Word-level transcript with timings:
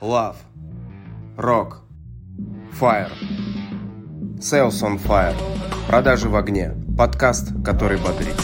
Love. 0.00 0.36
Rock. 1.36 1.82
Fire. 2.70 3.10
Sales 4.38 4.80
on 4.84 4.96
Fire. 4.96 5.34
Продажи 5.88 6.28
в 6.28 6.36
огне. 6.36 6.74
Подкаст, 6.96 7.48
который 7.64 7.98
бодрит. 7.98 8.36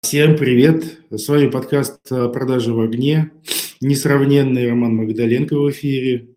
Всем 0.00 0.36
привет! 0.36 0.98
С 1.12 1.28
вами 1.28 1.48
подкаст 1.48 2.08
«Продажи 2.08 2.74
в 2.74 2.80
огне». 2.80 3.30
Несравненный 3.80 4.68
Роман 4.68 4.96
Магдаленко 4.96 5.54
в 5.54 5.70
эфире, 5.70 6.30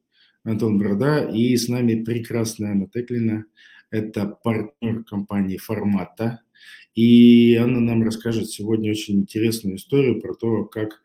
Антон 0.43 0.77
Борода 0.77 1.23
и 1.23 1.57
с 1.57 1.67
нами 1.67 2.03
прекрасная 2.03 2.73
Анна 2.73 2.87
Теклина. 2.87 3.45
Это 3.95 4.25
партнер 4.43 5.05
компании 5.05 5.55
«Формата». 5.55 6.41
И 6.95 7.55
Анна 7.55 7.79
нам 7.79 8.03
расскажет 8.03 8.49
сегодня 8.49 8.91
очень 8.91 9.21
интересную 9.21 9.77
историю 9.77 10.19
про 10.19 10.33
то, 10.33 10.65
как 10.65 11.01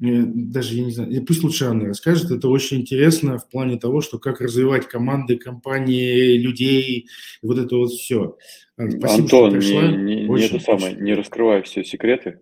э, 0.00 0.22
даже 0.24 0.76
я 0.76 0.84
не 0.84 0.92
знаю, 0.92 1.26
пусть 1.26 1.42
лучше 1.42 1.66
Анна 1.66 1.88
расскажет, 1.88 2.30
это 2.30 2.48
очень 2.48 2.78
интересно 2.78 3.36
в 3.36 3.50
плане 3.50 3.78
того, 3.78 4.00
что 4.00 4.18
как 4.18 4.40
развивать 4.40 4.88
команды, 4.88 5.36
компании, 5.36 6.38
людей, 6.38 7.08
вот 7.42 7.58
это 7.58 7.76
вот 7.76 7.92
все. 7.92 8.38
Спасибо, 8.76 9.08
Антон, 9.12 9.26
что 9.26 9.50
пришла. 9.50 9.82
не, 9.88 9.96
не, 9.96 10.28
очень, 10.28 10.52
не, 10.52 10.56
это 10.56 10.64
самое, 10.64 10.96
не 10.96 11.12
раскрывай 11.12 11.62
все 11.64 11.84
секреты 11.84 12.40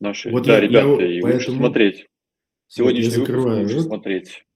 наши. 0.00 0.30
Вот 0.30 0.46
да, 0.46 0.54
я, 0.54 0.60
ребята, 0.60 1.00
я, 1.00 1.18
и 1.18 1.20
поэтому... 1.20 1.58
смотреть. 1.58 2.08
Сегодняшний 2.66 3.18
вот 3.18 3.28
выпуск 3.28 3.46
лучше 3.46 3.80
смотреть. 3.82 4.46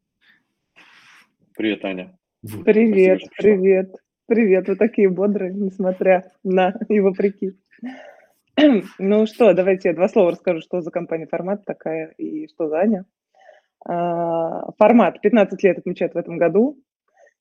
Привет, 1.57 1.85
Аня. 1.85 2.19
Привет, 2.65 3.21
Спасибо, 3.23 3.33
привет. 3.39 4.06
Привет, 4.29 4.67
вы 4.67 4.75
такие 4.75 5.09
бодрые, 5.09 5.55
несмотря 5.55 6.33
на 6.43 6.75
и 6.89 6.99
вопреки. 6.99 7.53
Ну 8.99 9.27
что, 9.27 9.55
давайте 9.55 9.91
я 9.91 9.95
два 9.95 10.09
слова 10.09 10.33
расскажу, 10.33 10.63
что 10.63 10.81
за 10.81 10.91
компания 10.91 11.29
«Формат» 11.29 11.65
такая 11.65 12.09
и 12.19 12.49
что 12.49 12.69
за 12.69 12.79
Аня. 12.79 13.05
А, 13.85 14.73
«Формат» 14.79 15.21
15 15.21 15.63
лет 15.63 15.79
отмечает 15.79 16.15
в 16.15 16.17
этом 16.17 16.39
году, 16.39 16.77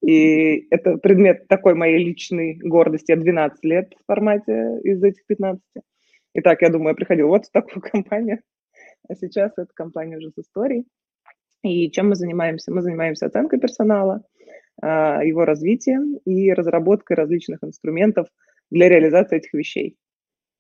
и 0.02 0.68
это 0.70 0.98
предмет 0.98 1.48
такой 1.48 1.74
моей 1.74 2.06
личной 2.06 2.60
гордости. 2.62 3.12
Я 3.12 3.18
12 3.18 3.64
лет 3.64 3.94
в 3.98 4.06
формате 4.06 4.80
из 4.84 5.02
этих 5.04 5.26
15. 5.26 5.64
Итак, 6.36 6.62
я 6.62 6.70
думаю, 6.70 6.90
я 6.90 6.96
приходил 6.96 7.30
вот 7.30 7.48
в 7.48 7.52
такую 7.52 7.82
компанию, 7.92 8.42
а 9.10 9.16
сейчас 9.16 9.54
эта 9.58 9.74
компания 9.74 10.18
уже 10.18 10.30
с 10.30 10.38
историей. 10.38 10.86
И 11.64 11.90
чем 11.90 12.10
мы 12.10 12.16
занимаемся? 12.16 12.72
Мы 12.72 12.84
занимаемся 12.84 13.26
оценкой 13.26 13.60
персонала– 13.60 14.22
его 14.82 15.46
развитием 15.46 16.18
и 16.26 16.52
разработкой 16.52 17.16
различных 17.16 17.64
инструментов 17.64 18.28
для 18.70 18.90
реализации 18.90 19.38
этих 19.38 19.54
вещей. 19.54 19.98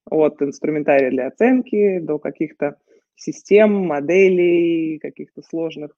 От 0.10 0.42
инструментария 0.42 1.10
для 1.10 1.28
оценки 1.28 2.00
до 2.00 2.20
каких-то 2.20 2.78
систем, 3.16 3.74
моделей, 3.74 5.00
каких-то 5.00 5.42
сложных 5.42 5.96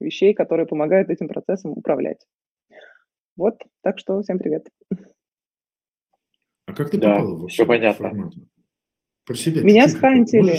вещей, 0.00 0.34
которые 0.34 0.66
помогают 0.66 1.10
этим 1.10 1.28
процессом 1.28 1.72
управлять. 1.72 2.26
Вот, 3.36 3.62
так 3.82 3.98
что 3.98 4.20
всем 4.22 4.38
привет. 4.38 4.68
А 6.66 6.72
как 6.74 6.90
ты 6.90 6.98
да, 6.98 7.16
попала 7.16 7.34
в 7.36 7.48
все 7.48 7.66
понятно. 7.66 8.08
Формат? 8.08 8.32
Про 9.26 9.34
себя. 9.36 9.62
Меня 9.62 9.88
схантили. 9.88 10.54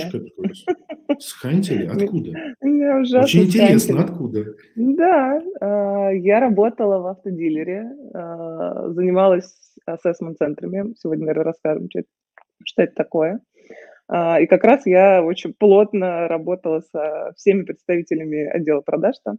Схантили? 1.19 1.85
Откуда? 1.91 2.31
Меня 2.61 2.99
ужасно 2.99 3.21
Очень 3.21 3.43
интересно, 3.43 4.01
откуда? 4.01 4.45
Да, 4.75 5.41
а, 5.61 6.09
я 6.09 6.39
работала 6.39 6.97
в 6.99 7.07
автодилере, 7.07 7.91
а, 8.13 8.89
занималась 8.89 9.53
ассессмент-центрами. 9.85 10.95
Сегодня, 10.97 11.27
наверное, 11.27 11.51
расскажем, 11.51 11.89
что 11.91 11.99
это, 11.99 12.07
что 12.63 12.81
это 12.81 12.95
такое. 12.95 13.39
А, 14.07 14.39
и 14.41 14.47
как 14.47 14.63
раз 14.63 14.87
я 14.87 15.23
очень 15.23 15.53
плотно 15.53 16.27
работала 16.27 16.81
со 16.91 17.33
всеми 17.37 17.63
представителями 17.63 18.45
отдела 18.45 18.81
продаж 18.81 19.15
там. 19.23 19.37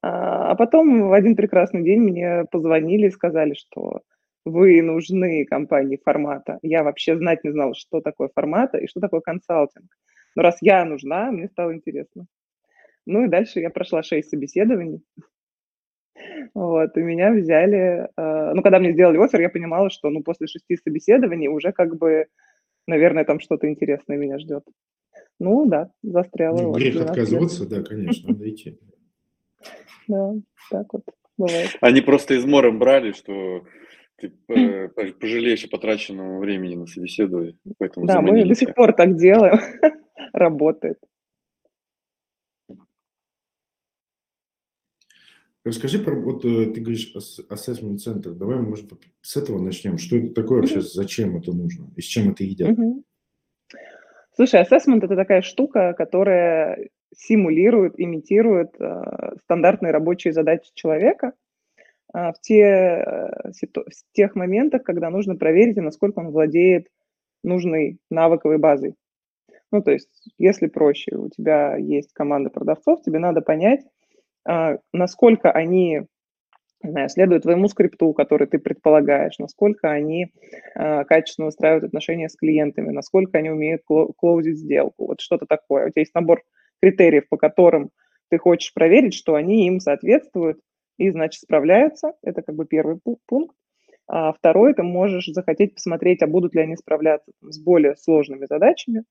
А 0.00 0.54
потом 0.54 1.08
в 1.08 1.12
один 1.12 1.36
прекрасный 1.36 1.82
день 1.84 2.00
мне 2.00 2.44
позвонили 2.50 3.08
и 3.08 3.10
сказали, 3.10 3.52
что 3.54 4.00
вы 4.44 4.82
нужны 4.82 5.44
компании 5.44 6.00
формата. 6.02 6.58
Я 6.62 6.82
вообще 6.82 7.16
знать 7.16 7.44
не 7.44 7.50
знала, 7.50 7.74
что 7.74 8.00
такое 8.00 8.28
формата 8.34 8.78
и 8.78 8.86
что 8.86 9.00
такое 9.00 9.20
консалтинг. 9.20 9.86
Но 10.34 10.42
раз 10.42 10.58
я 10.60 10.84
нужна, 10.84 11.30
мне 11.30 11.48
стало 11.48 11.74
интересно. 11.74 12.26
Ну 13.06 13.24
и 13.24 13.28
дальше 13.28 13.60
я 13.60 13.70
прошла 13.70 14.02
шесть 14.02 14.30
собеседований. 14.30 15.02
Вот, 16.54 16.96
и 16.96 17.00
меня 17.00 17.32
взяли... 17.32 18.08
Э, 18.16 18.52
ну, 18.54 18.62
когда 18.62 18.78
мне 18.78 18.92
сделали 18.92 19.18
офер, 19.18 19.40
я 19.40 19.48
понимала, 19.48 19.90
что 19.90 20.10
ну, 20.10 20.22
после 20.22 20.46
шести 20.46 20.76
собеседований 20.76 21.48
уже 21.48 21.72
как 21.72 21.96
бы, 21.96 22.26
наверное, 22.86 23.24
там 23.24 23.40
что-то 23.40 23.68
интересное 23.68 24.16
меня 24.16 24.38
ждет. 24.38 24.64
Ну, 25.40 25.66
да, 25.66 25.90
застряла. 26.02 26.62
Ну, 26.62 26.72
грех 26.72 27.00
отказываться, 27.00 27.68
да, 27.68 27.82
конечно, 27.82 28.32
надо 28.32 28.48
идти. 28.48 28.78
Да, 30.08 30.34
так 30.68 30.92
вот 30.92 31.04
бывает. 31.38 31.76
Они 31.80 32.00
просто 32.00 32.34
измором 32.34 32.80
брали, 32.80 33.12
что 33.12 33.64
ты 34.22 34.32
э, 34.48 34.88
пожалеешь 34.88 35.64
о 35.64 35.68
потраченном 35.68 36.38
времени 36.38 36.76
на 36.76 36.86
собеседование. 36.86 37.56
Поэтому 37.78 38.06
да, 38.06 38.20
мы 38.20 38.44
до 38.44 38.54
сих 38.54 38.74
пор 38.74 38.92
так 38.92 39.16
делаем. 39.16 39.58
Работает. 40.32 40.98
Расскажи 45.64 45.98
про, 45.98 46.14
вот 46.14 46.44
э, 46.44 46.66
ты 46.72 46.80
говоришь, 46.80 47.14
assessment 47.14 47.96
центр. 47.96 48.30
Давай, 48.30 48.58
может, 48.58 48.90
с 49.20 49.36
этого 49.36 49.60
начнем. 49.60 49.98
Что 49.98 50.16
это 50.16 50.34
такое 50.34 50.60
вообще, 50.60 50.80
зачем 50.80 51.36
это 51.36 51.52
нужно 51.52 51.90
и 51.96 52.00
с 52.00 52.04
чем 52.04 52.30
это 52.30 52.44
едят? 52.44 52.76
Слушай, 54.34 54.62
assessment– 54.62 55.00
это 55.04 55.14
такая 55.14 55.42
штука, 55.42 55.94
которая 55.96 56.88
симулирует, 57.14 58.00
имитирует 58.00 58.70
э, 58.80 59.36
стандартные 59.44 59.92
рабочие 59.92 60.32
задачи 60.32 60.70
человека– 60.74 61.32
в, 62.12 62.34
те, 62.40 62.62
э, 62.62 63.52
в 63.74 64.12
тех 64.12 64.34
моментах, 64.34 64.82
когда 64.82 65.10
нужно 65.10 65.36
проверить, 65.36 65.76
насколько 65.76 66.18
он 66.20 66.30
владеет 66.30 66.88
нужной 67.42 67.98
навыковой 68.10 68.58
базой. 68.58 68.94
Ну, 69.70 69.82
то 69.82 69.90
есть, 69.90 70.28
если 70.38 70.66
проще, 70.66 71.16
у 71.16 71.28
тебя 71.30 71.76
есть 71.76 72.12
команда 72.12 72.50
продавцов, 72.50 73.02
тебе 73.02 73.18
надо 73.18 73.40
понять, 73.40 73.80
а, 74.44 74.76
насколько 74.92 75.50
они 75.50 76.02
знаю, 76.82 77.08
следуют 77.08 77.44
твоему 77.44 77.68
скрипту, 77.68 78.12
который 78.12 78.46
ты 78.46 78.58
предполагаешь, 78.58 79.38
насколько 79.38 79.90
они 79.90 80.32
э, 80.74 81.04
качественно 81.04 81.46
выстраивают 81.46 81.84
отношения 81.84 82.28
с 82.28 82.36
клиентами, 82.36 82.90
насколько 82.90 83.38
они 83.38 83.50
умеют 83.50 83.82
клоузить 83.84 84.58
сделку, 84.58 85.06
вот 85.06 85.20
что-то 85.20 85.46
такое. 85.46 85.86
У 85.86 85.90
тебя 85.90 86.00
есть 86.00 86.14
набор 86.14 86.42
критериев, 86.80 87.28
по 87.28 87.36
которым 87.36 87.90
ты 88.30 88.38
хочешь 88.38 88.74
проверить, 88.74 89.14
что 89.14 89.34
они 89.34 89.66
им 89.66 89.78
соответствуют, 89.78 90.58
и, 90.98 91.10
значит, 91.10 91.42
справляются. 91.42 92.12
Это 92.22 92.42
как 92.42 92.54
бы 92.54 92.66
первый 92.66 92.98
пункт. 93.26 93.56
А 94.08 94.32
второй, 94.32 94.74
ты 94.74 94.82
можешь 94.82 95.26
захотеть 95.26 95.74
посмотреть, 95.74 96.22
а 96.22 96.26
будут 96.26 96.54
ли 96.54 96.62
они 96.62 96.76
справляться 96.76 97.32
с 97.40 97.58
более 97.62 97.96
сложными 97.96 98.46
задачами. 98.46 99.04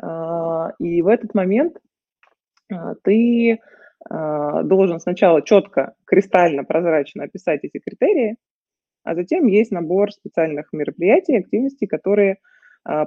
А, 0.00 0.72
и 0.78 1.02
в 1.02 1.08
этот 1.08 1.34
момент 1.34 1.76
а, 2.72 2.94
ты 3.02 3.58
а, 4.08 4.62
должен 4.62 5.00
сначала 5.00 5.42
четко, 5.42 5.94
кристально, 6.06 6.64
прозрачно 6.64 7.24
описать 7.24 7.60
эти 7.64 7.78
критерии, 7.78 8.36
а 9.04 9.14
затем 9.14 9.46
есть 9.46 9.72
набор 9.72 10.12
специальных 10.12 10.72
мероприятий, 10.72 11.36
активностей, 11.36 11.86
которые 11.86 12.38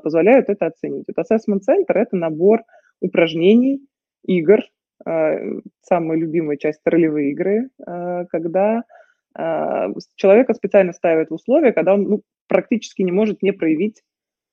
позволяют 0.04 0.48
это 0.48 0.68
оценить. 0.68 1.06
Вот 1.08 1.18
Assessment 1.18 1.60
Center– 1.70 1.94
это 1.96 2.16
набор 2.16 2.62
упражнений, 3.02 3.82
игр, 4.26 4.62
самая 5.06 6.18
любимая 6.18 6.58
часть– 6.58 6.82
ролевые 6.86 7.32
игры, 7.32 7.70
а, 7.86 8.26
когда 8.26 8.84
а, 9.38 9.90
человека 10.16 10.54
специально 10.54 10.94
ставят 10.94 11.30
в 11.30 11.34
условия, 11.34 11.74
когда 11.74 11.94
он 11.94 12.04
ну, 12.04 12.22
практически 12.48 13.04
не 13.04 13.12
может 13.12 13.44
не 13.44 13.52
проявить 13.52 14.02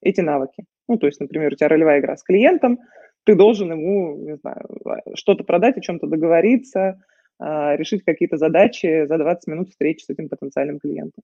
эти 0.03 0.21
навыки. 0.21 0.65
Ну, 0.89 0.99
то 0.99 1.07
есть, 1.07 1.21
например, 1.21 1.53
у 1.53 1.57
тебя 1.57 1.69
ролевая 1.69 2.01
игра 2.01 2.17
с 2.17 2.23
клиентом, 2.23 2.81
ты 3.25 3.35
должен 3.35 3.71
ему, 3.71 4.17
не 4.17 4.37
знаю, 4.37 4.67
что-то 5.15 5.45
продать, 5.45 5.79
о 5.79 5.81
чем-то 5.81 6.09
договориться, 6.09 7.01
решить 7.39 8.03
какие-то 8.05 8.37
задачи 8.37 9.07
за 9.07 9.17
20 9.17 9.47
минут 9.47 9.69
встречи 9.71 10.05
с 10.05 10.11
этим 10.11 10.29
потенциальным 10.29 10.81
клиентом. 10.81 11.23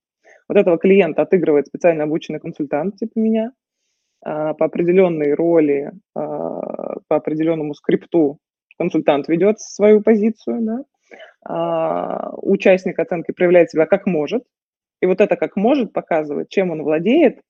Вот 0.49 0.57
этого 0.57 0.79
клиента 0.79 1.23
отыгрывает 1.23 1.67
специально 1.67 2.05
обученный 2.05 2.39
консультант 2.39 2.97
типа 2.97 3.19
меня 3.19 3.53
по 4.21 4.53
определенной 4.53 5.35
роли, 5.35 5.91
по 6.15 7.03
определенному 7.09 7.75
скрипту 7.75 8.39
консультант 8.79 9.29
ведет 9.29 9.61
свою 9.61 10.01
позицию, 10.03 10.59
да, 10.63 10.85
а, 11.45 12.33
участник 12.37 12.99
оценки 12.99 13.33
проявляет 13.33 13.71
себя 13.71 13.87
как 13.87 14.07
может, 14.07 14.45
и 15.01 15.07
вот 15.07 15.21
это 15.21 15.37
как 15.37 15.57
может 15.57 15.93
показывает, 15.93 16.49
чем 16.49 16.71
он 16.71 16.83
владеет, 16.83 17.41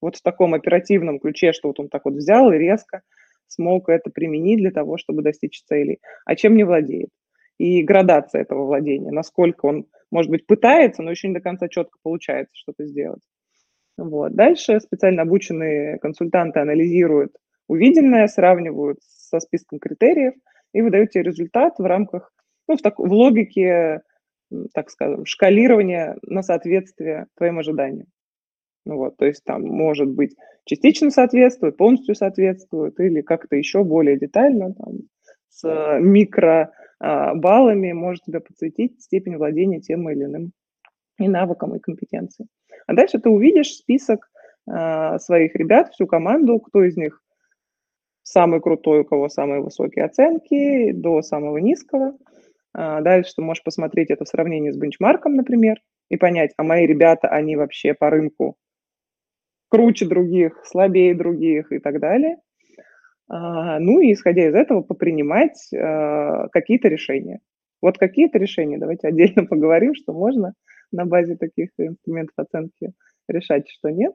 вот 0.00 0.16
в 0.16 0.22
таком 0.22 0.54
оперативном 0.54 1.18
ключе, 1.20 1.52
что 1.52 1.68
вот 1.68 1.80
он 1.80 1.88
так 1.88 2.04
вот 2.04 2.14
взял 2.14 2.52
и 2.52 2.58
резко 2.58 3.02
смог 3.46 3.88
это 3.88 4.10
применить 4.10 4.58
для 4.58 4.70
того, 4.70 4.96
чтобы 4.98 5.22
достичь 5.22 5.62
целей, 5.64 6.00
а 6.24 6.34
чем 6.34 6.56
не 6.56 6.64
владеет. 6.64 7.10
И 7.58 7.82
градация 7.82 8.42
этого 8.42 8.64
владения, 8.64 9.10
насколько 9.10 9.66
он, 9.66 9.86
может 10.10 10.30
быть, 10.30 10.46
пытается, 10.46 11.02
но 11.02 11.10
еще 11.10 11.28
не 11.28 11.34
до 11.34 11.40
конца 11.40 11.68
четко 11.68 11.98
получается 12.02 12.54
что-то 12.56 12.86
сделать. 12.86 13.22
Вот. 13.98 14.34
Дальше 14.34 14.80
специально 14.80 15.22
обученные 15.22 15.98
консультанты 15.98 16.60
анализируют 16.60 17.36
увиденное, 17.68 18.26
сравнивают 18.26 18.98
со 19.02 19.38
списком 19.38 19.78
критериев 19.78 20.34
и 20.72 20.82
выдают 20.82 21.10
тебе 21.10 21.24
результат 21.24 21.78
в 21.78 21.84
рамках, 21.84 22.32
ну, 22.68 22.76
в, 22.76 22.82
так, 22.82 22.98
в 22.98 23.12
логике, 23.12 24.02
так 24.74 24.90
скажем, 24.90 25.24
шкалирования 25.26 26.16
на 26.22 26.42
соответствие 26.42 27.26
твоим 27.36 27.58
ожиданиям. 27.58 28.06
Ну, 28.84 28.96
вот, 28.96 29.16
то 29.16 29.26
есть 29.26 29.44
там 29.44 29.62
может 29.62 30.08
быть 30.08 30.34
частично 30.64 31.10
соответствует, 31.10 31.76
полностью 31.76 32.14
соответствует 32.14 32.98
или 32.98 33.20
как-то 33.20 33.56
еще 33.56 33.84
более 33.84 34.18
детально 34.18 34.74
там, 34.74 34.94
с 35.48 35.98
микро 36.00 36.72
а, 36.98 37.34
баллами 37.34 37.92
может 37.92 38.24
тебя 38.24 38.40
подсветить 38.40 39.00
степень 39.00 39.36
владения 39.36 39.80
тем 39.80 40.08
или 40.10 40.24
иным 40.24 40.52
и 41.18 41.28
навыком, 41.28 41.74
и 41.76 41.80
компетенцией. 41.80 42.48
А 42.86 42.94
дальше 42.94 43.18
ты 43.18 43.28
увидишь 43.28 43.74
список 43.74 44.30
э, 44.68 45.18
своих 45.18 45.54
ребят, 45.54 45.92
всю 45.92 46.06
команду, 46.06 46.58
кто 46.58 46.82
из 46.82 46.96
них 46.96 47.22
самый 48.22 48.60
крутой, 48.60 49.00
у 49.00 49.04
кого 49.04 49.28
самые 49.28 49.60
высокие 49.60 50.04
оценки, 50.04 50.92
до 50.92 51.22
самого 51.22 51.58
низкого. 51.58 52.16
А 52.74 53.00
дальше 53.00 53.34
ты 53.36 53.42
можешь 53.42 53.62
посмотреть 53.62 54.10
это 54.10 54.24
в 54.24 54.28
сравнении 54.28 54.70
с 54.70 54.76
бенчмарком, 54.76 55.34
например, 55.34 55.76
и 56.08 56.16
понять, 56.16 56.52
а 56.56 56.62
мои 56.62 56.86
ребята, 56.86 57.28
они 57.28 57.56
вообще 57.56 57.94
по 57.94 58.10
рынку 58.10 58.56
круче 59.68 60.06
других, 60.06 60.60
слабее 60.64 61.14
других 61.14 61.72
и 61.72 61.78
так 61.78 61.98
далее. 62.00 62.36
А, 63.28 63.78
ну 63.78 64.00
и 64.00 64.12
исходя 64.12 64.46
из 64.46 64.54
этого 64.54 64.82
попринимать 64.82 65.72
а, 65.72 66.48
какие-то 66.48 66.88
решения. 66.88 67.40
Вот 67.80 67.96
какие-то 67.96 68.38
решения, 68.38 68.78
давайте 68.78 69.08
отдельно 69.08 69.46
поговорим, 69.48 69.94
что 69.94 70.12
можно 70.12 70.52
на 70.92 71.06
базе 71.06 71.36
таких 71.36 71.70
инструментов 71.78 72.34
оценки 72.36 72.92
решать, 73.28 73.68
что 73.70 73.88
нет. 73.88 74.12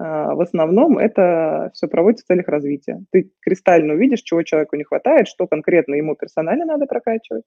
А, 0.00 0.34
в 0.34 0.40
основном 0.40 0.96
это 0.96 1.70
все 1.74 1.86
проводится 1.86 2.24
в 2.24 2.28
целях 2.28 2.48
развития. 2.48 3.04
Ты 3.12 3.32
кристально 3.40 3.94
увидишь, 3.94 4.22
чего 4.22 4.42
человеку 4.42 4.76
не 4.76 4.84
хватает, 4.84 5.28
что 5.28 5.46
конкретно 5.46 5.94
ему 5.94 6.16
персонально 6.16 6.64
надо 6.64 6.86
прокачивать. 6.86 7.44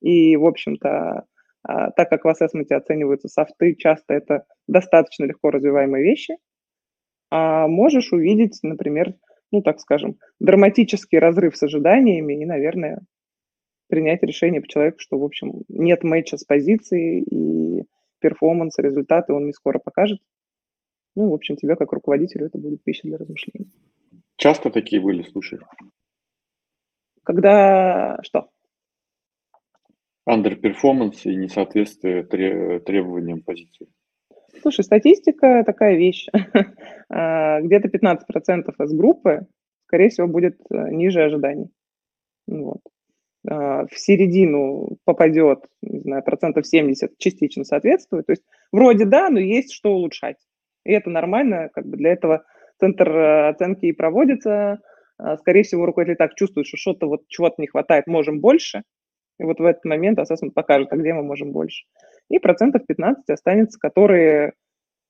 И, 0.00 0.34
в 0.36 0.46
общем-то, 0.46 1.26
так 1.62 2.08
как 2.08 2.24
в 2.24 2.28
ассессменте 2.28 2.74
оцениваются 2.74 3.28
софты, 3.28 3.74
часто 3.74 4.14
это 4.14 4.46
достаточно 4.66 5.26
легко 5.26 5.50
развиваемые 5.50 6.02
вещи, 6.02 6.38
а 7.30 7.68
можешь 7.68 8.14
увидеть, 8.14 8.58
например, 8.62 9.12
ну, 9.52 9.60
так 9.60 9.78
скажем, 9.78 10.16
драматический 10.38 11.18
разрыв 11.18 11.54
с 11.54 11.62
ожиданиями 11.62 12.40
и, 12.42 12.46
наверное, 12.46 13.02
принять 13.88 14.22
решение 14.22 14.62
по 14.62 14.68
человеку, 14.68 15.00
что, 15.00 15.18
в 15.18 15.24
общем, 15.24 15.64
нет 15.68 16.02
матча 16.02 16.38
с 16.38 16.44
позицией 16.44 17.24
и 17.24 17.84
перформанс, 18.20 18.78
результаты 18.78 19.34
он 19.34 19.44
не 19.44 19.52
скоро 19.52 19.78
покажет. 19.78 20.20
Ну, 21.16 21.30
в 21.30 21.34
общем, 21.34 21.56
тебе 21.56 21.76
как 21.76 21.92
руководителю 21.92 22.46
это 22.46 22.58
будет 22.58 22.82
пища 22.82 23.08
для 23.08 23.18
размышлений. 23.18 23.70
Часто 24.36 24.70
такие 24.70 25.02
были 25.02 25.22
случаи? 25.22 25.58
Когда 27.24 28.18
что? 28.22 28.48
Underperformance 30.28 31.22
и 31.24 31.36
несоответствие 31.36 32.22
требованиям 32.80 33.42
позиции. 33.42 33.88
Слушай, 34.62 34.84
статистика 34.84 35.62
такая 35.64 35.96
вещь. 35.96 36.26
А, 37.12 37.60
где-то 37.60 37.88
15% 37.88 38.72
из 38.84 38.92
группы, 38.92 39.48
скорее 39.88 40.10
всего, 40.10 40.28
будет 40.28 40.60
э, 40.70 40.90
ниже 40.92 41.24
ожиданий. 41.24 41.70
Вот. 42.46 42.78
А, 43.48 43.86
в 43.86 43.98
середину 43.98 44.96
попадет, 45.04 45.64
не 45.82 45.98
знаю, 46.02 46.22
процентов 46.22 46.68
70 46.68 47.18
частично 47.18 47.64
соответствует. 47.64 48.26
То 48.26 48.32
есть 48.32 48.44
вроде 48.70 49.06
да, 49.06 49.28
но 49.28 49.40
есть 49.40 49.72
что 49.72 49.92
улучшать. 49.92 50.36
И 50.84 50.92
это 50.92 51.10
нормально, 51.10 51.70
как 51.72 51.86
бы 51.86 51.96
для 51.96 52.12
этого 52.12 52.44
центр 52.78 53.08
э, 53.10 53.48
оценки 53.48 53.86
и 53.86 53.92
проводится. 53.92 54.80
А, 55.18 55.36
скорее 55.36 55.62
всего, 55.62 55.86
руководитель 55.86 56.16
так 56.16 56.34
чувствует, 56.34 56.66
что 56.66 56.76
что-то 56.76 57.06
вот 57.06 57.28
чего-то 57.28 57.56
не 57.58 57.66
хватает, 57.66 58.06
можем 58.06 58.40
больше. 58.40 58.82
И 59.38 59.44
вот 59.44 59.58
в 59.58 59.64
этот 59.64 59.84
момент 59.84 60.18
ассессмент 60.18 60.54
покажет, 60.54 60.92
а 60.92 60.96
где 60.96 61.12
мы 61.14 61.22
можем 61.22 61.52
больше 61.52 61.84
и 62.30 62.38
процентов 62.38 62.86
15 62.86 63.28
останется, 63.28 63.78
которые 63.78 64.54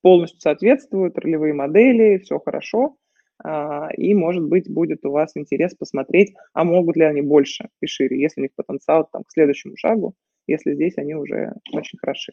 полностью 0.02 0.40
соответствуют, 0.40 1.19
ролевые 1.19 1.52
модели, 1.52 2.19
все 2.19 2.40
хорошо, 2.40 2.96
а, 3.44 3.90
и, 3.96 4.14
может 4.14 4.44
быть, 4.44 4.69
будет 4.69 5.05
у 5.05 5.11
вас 5.11 5.37
интерес 5.37 5.75
посмотреть, 5.75 6.34
а 6.55 6.64
могут 6.64 6.96
ли 6.96 7.05
они 7.05 7.20
больше 7.20 7.69
и 7.81 7.87
шире, 7.87 8.20
если 8.20 8.40
у 8.40 8.44
них 8.44 8.55
потенциал 8.56 9.06
там, 9.12 9.22
к 9.25 9.32
следующему 9.32 9.76
шагу, 9.76 10.14
если 10.46 10.75
здесь 10.75 10.96
они 10.96 11.14
уже 11.14 11.52
очень 11.72 11.99
хороши. 11.99 12.32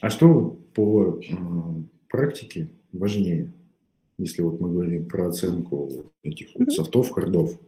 А 0.00 0.10
что 0.10 0.58
по 0.74 1.20
практике 2.08 2.70
важнее, 2.92 3.52
если 4.18 4.42
вот 4.42 4.60
мы 4.60 4.70
говорим 4.70 5.08
про 5.08 5.28
оценку 5.28 6.12
этих 6.22 6.48
вот 6.54 6.72
софтов, 6.72 7.10
хардов? 7.10 7.58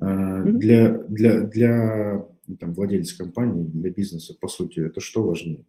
Э, 0.00 0.42
для, 0.44 0.98
для, 0.98 1.40
для 1.40 2.26
ну, 2.46 2.56
там, 2.56 2.72
владелец 2.72 3.12
компании, 3.12 3.64
для 3.64 3.90
бизнеса, 3.90 4.34
по 4.40 4.48
сути, 4.48 4.80
это 4.80 5.00
что 5.00 5.22
важнее? 5.22 5.64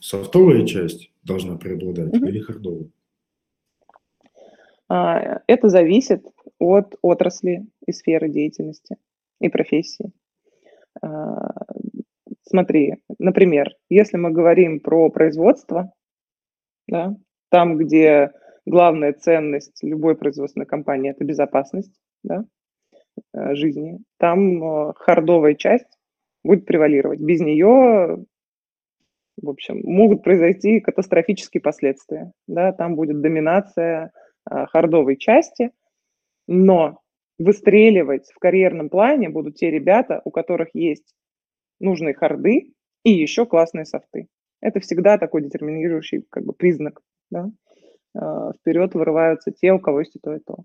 Софтовая 0.00 0.66
часть 0.66 1.12
должна 1.22 1.56
преобладать 1.56 2.14
или 2.14 2.40
хардовая? 2.40 2.88
А, 4.88 5.42
это 5.46 5.68
зависит 5.68 6.26
от 6.58 6.96
отрасли 7.02 7.66
и 7.86 7.92
сферы 7.92 8.28
деятельности 8.28 8.96
и 9.40 9.48
профессии. 9.48 10.12
Смотри, 12.52 12.96
например, 13.18 13.70
если 13.88 14.18
мы 14.18 14.30
говорим 14.30 14.80
про 14.80 15.10
производство, 15.10 15.92
да, 16.86 17.16
там, 17.50 17.78
где 17.78 18.32
главная 18.66 19.14
ценность 19.14 19.82
любой 19.82 20.16
производственной 20.16 20.66
компании– 20.66 21.10
это 21.12 21.24
безопасность, 21.24 21.98
да, 22.22 22.44
Э, 23.34 23.54
жизни, 23.54 23.98
там 24.18 24.62
э, 24.62 24.92
хардовая 24.96 25.54
часть 25.54 25.98
будет 26.44 26.66
превалировать. 26.66 27.20
Без 27.20 27.40
нее, 27.40 28.24
в 29.40 29.48
общем, 29.48 29.80
могут 29.84 30.22
произойти 30.22 30.80
катастрофические 30.80 31.60
последствия. 31.60 32.32
Да? 32.46 32.72
Там 32.72 32.94
будет 32.94 33.20
доминация 33.20 34.12
э, 34.50 34.66
хардовой 34.66 35.16
части, 35.16 35.70
но 36.46 37.00
выстреливать 37.38 38.30
в 38.34 38.38
карьерном 38.38 38.88
плане 38.88 39.28
будут 39.28 39.56
те 39.56 39.70
ребята, 39.70 40.20
у 40.24 40.30
которых 40.30 40.68
есть 40.74 41.14
нужные 41.82 42.14
харды 42.14 42.72
и 43.04 43.10
еще 43.10 43.46
классные 43.46 43.84
софты. 43.84 44.28
Это 44.60 44.80
всегда 44.80 45.18
такой 45.18 45.42
детерминирующий 45.42 46.24
как 46.30 46.44
бы, 46.44 46.52
признак. 46.52 47.00
Да? 47.30 47.50
Вперед 48.60 48.94
вырываются 48.94 49.50
те, 49.50 49.72
у 49.72 49.80
кого 49.80 50.00
есть 50.00 50.14
и 50.16 50.18
то, 50.18 50.34
и 50.34 50.38
то. 50.38 50.64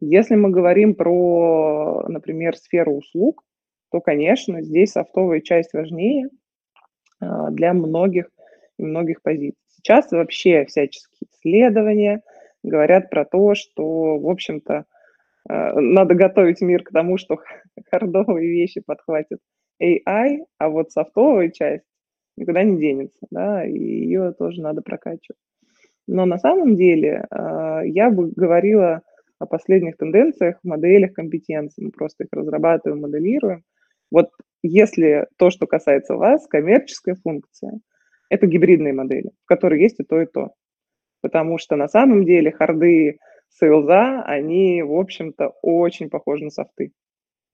Если 0.00 0.34
мы 0.34 0.50
говорим 0.50 0.94
про, 0.94 2.04
например, 2.08 2.56
сферу 2.56 2.96
услуг, 2.96 3.44
то, 3.90 4.00
конечно, 4.00 4.62
здесь 4.62 4.92
софтовая 4.92 5.40
часть 5.40 5.74
важнее 5.74 6.28
а, 7.20 7.50
для 7.50 7.74
многих 7.74 8.30
и 8.78 8.82
многих 8.82 9.20
позиций. 9.20 9.58
Сейчас 9.68 10.10
вообще 10.10 10.64
всяческие 10.64 11.28
исследования 11.30 12.22
говорят 12.62 13.10
про 13.10 13.24
то, 13.26 13.54
что, 13.54 14.18
в 14.18 14.28
общем-то, 14.28 14.86
а, 15.48 15.80
надо 15.80 16.14
готовить 16.14 16.62
мир 16.62 16.82
к 16.82 16.92
тому, 16.92 17.18
что 17.18 17.38
хардовые 17.90 18.48
вещи 18.48 18.80
подхватит 18.80 19.40
AI, 19.82 20.38
а 20.58 20.68
вот 20.68 20.90
софтовая 20.92 21.50
часть 21.50 21.84
никуда 22.36 22.62
не 22.62 22.78
денется, 22.78 23.26
да, 23.30 23.64
и 23.64 23.78
ее 23.78 24.32
тоже 24.32 24.62
надо 24.62 24.82
прокачивать. 24.82 25.38
Но 26.06 26.26
на 26.26 26.38
самом 26.38 26.74
деле 26.74 27.26
а, 27.30 27.82
я 27.84 28.10
бы 28.10 28.30
говорила 28.30 29.02
о 29.38 29.46
последних 29.46 29.96
тенденциях, 29.96 30.58
моделях 30.62 31.14
компетенций. 31.14 31.84
Мы 31.84 31.90
просто 31.92 32.24
их 32.24 32.28
разрабатываем, 32.32 33.02
моделируем. 33.02 33.62
Вот 34.10 34.30
если 34.62 35.26
то, 35.36 35.50
что 35.50 35.66
касается 35.66 36.14
вас, 36.14 36.46
коммерческая 36.46 37.14
функция, 37.14 37.80
это 38.28 38.46
гибридные 38.46 38.92
модели, 38.92 39.30
в 39.44 39.46
которых 39.46 39.80
есть 39.80 40.00
и 40.00 40.04
то, 40.04 40.20
и 40.20 40.26
то. 40.26 40.52
Потому 41.22 41.58
что 41.58 41.76
на 41.76 41.88
самом 41.88 42.24
деле 42.24 42.50
харды 42.50 43.18
сейлза, 43.48 44.22
они, 44.22 44.82
в 44.82 44.92
общем-то, 44.92 45.54
очень 45.62 46.10
похожи 46.10 46.44
на 46.44 46.50
софты, 46.50 46.92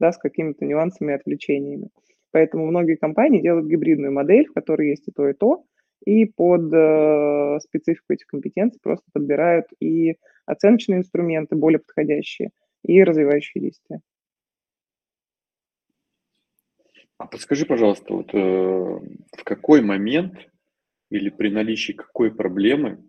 да, 0.00 0.12
с 0.12 0.18
какими-то 0.18 0.64
нюансами 0.64 1.12
и 1.12 1.16
отвлечениями. 1.16 1.90
Поэтому 2.36 2.66
многие 2.66 2.96
компании 2.96 3.40
делают 3.40 3.66
гибридную 3.66 4.12
модель, 4.12 4.46
в 4.46 4.52
которой 4.52 4.90
есть 4.90 5.08
и 5.08 5.10
то, 5.10 5.26
и 5.26 5.32
то, 5.32 5.64
и 6.04 6.26
под 6.26 6.70
э, 6.70 7.58
специфику 7.60 8.12
этих 8.12 8.26
компетенций 8.26 8.78
просто 8.82 9.06
подбирают 9.14 9.64
и 9.80 10.16
оценочные 10.44 10.98
инструменты 10.98 11.56
более 11.56 11.78
подходящие, 11.78 12.50
и 12.84 13.02
развивающие 13.02 13.62
действия. 13.62 14.00
А 17.16 17.26
подскажи, 17.26 17.64
пожалуйста, 17.64 18.12
вот 18.12 18.34
э, 18.34 18.38
в 18.38 19.42
какой 19.42 19.80
момент 19.80 20.34
или 21.08 21.30
при 21.30 21.48
наличии 21.48 21.92
какой 21.92 22.34
проблемы 22.34 23.02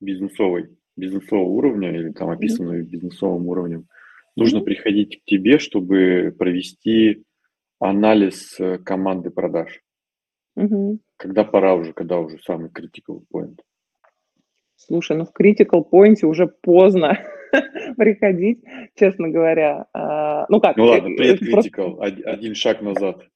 бизнесовой, 0.00 0.76
бизнесового 0.96 1.48
уровня 1.48 1.96
или 1.96 2.10
там 2.10 2.28
описанной 2.28 2.80
mm-hmm. 2.80 2.90
бизнесовым 2.90 3.46
уровнем, 3.46 3.86
нужно 4.34 4.58
mm-hmm. 4.58 4.64
приходить 4.64 5.22
к 5.22 5.24
тебе, 5.26 5.60
чтобы 5.60 6.34
провести 6.36 7.22
анализ 7.84 8.58
э, 8.58 8.78
команды 8.78 9.30
продаж? 9.30 9.80
Mm-hmm. 10.58 10.98
Когда 11.16 11.44
пора 11.44 11.74
уже, 11.74 11.92
когда 11.92 12.18
уже 12.18 12.38
самый 12.38 12.70
critical 12.70 13.22
point? 13.32 13.58
Слушай, 14.76 15.16
ну 15.16 15.26
в 15.26 15.32
critical 15.38 15.84
point 15.90 16.24
уже 16.24 16.46
поздно 16.46 17.18
приходить, 17.96 18.62
честно 18.94 19.28
говоря. 19.28 19.86
А, 19.92 20.46
ну 20.48 20.60
как? 20.60 20.76
Ну 20.76 20.84
ладно, 20.84 21.10
привет, 21.16 21.42
critical, 21.42 22.00
один 22.00 22.54
шаг 22.54 22.82
назад. 22.82 23.26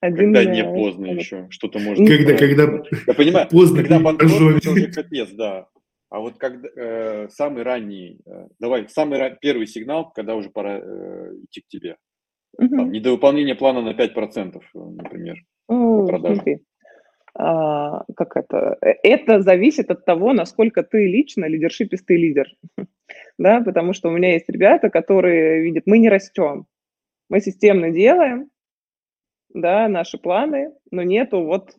Один, 0.00 0.34
когда 0.34 0.44
не 0.44 0.64
поздно 0.64 1.06
еще, 1.06 1.46
что-то 1.50 1.78
можно... 1.78 2.04
Когда, 2.06 2.36
когда 2.36 2.62
я 3.06 3.14
понимаю, 3.14 3.48
поздно, 3.48 3.82
когда 3.82 4.00
банкрот, 4.00 4.32
уже 4.66 4.90
капец, 4.90 5.30
да. 5.30 5.68
А 6.10 6.20
вот 6.20 6.38
когда 6.38 6.68
э, 6.76 7.28
самый 7.28 7.62
ранний, 7.62 8.20
э, 8.26 8.46
давай, 8.58 8.88
самый 8.88 9.36
первый 9.40 9.66
сигнал, 9.66 10.12
когда 10.12 10.34
уже 10.34 10.50
пора 10.50 10.78
э, 10.78 11.32
идти 11.44 11.60
к 11.60 11.68
тебе. 11.68 11.96
Угу. 12.58 12.76
Там, 12.76 12.92
недовыполнение 12.92 13.54
плана 13.54 13.82
на 13.82 13.92
5%, 13.92 14.60
например, 14.74 15.36
О, 15.68 16.06
смотри. 16.06 16.60
А, 17.36 18.04
как 18.16 18.36
это? 18.36 18.78
Э, 18.80 18.90
это 19.02 19.40
зависит 19.40 19.90
от 19.90 20.04
того, 20.04 20.32
насколько 20.32 20.82
ты 20.84 21.06
лично 21.06 21.46
лидершипистый 21.46 22.16
лидер. 22.16 22.46
да, 23.38 23.60
потому 23.60 23.92
что 23.92 24.08
у 24.08 24.12
меня 24.12 24.34
есть 24.34 24.48
ребята, 24.48 24.88
которые 24.88 25.62
видят, 25.62 25.84
мы 25.86 25.98
не 25.98 26.08
растем, 26.08 26.66
мы 27.28 27.40
системно 27.40 27.90
делаем, 27.90 28.50
да, 29.52 29.88
наши 29.88 30.18
планы, 30.18 30.72
но 30.90 31.02
нету 31.02 31.42
вот 31.42 31.76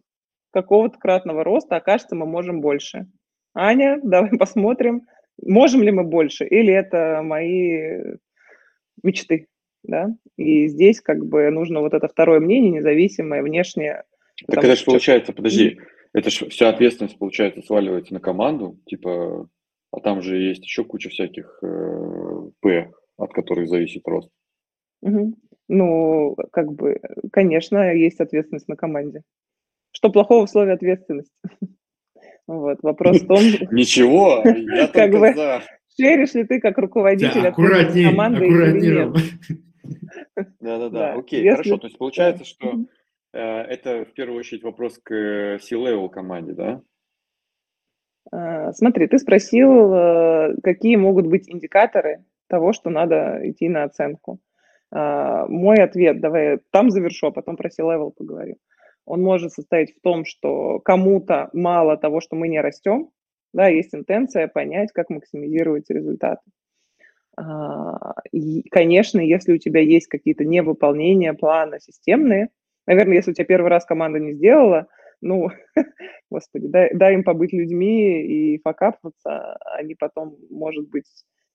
какого-то 0.52 0.98
кратного 0.98 1.44
роста, 1.44 1.78
а 1.78 1.82
кажется, 1.82 2.16
мы 2.16 2.26
можем 2.26 2.60
больше. 2.62 3.08
Аня, 3.54 4.00
давай 4.04 4.38
посмотрим, 4.38 5.04
можем 5.42 5.84
ли 5.84 5.92
мы 5.92 6.04
больше, 6.04 6.46
или 6.46 6.74
это 6.74 7.22
мои 7.24 8.16
мечты, 9.04 9.48
да, 9.88 10.10
и 10.38 10.68
здесь 10.68 11.02
как 11.02 11.26
бы 11.26 11.50
нужно 11.50 11.82
вот 11.82 11.94
это 11.94 12.08
второе 12.08 12.40
мнение, 12.40 12.72
независимое, 12.72 13.42
внешнее. 13.42 14.04
Так 14.48 14.64
это 14.64 14.76
же 14.76 14.86
получается, 14.86 15.34
подожди, 15.34 15.80
это 16.14 16.30
же 16.30 16.50
вся 16.50 16.70
ответственность, 16.70 17.18
получается, 17.18 17.62
сваливается 17.62 18.14
на 18.14 18.20
команду, 18.20 18.80
типа, 18.86 19.50
а 19.92 20.00
там 20.02 20.22
же 20.22 20.38
есть 20.38 20.64
еще 20.64 20.84
куча 20.84 21.10
всяких 21.10 21.60
э, 21.62 22.50
П, 22.62 22.92
от 23.18 23.34
которых 23.34 23.68
зависит 23.68 24.08
рост. 24.08 24.30
Угу. 25.02 25.36
Ну, 25.68 26.36
как 26.52 26.72
бы, 26.72 27.00
конечно, 27.32 27.94
есть 27.94 28.20
ответственность 28.20 28.68
на 28.68 28.76
команде. 28.76 29.24
Что 29.92 30.10
плохого 30.10 30.46
в 30.46 30.50
слове 30.50 30.74
ответственность? 30.74 31.32
Вот, 32.48 32.78
вопрос 32.84 33.22
в 33.22 33.28
том... 33.28 33.40
Ничего, 33.72 34.44
я 34.46 34.88
как 34.94 35.10
бы, 35.10 35.34
за. 35.34 35.64
Шеришь 36.00 36.36
ли 36.36 36.44
ты 36.44 36.60
как 36.60 36.78
руководитель 36.78 37.48
аккуратнее, 37.48 38.10
команды 38.12 38.46
аккуратнее. 38.46 39.14
Да-да-да, 40.60 41.14
окей, 41.14 41.50
хорошо. 41.50 41.78
То 41.78 41.88
есть 41.88 41.98
получается, 41.98 42.46
что 42.46 42.86
э, 43.34 43.40
это 43.40 44.06
в 44.06 44.14
первую 44.14 44.40
очередь 44.40 44.64
вопрос 44.64 45.00
к 45.02 45.14
э, 45.14 45.60
C-level 45.60 46.10
команде, 46.10 46.54
да? 46.54 46.82
А, 48.32 48.74
смотри, 48.74 49.08
ты 49.08 49.18
спросил, 49.18 49.94
э, 49.94 50.56
какие 50.64 50.96
могут 50.96 51.28
быть 51.28 51.50
индикаторы 51.50 52.26
того, 52.48 52.74
что 52.74 52.90
надо 52.90 53.40
идти 53.44 53.70
на 53.70 53.84
оценку. 53.84 54.40
А, 54.92 55.48
мой 55.48 55.78
ответ, 55.78 56.22
давай 56.22 56.60
там 56.72 56.90
завершу, 56.90 57.28
а 57.28 57.32
потом 57.32 57.58
про 57.58 57.70
C-level 57.70 58.12
поговорю. 58.12 58.58
Он 59.06 59.22
может 59.22 59.52
состоять 59.52 59.94
в 59.96 60.02
том, 60.02 60.26
что 60.26 60.80
кому-то 60.80 61.50
мало 61.54 61.98
того, 61.98 62.22
что 62.22 62.36
мы 62.36 62.48
не 62.48 62.60
растем, 62.60 63.10
да, 63.54 63.68
есть 63.68 63.94
интенция 63.94 64.48
понять, 64.48 64.92
как 64.92 65.10
максимизировать 65.10 65.90
результаты. 65.90 66.42
А, 67.38 68.14
и, 68.32 68.68
конечно, 68.70 69.20
если 69.20 69.54
у 69.54 69.58
тебя 69.58 69.82
есть 69.82 70.08
какие-то 70.08 70.46
невыполнения 70.46 71.34
плана 71.34 71.80
системные, 71.80 72.50
наверное, 72.88 73.16
если 73.16 73.32
у 73.32 73.34
тебя 73.34 73.46
первый 73.46 73.70
раз 73.70 73.86
команда 73.86 74.20
не 74.20 74.34
сделала, 74.34 74.88
ну, 75.22 75.50
господи, 76.32 76.68
дай, 76.68 76.94
дай 76.94 77.14
им 77.16 77.24
побыть 77.24 77.54
людьми 77.54 78.22
и 78.22 78.62
факапнуться, 78.62 79.58
они 79.78 79.96
потом, 79.96 80.38
может 80.50 80.90
быть, 80.90 81.08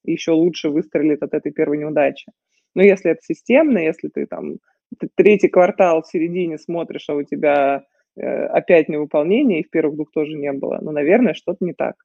еще 0.05 0.33
лучше 0.33 0.71
выстрелят 0.71 1.23
от 1.23 1.35
этой 1.35 1.53
первой 1.53 1.79
неудачи. 1.79 2.31
Но 2.75 2.83
если 2.83 3.11
это 3.13 3.21
системно, 3.23 3.79
если 3.79 4.09
ты 4.09 4.27
там 4.27 4.59
третий 5.15 5.49
квартал 5.49 6.03
в 6.03 6.07
середине 6.07 6.59
смотришь, 6.59 7.09
а 7.09 7.15
у 7.15 7.23
тебя 7.23 7.85
э, 8.17 8.23
опять 8.23 8.89
невыполнение, 8.89 9.61
и 9.61 9.65
в 9.65 9.71
первых 9.71 9.97
двух 9.97 10.11
тоже 10.13 10.35
не 10.35 10.53
было, 10.53 10.79
ну, 10.81 10.91
наверное, 10.93 11.35
что-то 11.35 11.65
не 11.65 11.73
так. 11.73 11.97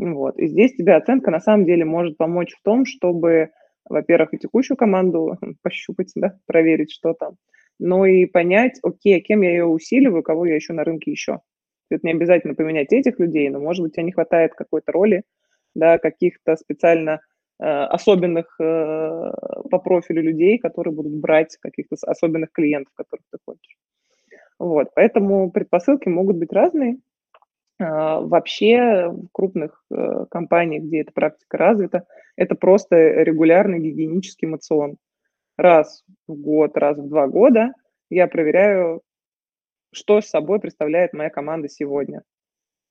Вот. 0.00 0.38
И 0.38 0.46
здесь 0.46 0.74
тебе 0.74 0.94
оценка 0.94 1.30
на 1.30 1.40
самом 1.40 1.66
деле 1.66 1.84
может 1.84 2.16
помочь 2.16 2.54
в 2.54 2.62
том, 2.62 2.84
чтобы, 2.86 3.50
во-первых, 3.88 4.34
и 4.34 4.38
текущую 4.38 4.76
команду 4.76 5.38
пощупать, 5.62 6.12
да, 6.14 6.38
проверить, 6.46 6.92
что 6.92 7.14
там, 7.14 7.36
но 7.78 8.06
и 8.06 8.26
понять, 8.26 8.78
окей, 8.82 9.20
кем 9.20 9.42
я 9.42 9.50
ее 9.50 9.66
усиливаю, 9.66 10.22
кого 10.22 10.46
я 10.46 10.58
ищу 10.58 10.72
на 10.72 10.84
рынке 10.84 11.10
еще. 11.10 11.40
Это 11.90 12.06
не 12.06 12.12
обязательно 12.12 12.54
поменять 12.54 12.92
этих 12.92 13.18
людей, 13.18 13.48
но, 13.48 13.58
может 13.60 13.82
быть, 13.82 13.94
тебе 13.94 14.04
не 14.04 14.12
хватает 14.12 14.54
какой-то 14.54 14.92
роли, 14.92 15.24
да, 15.74 15.98
каких-то 15.98 16.56
специально 16.56 17.20
Э, 17.62 17.84
особенных 17.90 18.56
э, 18.58 19.32
по 19.70 19.78
профилю 19.78 20.22
людей, 20.22 20.56
которые 20.58 20.94
будут 20.94 21.12
брать 21.12 21.58
каких-то 21.60 21.96
особенных 22.06 22.52
клиентов, 22.52 22.94
которых 22.94 23.22
ты 23.30 23.36
хочешь. 23.44 23.76
Вот, 24.58 24.88
поэтому 24.94 25.50
предпосылки 25.50 26.08
могут 26.08 26.38
быть 26.38 26.54
разные. 26.54 26.96
А, 27.80 28.20
вообще 28.20 29.08
в 29.08 29.28
крупных 29.32 29.82
э, 29.90 30.26
компаниях, 30.30 30.84
где 30.84 31.00
эта 31.00 31.12
практика 31.12 31.56
развита, 31.56 32.04
это 32.36 32.54
просто 32.54 32.96
регулярный 32.96 33.80
гигиенический 33.80 34.46
мацион. 34.46 34.96
Раз 35.56 36.04
в 36.26 36.34
год, 36.34 36.76
раз 36.76 36.98
в 36.98 37.08
два 37.08 37.26
года 37.26 37.72
я 38.10 38.26
проверяю, 38.26 39.00
что 39.92 40.20
с 40.20 40.26
собой 40.26 40.60
представляет 40.60 41.14
моя 41.14 41.30
команда 41.30 41.68
сегодня. 41.68 42.22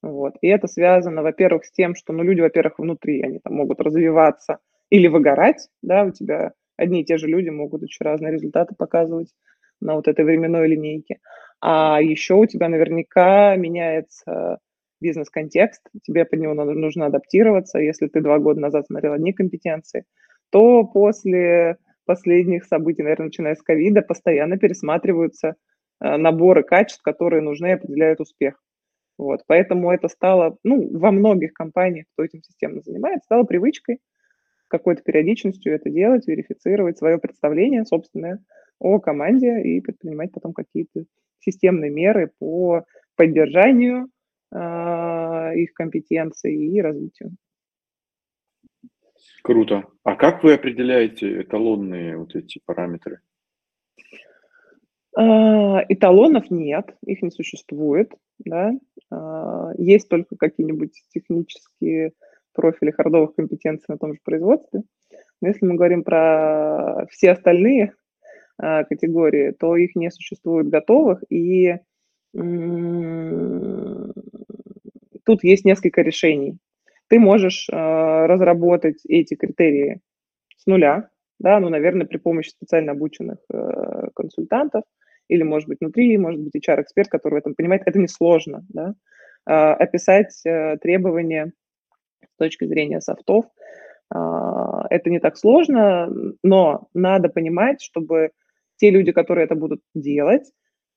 Вот. 0.01 0.35
И 0.41 0.47
это 0.47 0.67
связано, 0.67 1.21
во-первых, 1.21 1.65
с 1.65 1.71
тем, 1.71 1.93
что 1.93 2.11
ну, 2.11 2.23
люди, 2.23 2.41
во-первых, 2.41 2.79
внутри, 2.79 3.21
они 3.21 3.39
там 3.39 3.55
могут 3.55 3.81
развиваться 3.81 4.57
или 4.89 5.07
выгорать, 5.07 5.69
да, 5.83 6.03
у 6.03 6.11
тебя 6.11 6.53
одни 6.77 7.01
и 7.01 7.05
те 7.05 7.17
же 7.17 7.27
люди 7.27 7.49
могут 7.49 7.83
очень 7.83 8.05
разные 8.05 8.31
результаты 8.31 8.73
показывать 8.75 9.33
на 9.81 9.95
вот 9.95 10.07
этой 10.07 10.25
временной 10.25 10.67
линейке. 10.67 11.19
А 11.61 12.01
еще 12.01 12.35
у 12.35 12.45
тебя 12.45 12.69
наверняка 12.69 13.55
меняется 13.55 14.59
бизнес-контекст, 15.01 15.81
тебе 16.03 16.25
под 16.25 16.39
него 16.39 16.53
нужно 16.53 17.07
адаптироваться. 17.07 17.79
Если 17.79 18.07
ты 18.07 18.21
два 18.21 18.39
года 18.39 18.59
назад 18.59 18.87
смотрел 18.87 19.13
одни 19.13 19.33
компетенции, 19.33 20.05
то 20.51 20.83
после 20.83 21.77
последних 22.05 22.65
событий, 22.65 23.03
наверное, 23.03 23.27
начиная 23.27 23.55
с 23.55 23.61
ковида, 23.61 24.01
постоянно 24.01 24.57
пересматриваются 24.57 25.55
э, 26.01 26.17
наборы 26.17 26.63
качеств, 26.63 27.03
которые 27.03 27.41
нужны 27.41 27.67
и 27.67 27.71
определяют 27.71 28.19
успех. 28.19 28.61
Вот, 29.19 29.41
поэтому 29.47 29.91
это 29.91 30.07
стало, 30.07 30.57
ну, 30.63 30.89
во 30.97 31.11
многих 31.11 31.53
компаниях, 31.53 32.05
кто 32.13 32.23
этим 32.23 32.41
системно 32.41 32.81
занимается, 32.81 33.25
стало 33.25 33.43
привычкой 33.43 33.99
какой-то 34.69 35.03
периодичностью 35.03 35.73
это 35.73 35.89
делать, 35.89 36.27
верифицировать 36.27 36.97
свое 36.97 37.17
представление 37.17 37.85
собственное 37.85 38.39
о 38.79 38.99
команде 38.99 39.61
и 39.61 39.81
предпринимать 39.81 40.31
потом 40.31 40.53
какие-то 40.53 41.03
системные 41.39 41.91
меры 41.91 42.31
по 42.39 42.85
поддержанию 43.15 44.07
их 44.51 45.73
компетенций 45.73 46.55
и 46.55 46.81
развитию. 46.81 47.35
Круто. 49.43 49.83
А 50.03 50.15
как 50.15 50.43
вы 50.43 50.53
определяете 50.53 51.41
эталонные 51.41 52.17
вот 52.17 52.35
эти 52.35 52.59
параметры? 52.65 53.21
А, 55.15 55.83
эталонов 55.87 56.49
нет, 56.51 56.95
их 57.05 57.21
не 57.21 57.31
существует, 57.31 58.13
да. 58.39 58.73
А, 59.11 59.71
есть 59.77 60.09
только 60.09 60.35
какие-нибудь 60.35 61.03
технические 61.09 62.13
профили 62.53 62.91
хардовых 62.91 63.35
компетенций 63.35 63.85
на 63.87 63.97
том 63.97 64.13
же 64.13 64.19
производстве. 64.23 64.83
Но 65.41 65.47
если 65.47 65.65
мы 65.65 65.75
говорим 65.75 66.03
про 66.03 67.05
все 67.09 67.31
остальные 67.31 67.93
категории, 68.57 69.51
то 69.51 69.77
их 69.77 69.95
не 69.95 70.11
существует 70.11 70.67
готовых, 70.67 71.23
и 71.29 71.77
тут 75.29 75.43
есть 75.43 75.63
несколько 75.63 76.01
решений. 76.01 76.57
Ты 77.07 77.19
можешь 77.19 77.67
разработать 77.69 79.01
эти 79.07 79.35
критерии 79.35 80.01
с 80.57 80.65
нуля, 80.65 81.09
да, 81.39 81.59
ну, 81.59 81.69
наверное, 81.69 82.07
при 82.07 82.17
помощи 82.17 82.49
специально 82.49 82.91
обученных 82.93 83.37
э, 83.53 84.09
консультантов, 84.15 84.83
или, 85.27 85.43
может 85.43 85.69
быть, 85.69 85.77
внутри, 85.79 86.17
может 86.17 86.41
быть, 86.41 86.55
HR-эксперт, 86.55 87.09
который 87.09 87.35
в 87.35 87.37
этом 87.37 87.53
понимает, 87.53 87.83
это 87.85 87.99
несложно, 87.99 88.65
да, 88.69 88.95
а, 89.45 89.75
описать 89.75 90.41
э, 90.45 90.77
требования 90.81 91.53
с 92.25 92.35
точки 92.37 92.65
зрения 92.65 92.99
софтов, 92.99 93.45
а, 94.11 94.87
это 94.89 95.11
не 95.11 95.19
так 95.19 95.37
сложно, 95.37 96.09
но 96.43 96.87
надо 96.95 97.29
понимать, 97.29 97.81
чтобы 97.81 98.31
те 98.77 98.89
люди, 98.89 99.11
которые 99.11 99.45
это 99.45 99.53
будут 99.53 99.81
делать, 99.93 100.51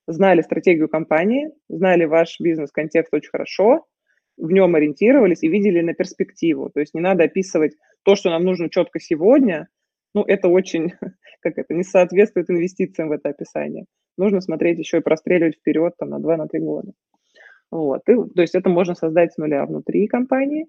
знали 0.07 0.41
стратегию 0.41 0.89
компании, 0.89 1.51
знали 1.69 2.05
ваш 2.05 2.39
бизнес-контекст 2.39 3.13
очень 3.13 3.29
хорошо, 3.29 3.85
в 4.37 4.51
нем 4.51 4.75
ориентировались 4.75 5.43
и 5.43 5.47
видели 5.47 5.81
на 5.81 5.93
перспективу. 5.93 6.69
То 6.69 6.79
есть 6.79 6.93
не 6.93 7.01
надо 7.01 7.23
описывать 7.23 7.75
то, 8.03 8.15
что 8.15 8.29
нам 8.29 8.43
нужно 8.43 8.69
четко 8.69 8.99
сегодня, 8.99 9.67
ну, 10.13 10.23
это 10.23 10.47
очень, 10.47 10.93
как 11.41 11.57
это, 11.57 11.73
не 11.73 11.83
соответствует 11.83 12.49
инвестициям 12.49 13.09
в 13.09 13.11
это 13.11 13.29
описание. 13.29 13.85
нужно 14.17 14.41
смотреть 14.41 14.79
еще 14.79 14.97
и 14.97 15.01
простреливать 15.01 15.57
вперед 15.57 15.93
там, 15.97 16.09
на 16.09 16.19
2-3 16.19 16.37
на 16.37 16.59
года. 16.59 16.93
Вот. 17.71 18.01
И, 18.07 18.13
то 18.13 18.41
есть 18.41 18.55
это 18.55 18.69
можно 18.69 18.93
создать 18.93 19.33
с 19.33 19.37
нуля 19.37 19.65
внутри 19.65 20.07
компании, 20.07 20.67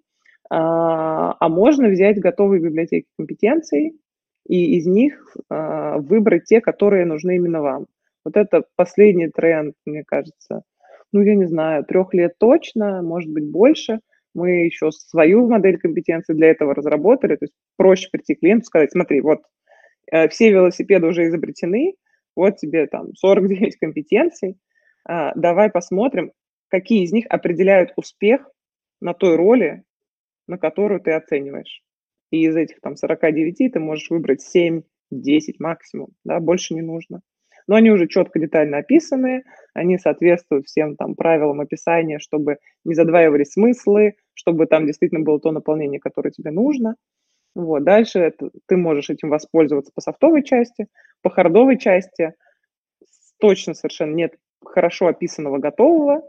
а, 0.51 1.37
а 1.39 1.49
можно 1.49 1.89
взять 1.89 2.19
готовые 2.19 2.63
библиотеки 2.63 3.07
компетенций 3.19 4.01
и 4.47 4.77
из 4.79 4.87
них 4.87 5.37
а, 5.51 5.99
выбрать 5.99 6.45
те, 6.45 6.61
которые 6.61 7.05
нужны 7.05 7.37
именно 7.37 7.61
вам. 7.61 7.87
Вот 8.25 8.37
это 8.37 8.65
последний 8.77 9.29
тренд, 9.29 9.75
мне 9.85 10.03
кажется. 10.03 10.63
Ну, 11.15 11.23
я 11.23 11.37
не 11.37 11.47
знаю, 11.47 11.85
трех 11.85 12.13
лет 12.13 12.35
точно, 12.41 13.01
может 13.01 13.31
быть, 13.33 13.49
больше. 13.49 14.01
Мы 14.35 14.65
еще 14.65 14.91
свою 14.91 15.49
модель 15.49 15.79
компетенции 15.79 16.35
для 16.35 16.49
этого 16.49 16.75
разработали. 16.75 17.37
То 17.37 17.45
есть 17.45 17.55
проще 17.77 18.09
прийти 18.11 18.35
к 18.35 18.41
клиенту 18.41 18.63
и 18.63 18.67
сказать, 18.67 18.91
смотри, 18.91 19.21
вот 19.21 19.39
э, 20.11 20.29
все 20.29 20.51
велосипеды 20.51 21.07
уже 21.07 21.29
изобретены, 21.29 21.95
вот 22.35 22.57
тебе 22.57 22.89
там 22.89 23.15
49 23.15 23.77
компетенций, 23.77 24.57
а, 25.05 25.33
давай 25.37 25.71
посмотрим, 25.71 26.33
какие 26.67 27.05
из 27.05 27.13
них 27.13 27.27
определяют 27.29 27.93
успех 27.95 28.51
на 29.01 29.15
той 29.15 29.37
роли, 29.37 29.85
на 30.49 30.59
которую 30.59 31.01
ты 31.01 31.13
оцениваешь. 31.13 31.83
И 32.33 32.45
из 32.45 32.57
этих 32.57 32.81
там 32.81 32.97
49 32.97 33.73
ты 33.73 33.79
можешь 33.79 34.11
выбрать 34.11 34.43
7, 34.43 34.83
10 35.13 35.61
максимум, 35.61 36.09
да, 36.25 36.41
больше 36.41 36.75
не 36.75 36.83
нужно. 36.83 37.21
Но 37.67 37.77
они 37.77 37.91
уже 37.91 38.07
четко, 38.09 38.39
детально 38.39 38.79
описаны, 38.79 39.45
они 39.73 39.99
соответствуют 39.99 40.67
всем 40.67 40.97
там 40.97 41.15
правилам 41.15 41.61
описания, 41.61 42.19
чтобы 42.19 42.59
не 42.85 42.95
задваивались 42.95 43.53
смыслы, 43.53 44.15
чтобы 44.35 44.67
там 44.67 44.87
действительно 44.87 45.25
было 45.25 45.41
то 45.41 45.51
наполнение, 45.51 46.01
которое 46.01 46.31
тебе 46.31 46.51
нужно. 46.51 46.97
Вот, 47.55 47.85
дальше 47.85 48.19
это, 48.19 48.51
ты 48.67 48.77
можешь 48.77 49.11
этим 49.11 49.31
воспользоваться 49.31 49.93
по 49.95 50.01
софтовой 50.01 50.43
части, 50.43 50.89
по 51.23 51.31
хардовой 51.31 51.79
части 51.79 52.35
точно 53.39 53.75
совершенно 53.75 54.15
нет 54.15 54.35
хорошо 54.65 55.07
описанного 55.07 55.59
готового, 55.59 56.23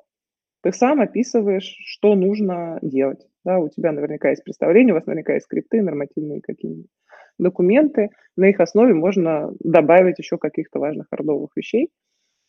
ты 0.61 0.71
сам 0.71 0.99
описываешь, 0.99 1.75
что 1.85 2.15
нужно 2.15 2.79
делать. 2.81 3.25
Да, 3.43 3.59
у 3.59 3.69
тебя 3.69 3.91
наверняка 3.91 4.31
есть 4.31 4.43
представление, 4.43 4.93
у 4.93 4.97
вас 4.97 5.05
наверняка 5.05 5.33
есть 5.33 5.45
скрипты, 5.45 5.81
нормативные 5.81 6.41
какие-нибудь 6.41 6.89
документы. 7.37 8.09
На 8.35 8.49
их 8.49 8.59
основе 8.59 8.93
можно 8.93 9.51
добавить 9.59 10.19
еще 10.19 10.37
каких-то 10.37 10.79
важных 10.79 11.07
хардовых 11.09 11.51
вещей. 11.55 11.89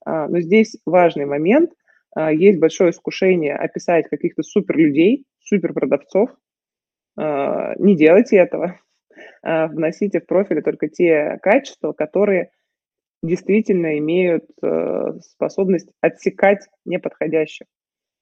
А, 0.05 0.29
но 0.29 0.41
здесь 0.41 0.77
важный 0.87 1.27
момент. 1.27 1.71
А, 2.15 2.33
есть 2.33 2.59
большое 2.59 2.91
искушение 2.91 3.55
описать 3.55 4.09
каких-то 4.09 4.43
супер 4.43 4.77
людей, 4.77 5.25
супер 5.41 5.73
продавцов. 5.73 6.31
А, 7.19 7.75
не 7.79 7.97
делайте 7.97 8.37
этого. 8.37 8.81
Вносите 9.43 10.21
в 10.21 10.27
профили 10.27 10.61
только 10.61 10.89
те 10.89 11.39
качества, 11.41 11.93
которые 11.93 12.51
действительно 13.23 13.99
имеют 13.99 14.45
э, 14.63 15.19
способность 15.21 15.89
отсекать 16.01 16.67
неподходящих. 16.85 17.67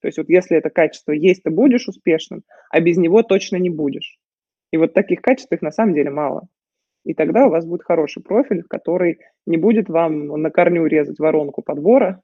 То 0.00 0.08
есть 0.08 0.18
вот 0.18 0.28
если 0.28 0.56
это 0.56 0.70
качество 0.70 1.12
есть, 1.12 1.42
ты 1.42 1.50
будешь 1.50 1.88
успешным, 1.88 2.42
а 2.70 2.80
без 2.80 2.96
него 2.96 3.22
точно 3.22 3.56
не 3.56 3.70
будешь. 3.70 4.18
И 4.70 4.76
вот 4.76 4.92
таких 4.92 5.22
качеств 5.22 5.52
их 5.52 5.62
на 5.62 5.70
самом 5.70 5.94
деле 5.94 6.10
мало. 6.10 6.48
И 7.04 7.14
тогда 7.14 7.46
у 7.46 7.50
вас 7.50 7.66
будет 7.66 7.82
хороший 7.82 8.22
профиль, 8.22 8.62
который 8.62 9.20
не 9.46 9.56
будет 9.56 9.88
вам 9.88 10.26
на 10.26 10.50
корню 10.50 10.86
резать 10.86 11.18
воронку 11.18 11.62
подбора, 11.62 12.22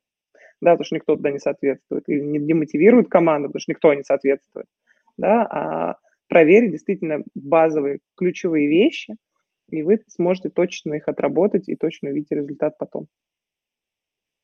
да, 0.61 0.73
потому 0.73 0.85
что 0.85 0.95
никто 0.97 1.17
туда 1.17 1.31
не 1.31 1.39
соответствует, 1.39 2.05
или 2.07 2.21
не 2.21 2.39
демотивирует 2.39 3.09
команду, 3.09 3.49
потому 3.49 3.61
что 3.61 3.73
никто 3.73 3.95
не 3.95 4.03
соответствует, 4.03 4.67
да, 5.17 5.47
а 5.47 5.97
проверить 6.29 6.73
действительно 6.73 7.23
базовые 7.35 7.99
ключевые 8.17 8.69
вещи, 8.69 9.17
и 9.69 9.83
вы 9.83 10.01
сможете 10.09 10.49
точно 10.49 10.95
их 10.95 11.09
отработать 11.09 11.69
и 11.69 11.77
точно 11.77 12.11
увидеть 12.11 12.33
результат 12.33 12.79
потом. 12.79 13.07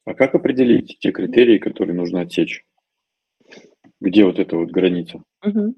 А 0.04 0.14
как 0.14 0.34
определить 0.34 0.98
те 1.00 1.10
критерии, 1.10 1.58
которые 1.58 1.96
нужно 1.96 2.20
отсечь? 2.20 2.64
Где 4.00 4.24
вот 4.24 4.38
эта 4.38 4.56
вот 4.56 4.70
граница? 4.70 5.22
Угу. 5.44 5.74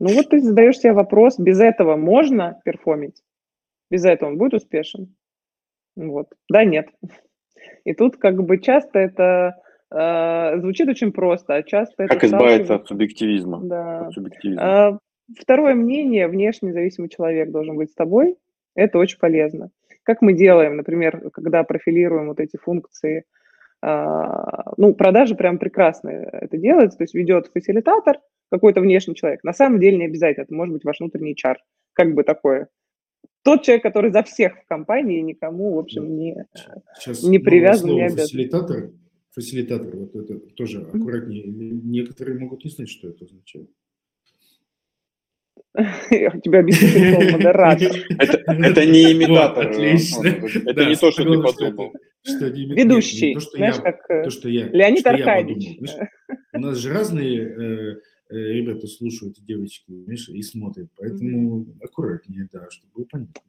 Ну 0.00 0.08
вот 0.14 0.30
ты 0.30 0.40
задаешь 0.40 0.78
себе 0.78 0.92
вопрос, 0.92 1.38
без 1.38 1.60
этого 1.60 1.96
можно 1.96 2.60
перформить? 2.64 3.22
Без 3.90 4.04
этого 4.04 4.30
он 4.30 4.38
будет 4.38 4.54
успешен? 4.54 5.14
Вот. 5.96 6.28
Да, 6.48 6.64
нет. 6.64 6.88
И 7.84 7.94
тут 7.94 8.16
как 8.16 8.42
бы 8.42 8.58
часто 8.58 8.98
это 8.98 9.56
э, 9.90 10.60
звучит 10.60 10.88
очень 10.88 11.12
просто, 11.12 11.56
а 11.56 11.62
часто 11.62 12.06
как 12.06 12.18
это... 12.18 12.26
избавиться 12.26 12.74
от 12.76 12.86
субъективизма? 12.86 13.60
Да. 13.62 14.06
От 14.06 14.14
субъективизма. 14.14 14.62
Э, 14.62 14.98
второе 15.38 15.74
мнение, 15.74 16.28
внешне 16.28 16.72
зависимый 16.72 17.08
человек 17.08 17.50
должен 17.50 17.76
быть 17.76 17.90
с 17.90 17.94
тобой. 17.94 18.36
Это 18.74 18.98
очень 18.98 19.18
полезно. 19.18 19.70
Как 20.04 20.22
мы 20.22 20.32
делаем, 20.32 20.76
например, 20.76 21.30
когда 21.32 21.64
профилируем 21.64 22.28
вот 22.28 22.40
эти 22.40 22.56
функции– 22.56 23.24
а, 23.82 24.72
ну, 24.76 24.94
продажи 24.94 25.34
прям 25.34 25.58
прекрасно 25.58 26.10
это 26.10 26.58
делается, 26.58 26.98
то 26.98 27.04
есть 27.04 27.14
ведет 27.14 27.50
фасилитатор, 27.52 28.18
какой-то 28.50 28.80
внешний 28.80 29.14
человек. 29.14 29.42
На 29.42 29.52
самом 29.52 29.80
деле 29.80 29.96
не 29.96 30.04
обязательно, 30.06 30.44
это 30.44 30.54
может 30.54 30.74
быть 30.74 30.84
ваш 30.84 31.00
внутренний 31.00 31.36
чар, 31.36 31.58
как 31.94 32.14
бы 32.14 32.22
такое. 32.22 32.68
Тот 33.42 33.62
человек, 33.62 33.82
который 33.82 34.10
за 34.10 34.22
всех 34.22 34.58
в 34.58 34.66
компании, 34.66 35.20
никому, 35.20 35.74
в 35.74 35.78
общем, 35.78 36.16
не, 36.16 36.46
Сейчас 36.98 37.22
не 37.22 37.38
привязан, 37.38 37.90
не 37.90 38.02
обязан. 38.02 38.26
Фасилитатор, 38.26 38.90
фасилитатор, 39.30 39.96
вот 39.96 40.14
это 40.14 40.38
тоже 40.54 40.82
аккуратнее. 40.82 41.44
Некоторые 41.46 42.38
могут 42.38 42.64
не 42.64 42.70
знать, 42.70 42.90
что 42.90 43.08
это 43.08 43.24
означает. 43.24 43.70
Я 46.10 46.30
тебе 46.30 46.58
объясню, 46.58 47.32
модератор. 47.32 47.92
Это 48.10 48.86
не 48.86 49.12
имитатор. 49.12 49.70
Отлично. 49.70 50.26
Это 50.26 50.84
не 50.84 50.96
то, 50.96 51.12
что 51.12 51.22
ты 51.22 51.40
подумал. 51.40 51.92
Ведущий. 52.24 53.38
Знаешь, 53.54 53.76
как 53.76 54.00
э, 54.10 54.24
Леонид 54.72 55.06
Аркадьевич. 55.06 55.78
У 56.52 56.58
нас 56.58 56.76
же 56.76 56.92
разные 56.92 57.38
э, 57.38 57.92
э, 57.92 57.96
ребята 58.30 58.86
слушают, 58.86 59.36
девочки, 59.44 59.90
и 59.90 60.42
смотрят. 60.42 60.88
Поэтому 60.96 61.66
аккуратнее, 61.82 62.48
да, 62.52 62.68
чтобы 62.70 63.06
понятно. 63.06 63.42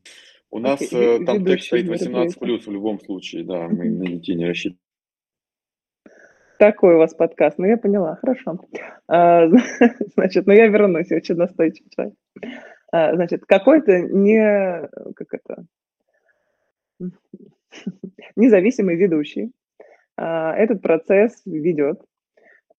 У 0.50 0.60
нас 0.60 0.80
там 0.89 1.46
текст 1.46 1.67
стоит 1.67 1.88
18 1.88 2.39
плюс 2.39 2.67
в 2.67 2.72
любом 2.72 3.00
случае, 3.00 3.44
да, 3.46 3.67
мы 3.70 3.89
на 3.89 4.06
детей 4.06 4.36
не 4.36 4.46
рассчитываем. 4.46 4.80
Такой 6.62 6.94
у 6.94 6.98
вас 7.00 7.15
подкаст. 7.15 7.58
Ну, 7.58 7.65
я 7.65 7.76
поняла, 7.76 8.17
хорошо. 8.17 8.60
А, 9.08 9.48
значит, 10.15 10.46
ну 10.46 10.54
я 10.54 10.67
вернусь, 10.67 11.10
я 11.10 11.17
очень 11.17 11.34
настойчивый 11.34 11.89
человек. 11.89 12.15
А, 12.91 13.15
значит, 13.15 13.46
какой-то 13.48 14.00
не... 14.02 14.88
Как 15.15 15.34
это? 15.34 15.65
Независимый 18.36 18.96
ведущий 18.96 19.52
а, 20.17 20.54
этот 20.56 20.84
процесс 20.84 21.41
ведет. 21.46 22.00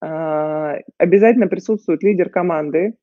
А, 0.03 0.79
обязательно 0.99 1.47
присутствует 1.47 2.03
лидер 2.03 2.29
команды, 2.29 2.95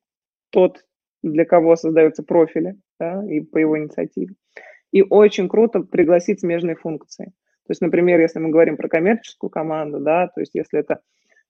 тот, 0.50 0.84
для 1.22 1.46
кого 1.46 1.74
создаются 1.76 2.22
профили, 2.22 2.76
да, 2.98 3.24
и 3.26 3.40
по 3.40 3.56
его 3.56 3.78
инициативе. 3.78 4.34
И 4.92 5.02
очень 5.02 5.48
круто 5.48 5.80
пригласить 5.80 6.40
смежные 6.40 6.76
функции. 6.76 7.26
То 7.66 7.70
есть, 7.70 7.80
например, 7.80 8.20
если 8.20 8.38
мы 8.38 8.50
говорим 8.50 8.76
про 8.76 8.88
коммерческую 8.88 9.48
команду, 9.48 10.00
да, 10.00 10.28
то 10.28 10.40
есть 10.40 10.54
если 10.54 10.80
это 10.80 11.00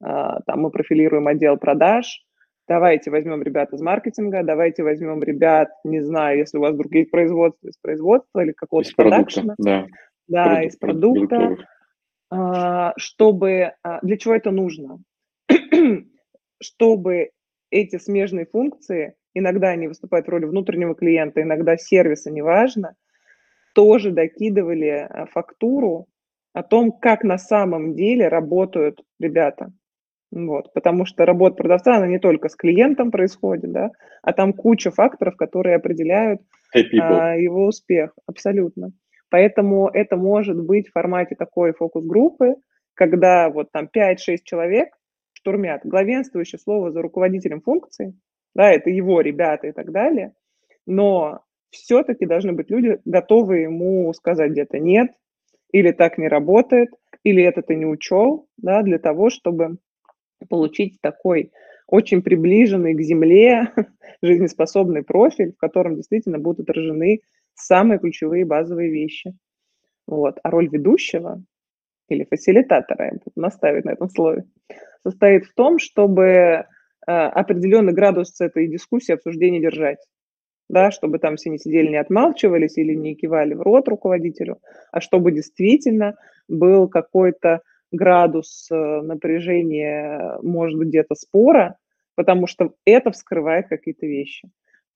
а, 0.01 0.41
там 0.43 0.61
мы 0.61 0.71
профилируем 0.71 1.27
отдел 1.27 1.57
продаж, 1.57 2.25
давайте 2.69 3.11
возьмем 3.11 3.43
ребят 3.43 3.73
из 3.73 3.81
маркетинга, 3.81 4.45
давайте 4.45 4.85
возьмем 4.85 5.21
ребят, 5.21 5.71
не 5.83 6.01
знаю, 6.01 6.39
если 6.39 6.59
у 6.59 6.61
вас 6.61 6.75
вдруг 6.75 6.93
есть 6.93 7.11
производство, 7.11 7.67
из 7.67 7.77
производства 7.79 8.41
или 8.41 8.53
какого-то 8.53 8.91
продакшена. 8.97 9.55
Да, 9.59 9.87
да 10.29 10.45
Продукт, 10.45 10.67
из 10.67 10.77
продукта. 10.77 11.57
А, 12.31 12.93
чтобы, 12.97 13.73
для 14.03 14.17
чего 14.17 14.35
это 14.37 14.53
нужно? 14.53 15.01
чтобы 16.61 17.31
эти 17.71 17.99
смежные 17.99 18.47
функции, 18.47 19.15
иногда 19.35 19.69
они 19.69 19.89
выступают 19.89 20.27
в 20.27 20.31
роли 20.31 20.45
внутреннего 20.45 20.95
клиента, 20.95 21.43
иногда 21.43 21.77
сервиса, 21.77 22.31
неважно, 22.31 22.97
тоже 23.75 24.11
докидывали 24.11 25.09
фактуру 25.33 26.07
о 26.53 26.63
том, 26.63 26.93
как 26.93 27.23
на 27.23 27.39
самом 27.39 27.95
деле 27.95 28.29
работают 28.29 29.01
ребята. 29.19 29.73
Вот, 30.33 30.73
потому 30.75 31.07
что 31.07 31.27
работа 31.27 31.57
продавца, 31.57 31.97
она 31.97 32.07
не 32.07 32.21
только 32.21 32.49
с 32.49 32.55
клиентом 32.55 33.11
происходит, 33.11 33.73
да, 33.73 33.91
а 34.23 34.33
там 34.33 34.53
куча 34.53 34.93
факторов, 34.93 35.37
которые 35.37 35.75
определяют 35.75 36.41
а, 36.73 37.35
его 37.35 37.67
успех. 37.67 38.13
Абсолютно. 38.27 38.93
Поэтому 39.29 39.89
это 39.89 40.17
может 40.17 40.57
быть 40.57 40.89
в 40.89 40.93
формате 40.93 41.35
такой 41.37 41.73
фокус-группы, 41.73 42.55
когда 42.95 43.49
вот 43.49 43.73
там 43.73 43.89
5-6 43.95 44.39
человек 44.45 44.91
штурмят. 45.41 45.83
Главенствующее 45.85 46.59
слово 46.59 46.91
за 46.91 47.03
руководителем 47.03 47.61
функции, 47.61 48.15
да, 48.55 48.71
это 48.71 48.91
его 48.91 49.21
ребята 49.21 49.69
и 49.69 49.73
так 49.73 49.93
далее, 49.93 50.35
но 50.87 51.41
все-таки 51.71 52.27
должны 52.27 52.53
быть 52.53 52.71
люди, 52.71 52.99
готовые 53.05 53.65
ему 53.65 54.13
сказать 54.13 54.53
где-то 54.53 54.79
нет, 54.79 55.13
или 55.73 55.93
так 55.93 56.19
не 56.19 56.29
работает, 56.29 56.91
или 57.23 57.43
это 57.43 57.63
ты 57.63 57.77
не 57.77 57.87
учел, 57.87 58.49
да, 58.57 58.83
для 58.83 58.99
того, 58.99 59.31
чтобы 59.31 59.79
получить 60.49 61.01
такой 61.01 61.53
очень 61.87 62.23
приближенный 62.23 62.95
к 62.95 63.01
земле 63.01 63.73
жизнеспособный 64.23 65.03
профиль, 65.03 65.53
в 65.53 65.59
котором 65.59 65.97
действительно 65.97 66.39
будут 66.39 66.69
отражены 66.69 67.21
самые 67.55 67.99
ключевые 67.99 68.45
базовые 68.45 68.91
вещи. 68.91 69.35
Вот. 70.07 70.39
А 70.43 70.51
роль 70.51 70.69
ведущего 70.69 71.43
или 72.11 72.25
фасилитатора, 72.25 73.07
я 73.07 73.13
буду 73.13 73.33
настаивать 73.37 73.85
на 73.85 73.91
этом 73.91 74.11
слове, 74.11 74.45
состоит 75.03 75.47
в 75.47 75.55
том, 75.55 75.79
чтобы 75.79 76.25
э, 76.25 76.65
определенный 77.07 77.93
градус 77.93 78.41
этой 78.41 78.69
дискуссии, 78.69 79.13
обсуждения 79.13 79.61
держать. 79.61 79.99
Да, 80.69 80.93
чтобы 80.93 81.19
там 81.19 81.35
все 81.35 81.51
не 81.51 81.59
сидели, 81.59 81.89
не 81.89 81.97
отмалчивались 81.97 82.79
или 82.79 82.95
не 82.95 83.17
кивали 83.17 83.55
в 83.55 83.63
рот 83.63 83.89
руководителю, 83.89 84.59
а 84.93 85.01
чтобы 85.01 85.33
действительно 85.33 86.15
был 86.47 86.89
какой-то 86.89 87.63
градус 87.91 88.69
э, 88.71 88.75
напряжения, 88.75 90.39
может 90.43 90.79
быть, 90.79 90.89
где-то 90.89 91.17
спора, 91.17 91.77
потому 92.15 92.47
что 92.47 92.75
это 92.85 93.11
вскрывает 93.11 93.69
какие-то 93.69 94.07
вещи, 94.07 94.49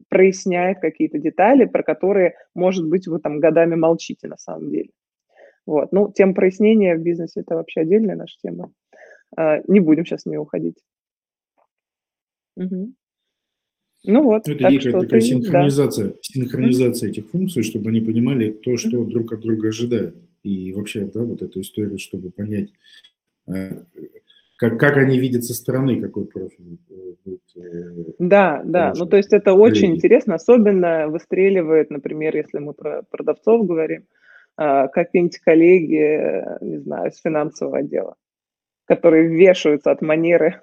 проясняет 0.09 0.79
какие-то 0.81 1.19
детали, 1.19 1.65
про 1.65 1.83
которые, 1.83 2.35
может 2.55 2.89
быть, 2.89 3.09
вы 3.09 3.19
там 3.19 3.41
годами 3.41 3.75
молчите 3.75 4.29
на 4.29 4.37
самом 4.37 4.71
деле. 4.71 4.91
Вот. 5.67 5.93
Ну, 5.93 6.13
тем 6.13 6.35
прояснения 6.35 6.97
в 6.97 7.03
бизнесе– 7.03 7.41
это 7.43 7.55
вообще 7.55 7.81
отдельная 7.81 8.17
наша 8.17 8.37
тема. 8.43 8.73
А, 9.37 9.61
не 9.67 9.81
будем 9.81 10.05
сейчас 10.05 10.23
в 10.23 10.27
нее 10.27 10.41
уходить. 10.41 10.77
Угу. 12.57 12.93
Ну 14.07 14.23
вот. 14.23 14.47
Ну, 14.47 14.55
это 14.55 14.69
некая 14.71 14.93
такая 14.93 15.21
ты, 15.21 15.21
синхронизация, 15.23 16.09
да. 16.09 16.15
синхронизация 16.21 17.09
этих 17.09 17.31
функций, 17.31 17.63
чтобы 17.63 17.91
они 17.91 18.01
понимали 18.01 18.51
то, 18.51 18.77
что 18.77 19.03
mm 19.03 19.07
друг 19.07 19.33
от 19.33 19.41
друга 19.41 19.69
ожидают. 19.69 20.17
И 20.43 20.73
вообще, 20.75 21.07
да, 21.07 21.23
вот 21.23 21.41
эту 21.41 21.63
историю, 21.63 21.99
чтобы 21.99 22.31
понять, 22.31 22.71
э, 23.47 23.83
как, 24.59 24.79
как 24.79 24.99
они 24.99 25.19
видят 25.19 25.45
со 25.45 25.55
стороны, 25.55 26.03
какой 26.03 26.27
профиль 26.27 26.79
э, 26.91 27.15
будет. 27.25 27.41
Э, 27.57 28.13
да, 28.19 28.63
да, 28.63 28.93
ну 28.95 29.07
то 29.07 29.17
есть 29.17 29.33
это 29.33 29.55
очень 29.55 29.97
интересно, 29.97 30.35
особенно 30.35 31.09
выстреливает, 31.09 31.89
например, 31.89 32.37
если 32.37 32.59
мы 32.59 32.75
про 32.75 33.05
продавцов 33.11 33.67
говорим, 33.67 34.05
какие-нибудь 34.57 35.39
коллеги, 35.39 36.65
не 36.65 36.79
знаю, 36.79 37.13
с 37.13 37.21
финансового 37.21 37.79
отдела, 37.79 38.17
которые 38.87 39.29
вешаются 39.29 39.91
от 39.91 40.03
манеры 40.03 40.63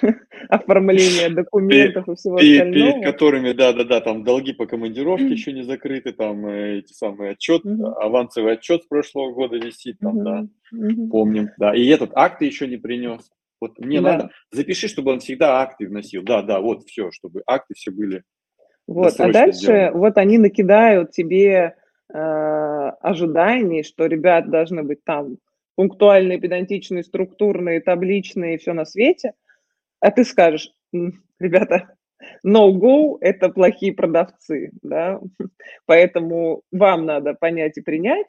оформления 0.48 1.28
документов 1.34 2.08
и 2.08 2.14
всего 2.14 2.36
остального. 2.36 2.92
Перед 2.92 3.04
которыми, 3.04 3.52
да-да-да, 3.52 4.00
там 4.00 4.24
долги 4.24 4.52
по 4.52 4.66
командировке 4.66 5.28
еще 5.28 5.52
не 5.52 5.62
закрыты, 5.62 6.12
там 6.12 6.46
э, 6.46 6.78
эти 6.78 6.92
самые 6.92 7.32
отчет, 7.32 7.62
авансовый 7.64 8.54
отчет 8.54 8.84
с 8.84 8.86
прошлого 8.86 9.32
года 9.32 9.56
висит, 9.56 9.98
там, 10.00 10.24
да, 10.24 10.46
помним, 11.10 11.50
да. 11.58 11.74
И 11.74 11.86
этот 11.86 12.10
акт 12.14 12.42
еще 12.42 12.66
не 12.66 12.76
принес. 12.76 13.30
Вот 13.60 13.78
мне 13.78 14.00
надо, 14.00 14.30
запиши, 14.50 14.86
чтобы 14.86 15.12
он 15.12 15.20
всегда 15.20 15.60
акты 15.60 15.88
вносил. 15.88 16.22
Да, 16.22 16.42
да, 16.42 16.60
вот 16.60 16.84
все, 16.84 17.10
чтобы 17.10 17.42
акты 17.46 17.74
все 17.74 17.90
были. 17.90 18.22
Вот, 18.86 19.18
а 19.18 19.32
дальше 19.32 19.58
сделаны. 19.58 19.98
вот 19.98 20.18
они 20.18 20.38
накидают 20.38 21.10
тебе 21.10 21.48
э, 21.50 21.74
ожиданий, 23.00 23.82
что 23.82 24.06
ребят 24.06 24.50
должны 24.50 24.82
быть 24.82 25.04
там 25.04 25.38
пунктуальные, 25.74 26.40
педантичные, 26.40 27.04
структурные, 27.04 27.80
табличные, 27.80 28.58
все 28.58 28.72
на 28.72 28.84
свете– 28.84 29.32
а 30.00 30.10
ты 30.10 30.24
скажешь, 30.24 30.72
ребята, 30.92 31.96
no-go– 32.46 33.16
это 33.20 33.48
плохие 33.48 33.92
продавцы, 33.92 34.70
да, 34.82 35.20
поэтому 35.86 36.62
вам 36.70 37.06
надо 37.06 37.34
понять 37.34 37.78
и 37.78 37.82
принять, 37.82 38.28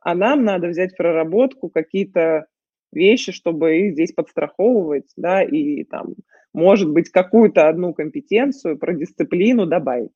а 0.00 0.14
нам 0.14 0.44
надо 0.44 0.68
взять 0.68 0.92
в 0.92 0.96
проработку 0.96 1.68
какие-то 1.68 2.46
вещи, 2.92 3.32
чтобы 3.32 3.78
их 3.78 3.92
здесь 3.92 4.12
подстраховывать, 4.12 5.10
да, 5.16 5.42
и 5.42 5.84
там, 5.84 6.14
может 6.54 6.90
быть, 6.90 7.10
какую-то 7.10 7.68
одну 7.68 7.92
компетенцию 7.92 8.78
про 8.78 8.94
дисциплину 8.94 9.66
добавить. 9.66 10.14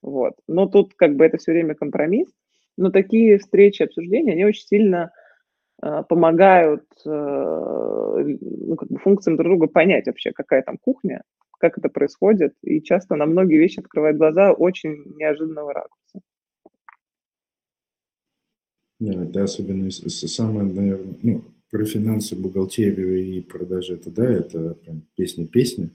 Вот. 0.00 0.34
Но 0.46 0.66
тут 0.66 0.94
как 0.94 1.16
бы 1.16 1.26
это 1.26 1.36
все 1.38 1.52
время 1.52 1.74
компромисс. 1.74 2.28
Но 2.76 2.90
такие 2.90 3.38
встречи, 3.38 3.82
обсуждения, 3.82 4.32
они 4.32 4.44
очень 4.44 4.66
сильно 4.66 5.12
а, 5.80 6.02
помогают 6.02 6.84
э, 7.04 7.08
ну, 7.08 8.76
как 8.76 8.88
бы 8.88 8.98
функциям 8.98 9.36
друг 9.36 9.50
друга 9.50 9.66
понять 9.66 10.06
вообще, 10.06 10.32
какая 10.32 10.62
там 10.62 10.78
кухня, 10.78 11.22
как 11.58 11.78
это 11.78 11.88
происходит, 11.88 12.54
и 12.62 12.82
часто 12.82 13.16
на 13.16 13.26
многие 13.26 13.58
вещи 13.58 13.80
открывает 13.80 14.16
глаза 14.16 14.52
очень 14.52 15.04
неожиданного 15.16 15.74
ракурса. 15.74 16.20
Да, 18.98 19.24
это 19.24 19.42
особенно 19.42 19.90
самое, 19.90 20.72
наверное, 20.72 21.14
ну, 21.22 21.44
про 21.70 21.84
финансы, 21.84 22.36
бухгалтерию 22.36 23.22
и 23.22 23.40
продажи, 23.40 23.94
это 23.94 24.10
да, 24.10 24.24
это 24.24 24.74
прям 24.74 25.02
песня-песня. 25.14 25.90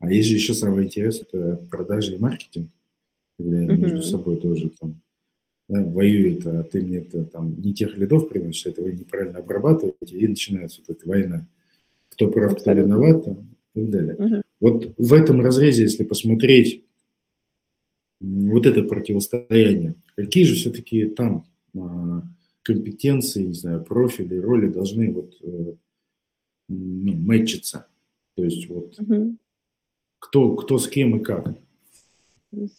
А 0.00 0.10
есть 0.10 0.28
же 0.28 0.34
еще 0.34 0.54
самое 0.54 0.86
интересное, 0.86 1.26
это 1.32 1.56
продажи 1.70 2.16
и 2.16 2.18
маркетинг, 2.18 2.70
mm-hmm. 3.40 3.76
между 3.76 4.02
собой 4.02 4.40
тоже 4.40 4.70
там 4.80 5.00
да, 5.72 5.82
воюет, 5.82 6.46
а 6.46 6.62
ты 6.64 6.82
мне 6.82 6.98
-то, 6.98 7.24
там 7.24 7.60
не 7.60 7.72
тех 7.72 7.96
лидов 7.96 8.28
приносишь, 8.28 8.66
это 8.66 8.82
вы 8.82 8.92
неправильно 8.92 9.38
обрабатываете, 9.38 10.18
и 10.18 10.28
начинается 10.28 10.82
вот 10.86 10.96
эта 10.96 11.08
война. 11.08 11.46
Кто 12.10 12.30
прав, 12.30 12.58
кто 12.58 12.72
виноват, 12.72 13.24
там, 13.24 13.56
и 13.74 13.80
так 13.80 13.90
далее. 13.90 14.14
Угу. 14.16 14.42
Вот 14.60 14.94
в 14.98 15.12
этом 15.14 15.40
разрезе, 15.40 15.84
если 15.84 16.04
посмотреть 16.04 16.84
вот 18.20 18.66
это 18.66 18.82
противостояние, 18.82 19.94
какие 20.14 20.44
же 20.44 20.54
все-таки 20.56 21.06
там 21.06 21.46
а, 21.74 22.22
компетенции, 22.62 23.44
не 23.44 23.54
знаю, 23.54 23.82
профили, 23.82 24.36
роли 24.36 24.68
должны 24.68 25.10
вот 25.12 25.34
э, 25.42 25.72
ну, 26.68 27.12
мэтчиться? 27.14 27.86
То 28.36 28.44
есть 28.44 28.68
вот 28.68 28.98
угу. 29.00 29.36
кто, 30.18 30.54
кто 30.54 30.78
с 30.78 30.86
кем 30.86 31.16
и 31.16 31.24
как? 31.24 31.56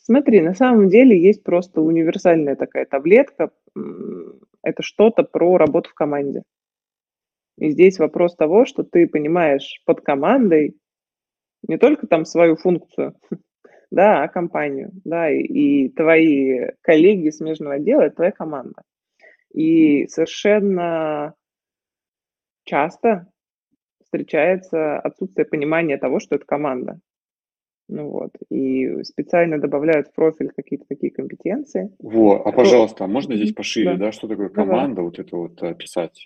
Смотри, 0.04 0.42
на 0.42 0.54
самом 0.54 0.90
деле 0.90 1.20
есть 1.20 1.44
просто 1.44 1.82
универсальная 1.82 2.56
такая 2.56 2.86
таблетка. 2.86 3.52
Это 4.62 4.84
что-то 4.84 5.24
про 5.24 5.58
работу 5.58 5.90
в 5.90 5.94
команде. 5.94 6.44
И 7.58 7.70
здесь 7.70 8.00
вопрос 8.00 8.36
того, 8.36 8.66
что 8.66 8.84
ты 8.84 9.08
понимаешь 9.08 9.82
под 9.86 10.02
командой 10.02 10.76
не 11.68 11.78
только 11.78 12.08
там 12.08 12.26
свою 12.26 12.56
функцию, 12.56 13.16
да, 13.92 14.24
а 14.24 14.28
компанию, 14.28 14.92
да, 15.06 15.30
и, 15.30 15.42
и 15.42 15.90
твои 15.90 16.68
коллеги 16.82 17.30
смежного 17.30 17.76
отдела– 17.76 18.02
это 18.04 18.18
твоя 18.18 18.32
команда. 18.32 18.82
И 19.54 20.08
совершенно 20.08 21.36
часто 22.66 23.28
встречается 24.04 25.00
отсутствие 25.00 25.46
понимания 25.46 25.98
того, 25.98 26.20
что 26.20 26.36
это 26.36 26.46
команда. 26.46 27.00
Ну 27.90 28.10
вот, 28.10 28.32
и 28.50 29.04
специально 29.04 29.60
добавляют 29.60 30.08
в 30.08 30.14
профиль 30.14 30.52
какие-то 30.56 30.86
такие 30.88 31.12
компетенции. 31.12 31.94
Во, 32.00 32.42
а 32.46 32.52
пожалуйста, 32.52 33.04
а 33.04 33.08
можно 33.08 33.36
здесь 33.36 33.54
пошире, 33.54 33.92
да, 33.92 34.06
да 34.06 34.12
что 34.12 34.28
такое 34.28 34.50
команда, 34.50 34.96
Давай. 34.98 35.10
вот 35.10 35.20
это 35.20 35.36
вот 35.36 35.62
описать? 35.62 36.26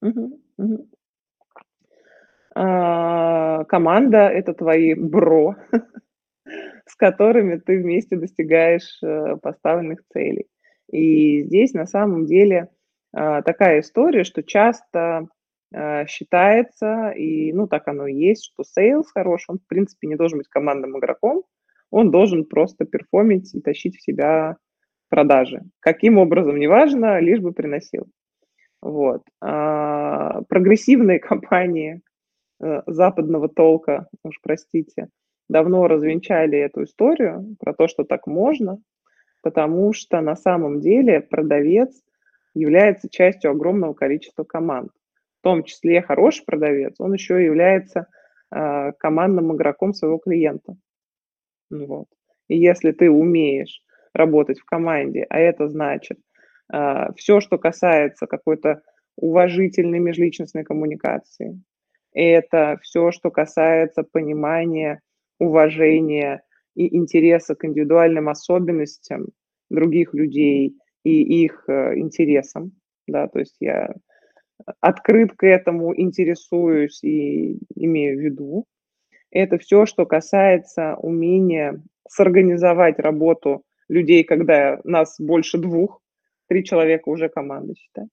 Угу, 0.00 0.40
угу. 0.58 0.88
А, 2.54 3.64
команда– 3.64 4.28
это 4.28 4.54
твои 4.54 4.94
бро, 4.94 5.56
с 6.86 6.94
которыми 6.94 7.56
ты 7.56 7.78
вместе 7.82 8.16
достигаешь 8.16 9.00
э, 9.02 9.36
поставленных 9.42 10.04
целей. 10.12 10.46
И 10.92 11.42
здесь 11.42 11.72
на 11.72 11.86
самом 11.86 12.26
деле 12.26 12.68
а, 13.12 13.42
такая 13.42 13.80
история, 13.80 14.22
что 14.22 14.44
часто 14.44 15.26
Э, 15.26 15.43
считается, 16.06 17.10
и 17.10 17.52
ну 17.52 17.66
так 17.66 17.88
оно 17.88 18.06
и 18.06 18.14
есть, 18.14 18.44
что 18.44 18.62
sales 18.62 19.10
хороший, 19.10 19.52
он 19.52 19.58
в 19.58 19.66
принципе 19.66 20.06
не 20.06 20.16
должен 20.16 20.38
быть 20.38 20.48
командным 20.48 20.98
игроком, 20.98 21.42
он 21.90 22.10
должен 22.10 22.44
просто 22.44 22.84
перформить 22.84 23.54
и 23.54 23.60
тащить 23.60 23.96
в 23.96 24.02
себя 24.02 24.56
продажи. 25.08 25.62
Каким 25.80 26.18
образом, 26.18 26.58
неважно, 26.58 27.20
лишь 27.20 27.40
бы 27.40 27.52
приносил. 27.52 28.06
Вот. 28.82 29.22
А, 29.40 30.42
прогрессивные 30.48 31.18
компании 31.20 32.02
а, 32.60 32.82
западного 32.86 33.48
толка, 33.48 34.08
уж 34.24 34.40
простите, 34.42 35.08
давно 35.48 35.86
развенчали 35.86 36.58
эту 36.58 36.82
историю 36.82 37.56
про 37.60 37.74
то, 37.74 37.86
что 37.86 38.02
так 38.02 38.26
можно, 38.26 38.78
потому 39.42 39.92
что 39.92 40.20
на 40.20 40.34
самом 40.34 40.80
деле 40.80 41.20
продавец 41.20 42.02
является 42.54 43.08
частью 43.08 43.52
огромного 43.52 43.94
количества 43.94 44.42
команд 44.42 44.90
том 45.44 45.62
числе 45.62 46.02
хороший 46.02 46.44
продавец, 46.44 46.94
он 46.98 47.12
еще 47.12 47.44
является 47.44 48.08
э, 48.50 48.92
командным 48.98 49.54
игроком 49.54 49.92
своего 49.92 50.18
клиента. 50.18 50.74
Вот. 51.70 52.06
И 52.48 52.58
если 52.58 52.92
ты 52.92 53.10
умеешь 53.10 53.82
работать 54.14 54.58
в 54.58 54.64
команде, 54.64 55.26
а 55.28 55.38
это 55.38 55.68
значит 55.68 56.18
э, 56.72 57.12
все, 57.16 57.40
что 57.40 57.58
касается 57.58 58.26
какой-то 58.26 58.80
уважительной 59.16 59.98
межличностной 59.98 60.64
коммуникации, 60.64 61.60
это 62.12 62.78
все, 62.82 63.10
что 63.10 63.30
касается 63.30 64.02
понимания, 64.02 65.00
уважения 65.38 66.42
и 66.74 66.96
интереса 66.96 67.54
к 67.54 67.64
индивидуальным 67.66 68.30
особенностям 68.30 69.26
других 69.68 70.14
людей 70.14 70.78
и 71.02 71.44
их 71.44 71.64
э, 71.68 71.98
интересам. 71.98 72.72
Да, 73.06 73.28
то 73.28 73.40
есть 73.40 73.56
я 73.60 73.94
открыт 74.80 75.32
к 75.36 75.44
этому, 75.44 75.98
интересуюсь 75.98 77.02
и 77.02 77.58
имею 77.74 78.18
в 78.18 78.20
виду. 78.20 78.66
Это 79.30 79.58
все, 79.58 79.86
что 79.86 80.06
касается 80.06 80.94
умения 80.96 81.82
сорганизовать 82.08 82.98
работу 82.98 83.64
людей, 83.88 84.24
когда 84.24 84.80
нас 84.84 85.16
больше 85.18 85.58
двух, 85.58 86.00
три 86.48 86.64
человека 86.64 87.08
уже 87.08 87.28
команда, 87.28 87.74
считай. 87.74 88.06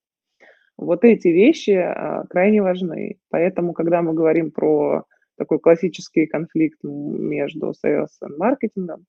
Вот 0.76 1.04
эти 1.04 1.28
вещи 1.28 1.70
а, 1.70 2.24
крайне 2.28 2.62
важны. 2.62 3.18
Поэтому, 3.30 3.72
когда 3.72 4.02
мы 4.02 4.14
говорим 4.14 4.50
про 4.50 5.04
такой 5.36 5.60
классический 5.60 6.26
конфликт 6.26 6.78
между 6.82 7.70
sales 7.70 8.08
и 8.22 8.36
маркетингом, 8.36 9.06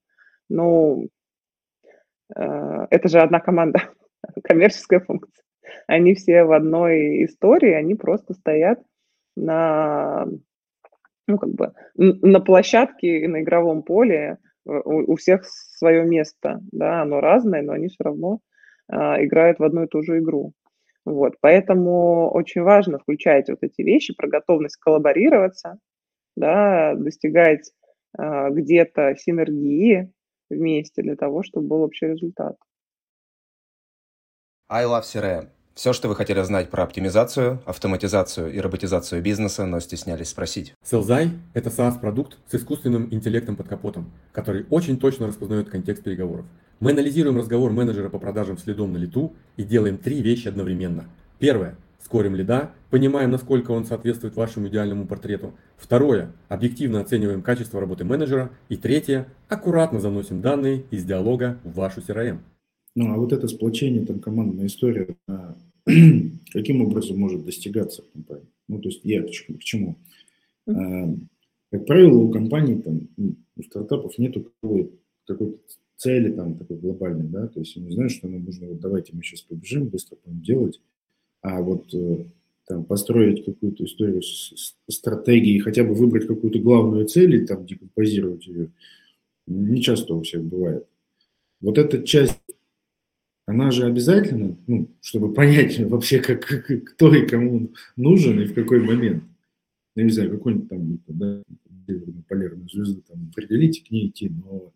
ну, 0.49 1.09
э, 2.35 2.87
это 2.89 3.07
же 3.07 3.19
одна 3.19 3.39
команда, 3.39 3.81
коммерческая 4.43 4.99
функция. 4.99 5.43
Они 5.87 6.15
все 6.15 6.43
в 6.43 6.51
одной 6.51 7.25
истории, 7.25 7.73
они 7.73 7.95
просто 7.95 8.33
стоят 8.33 8.79
на, 9.35 10.27
ну, 11.27 11.37
как 11.37 11.49
бы, 11.51 11.73
на 11.95 12.39
площадке 12.39 13.19
и 13.19 13.27
на 13.27 13.41
игровом 13.41 13.83
поле, 13.83 14.37
э, 14.65 14.71
у, 14.71 15.13
у 15.13 15.15
всех 15.15 15.45
свое 15.45 16.05
место, 16.05 16.61
да, 16.71 17.01
оно 17.01 17.19
разное, 17.19 17.61
но 17.61 17.73
они 17.73 17.87
все 17.87 18.03
равно 18.03 18.39
а, 18.87 19.23
играют 19.23 19.59
в 19.59 19.63
одну 19.63 19.83
и 19.83 19.87
ту 19.87 20.03
же 20.03 20.19
игру. 20.19 20.53
Вот, 21.05 21.35
поэтому 21.41 22.31
очень 22.31 22.61
важно 22.61 22.97
включать 22.99 23.49
вот 23.49 23.59
эти 23.61 23.81
вещи 23.81 24.15
про 24.15 24.27
готовность 24.27 24.77
коллаборироваться, 24.77 25.77
да, 26.35 26.95
достигать 26.95 27.71
а, 28.17 28.49
где-то 28.49 29.15
синергии 29.17 30.11
вместе 30.49 31.01
для 31.01 31.15
того, 31.15 31.43
чтобы 31.43 31.67
был 31.67 31.81
общий 31.81 32.07
результат. 32.07 32.55
I 34.69 34.85
love 34.85 35.03
CRM. 35.03 35.49
Все, 35.75 35.91
что 35.91 36.07
вы 36.07 36.15
хотели 36.15 36.39
знать 36.43 36.69
про 36.69 36.83
оптимизацию, 36.83 37.59
автоматизацию 37.65 38.53
и 38.53 38.59
роботизацию 38.59 39.23
бизнеса, 39.23 39.65
но 39.65 39.79
стеснялись 39.79 40.29
спросить. 40.29 40.75
Селзай– 40.83 41.31
это 41.55 41.71
SaaS-продукт 41.71 42.37
с 42.47 42.53
искусственным 42.53 43.07
интеллектом 43.11 43.55
под 43.55 43.69
капотом, 43.69 44.11
который 44.33 44.67
очень 44.69 44.99
точно 44.99 45.25
распознает 45.25 45.71
контекст 45.71 46.03
переговоров. 46.03 46.45
Мы 46.79 46.91
анализируем 46.91 47.39
разговор 47.39 47.71
менеджера 47.71 48.09
по 48.09 48.19
продажам 48.19 48.59
следом 48.59 48.93
на 48.93 48.97
лету 48.97 49.33
и 49.57 49.63
делаем 49.63 49.97
три 49.97 50.21
вещи 50.21 50.47
одновременно. 50.47 51.05
Первое– 51.39 51.75
скорим 52.03 52.35
лида, 52.35 52.69
понимаем, 52.91 53.31
насколько 53.31 53.71
он 53.71 53.85
соответствует 53.85 54.35
вашему 54.35 54.67
идеальному 54.67 55.07
портрету. 55.07 55.55
Второе– 55.77 56.33
объективно 56.49 56.99
оцениваем 57.01 57.41
качество 57.41 57.79
работы 57.79 58.03
менеджера. 58.03 58.51
И 58.69 58.77
третье– 58.77 59.25
аккуратно 59.49 59.99
заносим 59.99 60.39
данные 60.39 60.83
из 60.91 61.03
диалога 61.03 61.57
в 61.63 61.73
вашу 61.73 62.01
CRM. 62.01 62.41
Ну, 62.95 63.11
а 63.11 63.17
вот 63.17 63.33
это 63.33 63.47
сплочение, 63.47 64.05
там, 64.05 64.19
командная 64.19 64.67
история, 64.67 65.15
каким 65.85 66.81
образом 66.81 67.19
может 67.19 67.43
достигаться 67.43 68.03
в 68.03 68.11
компании? 68.11 68.47
Ну, 68.67 68.79
то 68.79 68.89
есть 68.89 69.01
я 69.03 69.23
к 69.23 69.29
чему? 69.31 69.97
А, 70.67 71.15
как 71.71 71.85
правило, 71.85 72.17
у 72.17 72.31
компаний, 72.31 72.81
там, 72.81 73.09
у 73.55 73.63
стартапов 73.63 74.17
нету 74.17 74.51
какой-то 75.25 75.57
цели 75.97 76.31
там 76.31 76.55
такой 76.55 76.77
глобальной, 76.77 77.27
да, 77.27 77.47
то 77.47 77.59
есть 77.59 77.77
они 77.77 77.91
знают, 77.91 78.11
что 78.11 78.27
нам 78.27 78.43
нужно, 78.43 78.67
вот 78.67 78.79
давайте 78.79 79.15
мы 79.15 79.23
сейчас 79.23 79.41
побежим, 79.41 79.87
быстро 79.87 80.17
будем 80.25 80.41
делать, 80.41 80.81
а 81.41 81.61
вот 81.61 81.93
э, 81.93 82.25
там 82.67 82.83
построить 82.83 83.45
какую-то 83.45 83.85
историю 83.85 84.21
с, 84.21 84.53
с 84.55 84.93
стратегией, 84.93 85.59
хотя 85.59 85.83
бы 85.83 85.93
выбрать 85.93 86.27
какую-то 86.27 86.59
главную 86.59 87.05
цель 87.05 87.35
и 87.35 87.45
там 87.45 87.65
декомпозировать 87.65 88.45
ее, 88.47 88.71
не 89.47 89.81
часто 89.81 90.13
у 90.13 90.21
всех 90.21 90.43
бывает. 90.43 90.85
Вот 91.61 91.77
эта 91.77 92.03
часть 92.03 92.39
она 93.45 93.71
же 93.71 93.85
обязательно, 93.85 94.57
ну, 94.67 94.89
чтобы 95.01 95.33
понять 95.33 95.79
вообще, 95.89 96.19
как, 96.19 96.45
как, 96.45 96.83
кто 96.83 97.13
и 97.13 97.27
кому 97.27 97.71
нужен 97.95 98.39
и 98.41 98.45
в 98.45 98.53
какой 98.53 98.81
момент. 98.81 99.23
Я 99.95 100.03
не 100.03 100.09
знаю, 100.09 100.31
какой-нибудь 100.31 100.69
там, 100.69 100.99
да, 101.07 101.43
полярную 102.27 102.67
звезду 102.69 103.01
там 103.01 103.29
определить, 103.31 103.87
к 103.87 103.91
ней 103.91 104.07
идти, 104.07 104.29
но 104.29 104.71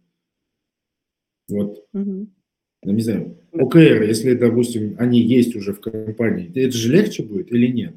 вот, 1.50 1.86
угу. 1.94 2.28
я 2.84 2.92
не 2.92 3.02
знаю, 3.02 3.38
ОКР, 3.54 4.04
если, 4.04 4.34
допустим, 4.34 4.96
они 5.00 5.22
есть 5.22 5.56
уже 5.56 5.74
в 5.74 5.80
компании, 5.80 6.52
это 6.54 6.76
же 6.76 6.92
легче 6.92 7.24
будет 7.24 7.52
или 7.52 7.68
нет? 7.68 7.96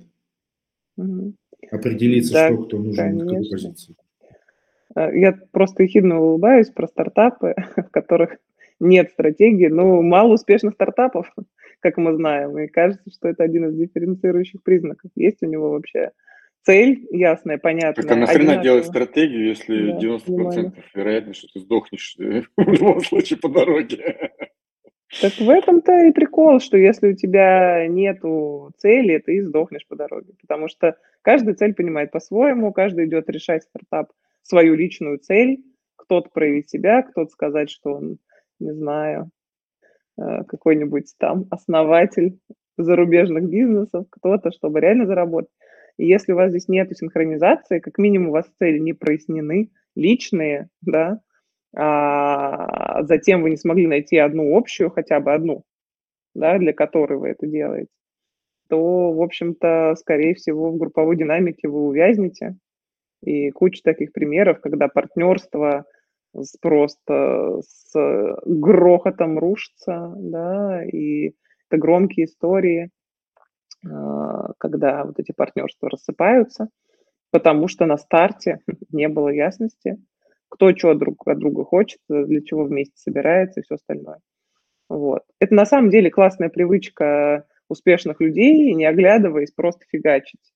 Угу. 0.96 1.34
Определиться, 1.72 2.32
да, 2.32 2.48
что 2.48 2.64
кто 2.64 2.78
нужен 2.78 2.96
конечно. 2.96 3.24
на 3.24 3.30
какой 3.30 3.50
позиции. 3.50 3.96
Э, 4.94 5.18
я 5.18 5.32
просто 5.50 5.82
ехидно 5.82 6.20
улыбаюсь 6.20 6.70
про 6.70 6.86
стартапы, 6.86 7.54
в 7.76 7.90
которых 7.90 8.36
нет 8.80 9.10
стратегии, 9.10 9.68
но 9.68 10.02
мало 10.02 10.34
успешных 10.34 10.74
стартапов, 10.74 11.32
как 11.80 11.96
мы 11.98 12.14
знаем, 12.14 12.58
и 12.58 12.66
кажется, 12.66 13.10
что 13.10 13.28
это 13.28 13.44
один 13.44 13.68
из 13.68 13.76
дифференцирующих 13.76 14.62
признаков. 14.62 15.10
Есть 15.14 15.42
у 15.42 15.46
него 15.46 15.70
вообще 15.70 16.10
цель 16.62 17.06
ясная, 17.10 17.58
понятная. 17.58 18.02
Так 18.02 18.12
а 18.12 18.16
нахрена 18.16 18.56
делать 18.62 18.86
стратегию, 18.86 19.46
если 19.46 19.92
да, 19.92 19.98
90% 19.98 20.26
понимаю. 20.26 20.72
вероятность, 20.94 21.38
что 21.40 21.48
ты 21.54 21.60
сдохнешь 21.60 22.16
э, 22.18 22.42
в 22.56 22.72
любом 22.72 23.00
случае 23.00 23.38
по 23.38 23.48
дороге? 23.48 24.32
Так 25.20 25.32
в 25.38 25.50
этом-то 25.50 26.06
и 26.06 26.12
прикол, 26.12 26.60
что 26.60 26.76
если 26.76 27.08
у 27.08 27.16
тебя 27.16 27.86
нету 27.88 28.70
цели, 28.78 29.18
ты 29.18 29.42
сдохнешь 29.42 29.86
по 29.88 29.96
дороге. 29.96 30.34
Потому 30.40 30.68
что 30.68 30.96
каждый 31.22 31.54
цель 31.54 31.74
понимает 31.74 32.12
по-своему, 32.12 32.72
каждый 32.72 33.06
идет 33.06 33.28
решать 33.28 33.64
стартап 33.64 34.12
свою 34.42 34.76
личную 34.76 35.18
цель, 35.18 35.64
кто-то 35.96 36.30
проявить 36.30 36.70
себя, 36.70 37.02
кто-то 37.02 37.30
сказать, 37.30 37.70
что 37.70 37.94
он 37.94 38.18
не 38.60 38.72
знаю, 38.72 39.30
э, 40.18 40.44
какой-нибудь 40.44 41.14
там 41.18 41.46
основатель 41.50 42.38
зарубежных 42.76 43.48
бизнесов, 43.48 44.06
кто-то, 44.10 44.50
чтобы 44.52 44.80
реально 44.80 45.06
заработать. 45.06 45.50
И 45.96 46.06
если 46.06 46.32
у 46.32 46.36
вас 46.36 46.50
здесь 46.50 46.68
нет 46.68 46.96
синхронизации, 46.96 47.80
как 47.80 47.98
минимум 47.98 48.28
у 48.28 48.32
вас 48.32 48.46
цели 48.58 48.78
не 48.78 48.92
прояснены, 48.92 49.70
личные, 49.96 50.68
да, 50.80 51.20
а 51.76 53.02
затем 53.04 53.42
вы 53.42 53.50
не 53.50 53.56
смогли 53.56 53.86
найти 53.86 54.16
одну 54.16 54.56
общую, 54.56 54.90
хотя 54.90 55.20
бы 55.20 55.32
одну, 55.32 55.64
да, 56.34 56.58
для 56.58 56.72
которой 56.72 57.18
вы 57.18 57.28
это 57.28 57.46
делаете, 57.46 57.90
то, 58.68 59.12
в 59.12 59.20
общем-то, 59.20 59.94
скорее 59.98 60.34
всего, 60.34 60.70
в 60.70 60.78
групповой 60.78 61.16
динамике 61.16 61.68
вы 61.68 61.80
увязнете. 61.80 62.56
И 63.22 63.50
куча 63.50 63.82
таких 63.82 64.12
примеров, 64.12 64.60
когда 64.60 64.88
партнерство– 64.88 65.84
просто 66.60 67.60
с 67.62 67.92
грохотом 68.44 69.38
рушится, 69.38 70.12
да, 70.16 70.84
и 70.84 71.34
это 71.68 71.78
громкие 71.78 72.26
истории, 72.26 72.90
а, 73.86 74.52
когда 74.58 75.04
вот 75.04 75.18
эти 75.18 75.32
партнерства 75.32 75.90
рассыпаются, 75.90 76.68
потому 77.30 77.68
что 77.68 77.86
на 77.86 77.96
старте 77.96 78.60
не 78.92 79.08
было 79.08 79.28
ясности, 79.28 79.98
кто 80.48 80.74
что 80.74 80.94
друг 80.94 81.26
от 81.26 81.38
друга 81.38 81.64
хочет, 81.64 82.00
для 82.08 82.42
чего 82.42 82.64
вместе 82.64 82.96
собирается 82.96 83.60
и 83.60 83.62
все 83.62 83.76
остальное. 83.76 84.18
Вот. 84.88 85.22
Это 85.38 85.54
на 85.54 85.64
самом 85.64 85.90
деле 85.90 86.10
классная 86.10 86.48
привычка 86.48 87.46
успешных 87.68 88.20
людей, 88.20 88.74
не 88.74 88.84
оглядываясь, 88.84 89.52
просто 89.52 89.84
фигачить. 89.88 90.52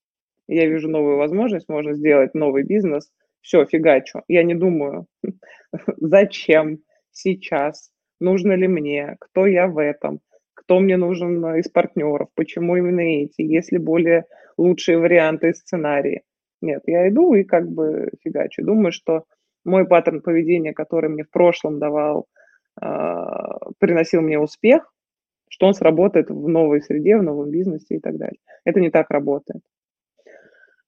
Я 0.47 0.67
вижу 0.67 0.89
новую 0.89 1.17
возможность, 1.17 1.69
можно 1.69 1.93
сделать 1.93 2.33
новый 2.33 2.63
бизнес– 2.63 3.11
все, 3.45 3.65
фигачу. 3.65 4.23
Я 4.27 4.43
не 4.43 4.55
думаю, 4.55 5.05
зачем, 5.97 6.79
сейчас, 7.11 7.91
нужно 8.19 8.53
ли 8.53 8.67
мне, 8.67 9.15
кто 9.19 9.45
я 9.45 9.67
в 9.67 9.77
этом, 9.77 10.19
кто 10.55 10.79
мне 10.79 10.97
нужен 10.97 11.45
из 11.55 11.69
партнеров, 11.69 12.29
почему 12.35 12.75
именно 12.75 13.01
эти, 13.01 13.41
есть 13.41 13.71
ли 13.71 13.77
более 13.77 14.25
лучшие 14.57 14.97
варианты 14.97 15.49
и 15.49 15.53
сценарии. 15.53 16.23
Нет, 16.61 16.81
я 16.87 17.07
иду 17.07 17.35
и 17.35 17.43
как 17.43 17.69
бы 17.69 18.09
фигачу. 18.23 18.63
Думаю, 18.63 18.91
что 18.91 19.25
мой 19.63 19.87
паттерн 19.87 20.21
поведения, 20.21 20.73
который 20.73 21.09
мне 21.09 21.23
в 21.23 21.29
прошлом 21.29 21.79
давал, 21.79 22.25
э, 22.81 22.85
приносил 23.77 24.21
мне 24.21 24.39
успех, 24.39 24.91
что 25.49 25.67
он 25.67 25.75
сработает 25.75 26.31
в 26.31 26.47
новой 26.47 26.81
среде, 26.81 27.17
в 27.17 27.23
новом 27.23 27.51
бизнесе 27.51 27.97
и 27.97 27.99
так 27.99 28.17
далее. 28.17 28.39
Это 28.63 28.79
не 28.79 28.89
так 28.89 29.11
работает. 29.11 29.61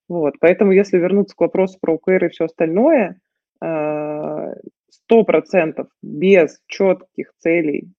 Вот, 0.08 0.34
поэтому 0.40 0.72
если 0.72 0.98
вернуться 0.98 1.36
к 1.36 1.40
вопросу 1.40 1.78
про 1.80 1.94
УКР 1.94 2.26
и 2.26 2.28
все 2.28 2.46
остальное, 2.46 3.20
э, 3.62 4.54
сто 4.88 5.24
процентов 5.24 5.88
без 6.02 6.60
четких 6.66 7.32
целей 7.38 7.92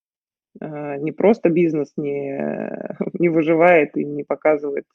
э, 0.59 0.97
не 0.97 1.11
просто 1.11 1.49
бизнес 1.49 1.93
не, 1.97 2.39
не 3.19 3.29
выживает 3.29 3.95
и 3.95 4.03
не 4.03 4.23
показывает 4.23 4.85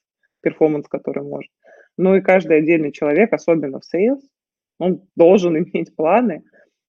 перформанс, 0.41 0.89
который 0.89 1.23
может, 1.23 1.53
но 1.97 2.17
и 2.17 2.21
каждый 2.21 2.59
отдельный 2.59 2.93
человек, 2.93 3.33
особенно 3.33 3.79
в 3.79 3.95
sales, 3.95 4.21
он 4.79 5.03
должен 5.15 5.57
иметь 5.59 5.95
планы, 5.95 6.43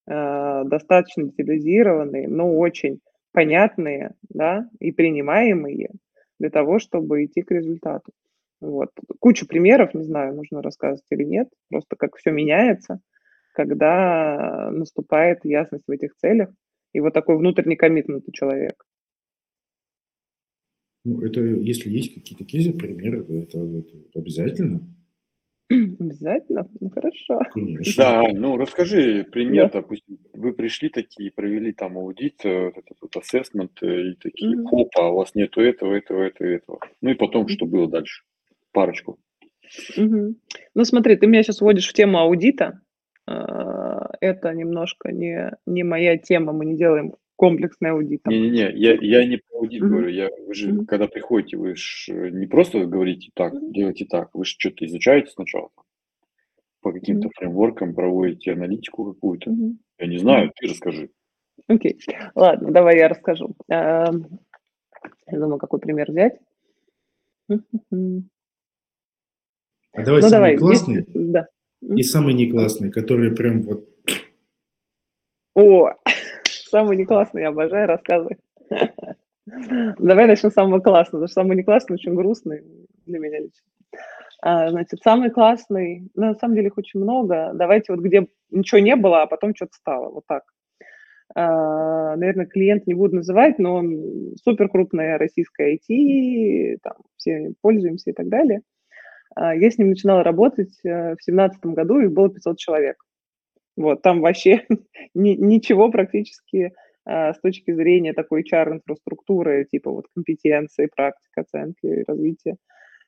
э, 0.07 0.63
достаточно 0.65 1.23
детализированные, 1.23 2.27
но 2.27 2.51
очень 2.57 2.99
понятные 3.31 4.15
да, 4.29 4.67
и 4.79 4.91
принимаемые 4.91 5.91
для 6.39 6.49
того, 6.49 6.79
чтобы 6.79 7.25
идти 7.25 7.43
к 7.43 7.51
результату. 7.51 8.11
Вот. 8.61 8.89
Куча 9.19 9.45
примеров, 9.45 9.93
не 9.93 10.03
знаю, 10.03 10.35
нужно 10.35 10.61
рассказывать 10.61 11.05
или 11.09 11.23
нет, 11.23 11.49
просто 11.69 11.95
как 11.95 12.15
все 12.15 12.31
меняется, 12.31 12.99
когда 13.53 14.69
наступает 14.71 15.43
ясность 15.43 15.85
в 15.87 15.91
этих 15.91 16.15
целях 16.15 16.49
и 16.93 16.99
вот 16.99 17.13
такой 17.13 17.37
внутренний 17.37 17.75
коммитмент 17.75 18.23
у 18.27 18.31
человека. 18.31 18.85
Ну, 21.03 21.21
это 21.21 21.39
если 21.39 21.89
есть 21.89 22.15
какие-то 22.15 22.45
кейсы, 22.45 22.73
примеры, 22.73 23.23
то 23.23 23.33
это, 23.33 23.59
это 23.59 24.19
обязательно. 24.19 24.81
Обязательно? 25.69 26.69
Ну, 26.79 26.89
хорошо. 26.89 27.39
Конечно. 27.51 27.93
Да, 27.97 28.23
ну, 28.33 28.55
расскажи 28.55 29.23
пример, 29.23 29.71
да. 29.71 29.81
допустим, 29.81 30.19
вы 30.33 30.53
пришли 30.53 30.89
такие, 30.89 31.31
провели 31.31 31.73
там 31.73 31.97
аудит, 31.97 32.45
э, 32.45 32.69
этот 32.69 32.97
вот 33.01 33.15
ассессмент, 33.17 33.81
и 33.81 34.13
такие, 34.21 34.57
mm-hmm. 34.57 34.65
хопа, 34.65 35.09
у 35.09 35.15
вас 35.15 35.33
нету 35.33 35.61
этого, 35.61 35.95
этого, 35.95 36.23
этого, 36.23 36.47
этого. 36.47 36.79
Ну 37.01 37.09
и 37.09 37.15
потом, 37.15 37.47
что 37.47 37.65
было 37.65 37.89
дальше? 37.89 38.23
Парочку. 38.75 39.17
Угу. 39.97 40.35
Ну 40.75 40.83
смотри, 40.83 41.15
ты 41.15 41.27
меня 41.27 41.43
сейчас 41.43 41.61
вводишь 41.61 41.87
в 41.87 41.93
тему 41.93 42.19
аудита. 42.19 42.81
А, 43.25 44.11
это 44.19 44.53
немножко 44.53 45.13
не, 45.13 45.51
не 45.65 45.83
моя 45.83 46.17
тема, 46.17 46.51
мы 46.51 46.65
не 46.65 46.75
делаем 46.75 47.15
комплексный 47.37 47.91
аудит. 47.91 48.25
Не-не-не, 48.27 48.71
я, 48.75 48.97
я 48.99 49.25
не 49.25 49.37
про 49.37 49.59
аудит 49.59 49.81
угу. 49.81 49.91
говорю, 49.91 50.09
я, 50.09 50.29
вы 50.45 50.53
же, 50.53 50.73
угу. 50.73 50.85
когда 50.85 51.07
приходите, 51.07 51.55
вы 51.55 51.75
же 51.75 52.31
не 52.31 52.47
просто 52.47 52.85
говорите 52.85 53.31
так, 53.33 53.53
угу. 53.53 53.71
делайте 53.71 54.05
так, 54.05 54.29
вы 54.33 54.43
же 54.43 54.55
что-то 54.57 54.85
изучаете 54.85 55.31
сначала, 55.31 55.69
по 56.81 56.91
каким-то 56.91 57.27
угу. 57.27 57.33
фреймворкам 57.37 57.95
проводите 57.95 58.51
аналитику 58.51 59.13
какую-то. 59.13 59.51
Угу. 59.51 59.77
Я 59.99 60.07
не 60.07 60.17
знаю, 60.17 60.51
ты 60.53 60.67
расскажи. 60.67 61.09
Окей, 61.67 61.97
ладно, 62.35 62.71
давай 62.71 62.97
я 62.97 63.07
расскажу. 63.07 63.55
Я 63.69 64.11
думаю, 65.31 65.59
какой 65.59 65.79
пример 65.79 66.11
взять. 66.11 66.37
А 69.95 70.03
давай 70.03 70.21
ну, 70.21 70.27
самый 70.27 70.31
давай. 70.31 70.57
классный 70.57 70.95
Есть... 70.95 71.31
да. 71.31 71.47
и 71.81 72.03
самый 72.03 72.33
не 72.33 72.51
классный, 72.51 72.91
который 72.91 73.33
прям 73.33 73.61
вот... 73.61 73.87
О, 75.55 75.93
самый 76.43 76.97
не 76.97 77.05
классный, 77.05 77.43
я 77.43 77.49
обожаю 77.49 77.87
рассказы. 77.87 78.37
Давай 79.45 80.25
начнем 80.25 80.49
с 80.49 80.55
самого 80.55 80.79
классного, 80.79 81.21
потому 81.21 81.27
что 81.27 81.41
самый 81.41 81.55
не 81.55 81.63
классный 81.63 81.93
очень 81.93 82.15
грустный 82.15 82.63
для 83.05 83.19
меня 83.19 83.39
лично. 83.39 83.61
А, 84.41 84.69
значит, 84.71 85.01
самый 85.03 85.29
классный, 85.29 86.09
ну, 86.15 86.25
на 86.25 86.35
самом 86.35 86.55
деле 86.55 86.67
их 86.67 86.77
очень 86.77 86.99
много. 86.99 87.51
Давайте 87.53 87.93
вот 87.93 88.01
где 88.01 88.27
ничего 88.49 88.79
не 88.79 88.95
было, 88.95 89.21
а 89.21 89.27
потом 89.27 89.55
что-то 89.55 89.73
стало, 89.75 90.09
вот 90.09 90.25
так. 90.27 90.43
А, 91.35 92.15
наверное, 92.15 92.47
клиент 92.47 92.87
не 92.87 92.95
буду 92.95 93.17
называть, 93.17 93.59
но 93.59 93.75
он 93.75 94.35
супер 94.43 94.67
крупная 94.67 95.17
российская 95.17 95.75
IT, 95.75 96.79
там 96.81 96.95
все 97.17 97.53
пользуемся 97.61 98.09
и 98.09 98.13
так 98.13 98.29
далее. 98.29 98.61
А, 99.35 99.53
я 99.53 99.69
с 99.69 99.77
ним 99.77 99.89
начинала 99.89 100.23
работать 100.23 100.73
э, 100.83 101.15
в 101.15 101.23
семнадцатом 101.23 101.73
году, 101.73 101.99
их 101.99 102.11
было 102.11 102.29
500 102.29 102.57
человек. 102.57 102.97
Вот, 103.75 104.01
там 104.01 104.21
вообще 104.21 104.65
ни, 105.13 105.31
ничего 105.31 105.91
практически 105.91 106.73
а, 107.05 107.33
с 107.33 107.39
точки 107.39 107.71
зрения 107.71 108.13
такой 108.13 108.43
HR-инфраструктуры, 108.43 109.67
типа 109.69 109.91
вот 109.91 110.05
компетенции, 110.15 110.89
практики, 110.93 111.39
оценки, 111.39 112.03
развития, 112.07 112.55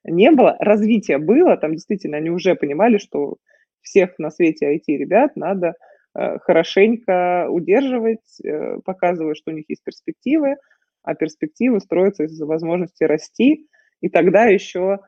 не 0.03 0.29
было. 0.31 0.55
Развитие 0.59 1.17
было, 1.17 1.57
там 1.57 1.73
действительно 1.73 2.17
они 2.17 2.29
уже 2.29 2.55
понимали, 2.55 2.97
что 2.97 3.37
всех 3.81 4.19
на 4.19 4.29
свете 4.29 4.75
IT-ребят 4.75 5.35
надо 5.35 5.73
э, 6.13 6.39
хорошенько 6.39 7.47
удерживать, 7.49 8.39
э, 8.43 8.79
показывая, 8.83 9.33
что 9.33 9.51
у 9.51 9.53
них 9.53 9.65
есть 9.69 9.83
перспективы, 9.83 10.57
а 11.03 11.15
перспективы 11.15 11.79
строятся 11.79 12.25
из 12.25 12.39
возможности 12.41 13.05
расти, 13.05 13.67
и 14.01 14.09
тогда 14.09 14.45
еще 14.45 14.99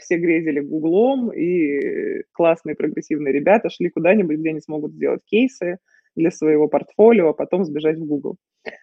все 0.00 0.16
грезили 0.16 0.60
Гуглом, 0.60 1.30
и 1.32 2.22
классные 2.32 2.76
прогрессивные 2.76 3.32
ребята 3.32 3.68
шли 3.68 3.90
куда-нибудь, 3.90 4.38
где 4.38 4.50
они 4.50 4.60
смогут 4.60 4.92
сделать 4.92 5.22
кейсы 5.26 5.78
для 6.14 6.30
своего 6.30 6.68
портфолио, 6.68 7.28
а 7.28 7.34
потом 7.34 7.64
сбежать 7.64 7.98
в 7.98 8.06
Google. 8.06 8.36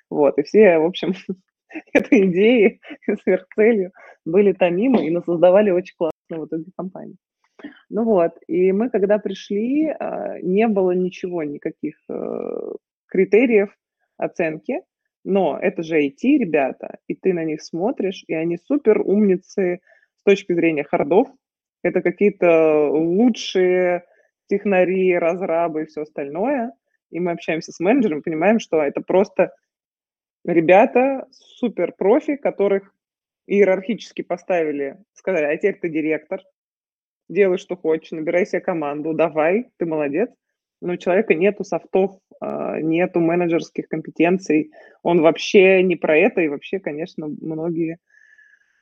Вот, 0.09 0.37
и 0.37 0.43
все, 0.43 0.77
в 0.77 0.85
общем, 0.85 1.13
этой 1.93 2.29
идеи 2.29 2.79
сверхцелью 3.23 3.91
были 4.25 4.53
томимы 4.53 5.07
и 5.07 5.21
создавали 5.25 5.71
очень 5.71 5.95
классную 5.97 6.41
вот 6.41 6.53
эту 6.53 6.71
компанию. 6.77 7.17
Ну 7.89 8.03
вот, 8.03 8.31
и 8.47 8.71
мы, 8.71 8.89
когда 8.89 9.19
пришли, 9.19 9.87
а, 9.87 10.39
не 10.41 10.67
было 10.67 10.91
ничего, 10.91 11.43
никаких 11.43 11.95
э, 12.09 12.71
критериев 13.07 13.69
оценки, 14.17 14.81
но 15.23 15.57
это 15.61 15.83
же 15.83 16.01
IT, 16.03 16.23
ребята, 16.23 16.97
и 17.07 17.15
ты 17.15 17.33
на 17.33 17.45
них 17.45 17.61
смотришь, 17.61 18.23
и 18.27 18.33
они 18.33 18.57
супер 18.57 19.01
умницы, 19.01 19.79
с 20.23 20.29
точки 20.29 20.53
зрения 20.53 20.85
хардов. 20.85 21.27
Это 21.83 22.01
какие-то 22.01 22.87
лучшие 22.89 24.05
технари, 24.47 25.17
разрабы 25.17 25.83
и 25.83 25.85
все 25.85 26.03
остальное. 26.03 26.71
И 27.11 27.19
мы 27.19 27.31
общаемся 27.31 27.73
с 27.73 27.79
менеджером, 27.81 28.23
понимаем, 28.23 28.59
что 28.59 28.81
это 28.81 29.01
просто 29.01 29.53
ребята, 30.45 31.27
супер 31.31 31.91
профи, 31.91 32.37
которых 32.37 32.95
иерархически 33.47 34.21
поставили, 34.21 34.97
сказали, 35.13 35.43
а 35.43 35.57
теперь 35.57 35.79
ты 35.79 35.89
директор, 35.89 36.41
делай, 37.27 37.57
что 37.57 37.75
хочешь, 37.75 38.11
набирай 38.11 38.45
себе 38.45 38.61
команду, 38.61 39.13
давай, 39.13 39.69
ты 39.77 39.85
молодец. 39.85 40.29
Но 40.81 40.93
у 40.93 40.97
человека 40.97 41.33
нету 41.33 41.65
софтов, 41.65 42.17
а, 42.39 42.79
нету 42.79 43.19
менеджерских 43.19 43.89
компетенций, 43.89 44.71
он 45.01 45.21
вообще 45.21 45.83
не 45.83 45.97
про 45.97 46.17
это, 46.17 46.41
и 46.41 46.47
вообще, 46.47 46.79
конечно, 46.79 47.27
многие 47.27 47.99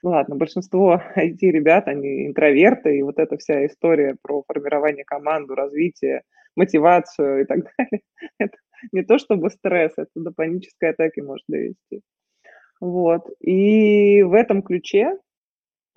ну 0.04 0.12
ладно, 0.12 0.36
большинство 0.36 1.02
IT-ребят, 1.16 1.88
они 1.88 2.28
интроверты, 2.28 2.98
и 2.98 3.02
вот 3.04 3.20
эта 3.20 3.38
вся 3.38 3.66
история 3.66 4.16
про 4.22 4.44
формирование 4.48 5.06
команды, 5.06 5.56
развитие, 5.56 6.24
мотивацию 6.56 7.42
и 7.42 7.46
так 7.46 7.60
далее, 7.78 8.02
это 8.40 8.58
не 8.92 9.04
то 9.04 9.18
чтобы 9.18 9.50
стресс, 9.50 9.94
это 9.98 10.10
до 10.16 10.32
панической 10.32 10.90
атаки 10.90 11.20
может 11.20 11.46
довести. 11.48 12.02
Вот. 12.80 13.28
И 13.40 14.24
в 14.24 14.34
этом 14.34 14.64
ключе 14.64 15.18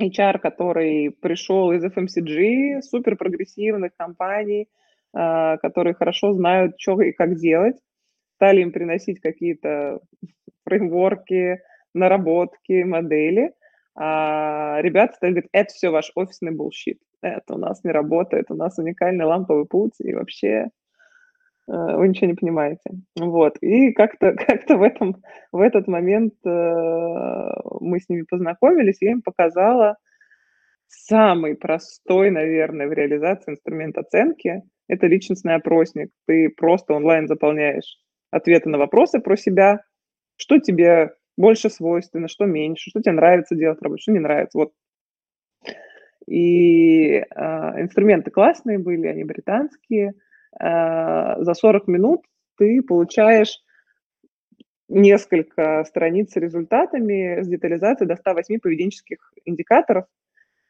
HR, 0.01 0.39
который 0.39 1.11
пришел 1.11 1.73
из 1.73 1.83
FMCG, 1.83 2.83
супер 2.83 3.17
прогрессивных 3.17 3.97
компаний, 3.97 4.69
а, 5.15 5.57
которые 5.59 5.95
хорошо 5.95 6.35
знают, 6.35 6.75
что 6.79 7.01
и 7.01 7.13
как 7.13 7.37
делать, 7.37 7.77
стали 8.37 8.61
им 8.61 8.71
приносить 8.71 9.21
какие-то 9.21 10.01
фреймворки, 10.65 11.63
наработки, 11.95 12.83
модели– 12.83 13.53
а 13.97 14.81
ребята 14.83 15.15
стали 15.15 15.33
говорить, 15.33 15.51
это 15.53 15.73
все 15.73 15.91
ваш 15.91 16.11
офисный 16.15 16.53
bullshit, 16.53 16.99
это 17.23 17.55
у 17.55 17.59
нас 17.59 17.85
не 17.85 17.93
работает, 17.93 18.51
у 18.51 18.55
нас 18.55 18.79
уникальный 18.79 19.25
ламповый 19.25 19.67
путь, 19.67 19.95
и 20.01 20.13
вообще 20.15 20.49
э, 20.49 20.67
вы 21.69 22.09
ничего 22.09 22.27
не 22.27 22.35
понимаете. 22.35 22.91
Вот. 23.19 23.57
И 23.61 23.93
как-то 23.93 24.33
как 24.47 24.69
в, 24.69 24.83
этом, 24.83 25.23
в 25.53 25.61
этот 25.61 25.87
момент 25.87 26.35
э, 26.45 26.51
мы 27.81 28.01
с 28.01 28.09
ними 28.09 28.25
познакомились, 28.29 28.99
я 29.01 29.13
им 29.13 29.23
показала 29.23 29.97
самый 30.89 31.57
простой, 31.57 32.31
наверное, 32.31 32.89
в 32.89 32.93
реализации 32.93 33.53
инструмент 33.53 33.97
оценки. 33.97 34.63
Это 34.89 35.07
личностный 35.07 35.55
опросник. 35.55 36.11
Ты 36.27 36.51
просто 36.51 36.95
онлайн 36.95 37.27
заполняешь 37.27 37.99
ответы 38.31 38.69
на 38.69 38.79
вопросы 38.79 39.21
про 39.21 39.37
себя, 39.37 39.81
что 40.37 40.59
тебе 40.59 41.13
больше 41.37 41.71
свойственно, 41.71 42.29
что 42.29 42.45
меньше, 42.45 42.91
что 42.91 43.01
тебе 43.01 43.13
нравится 43.13 43.55
делать 43.55 43.83
работу, 43.83 44.03
что 44.03 44.13
не 44.13 44.21
нравится. 44.21 44.59
Вот. 44.59 44.73
И 46.27 47.17
э, 47.17 47.23
инструменты 47.81 48.31
классные 48.31 48.79
были, 48.79 49.07
они 49.07 49.25
британские. 49.25 50.15
Э, 50.61 51.35
за 51.39 51.55
40 51.55 51.89
минут 51.89 52.23
ты 52.57 52.83
получаешь 52.83 53.61
несколько 54.89 55.85
страниц 55.85 56.33
с 56.33 56.37
результатами 56.37 57.43
с 57.43 57.49
детализацией 57.49 58.09
до 58.09 58.17
108 58.17 58.61
поведенческих 58.61 59.33
индикаторов 59.45 60.07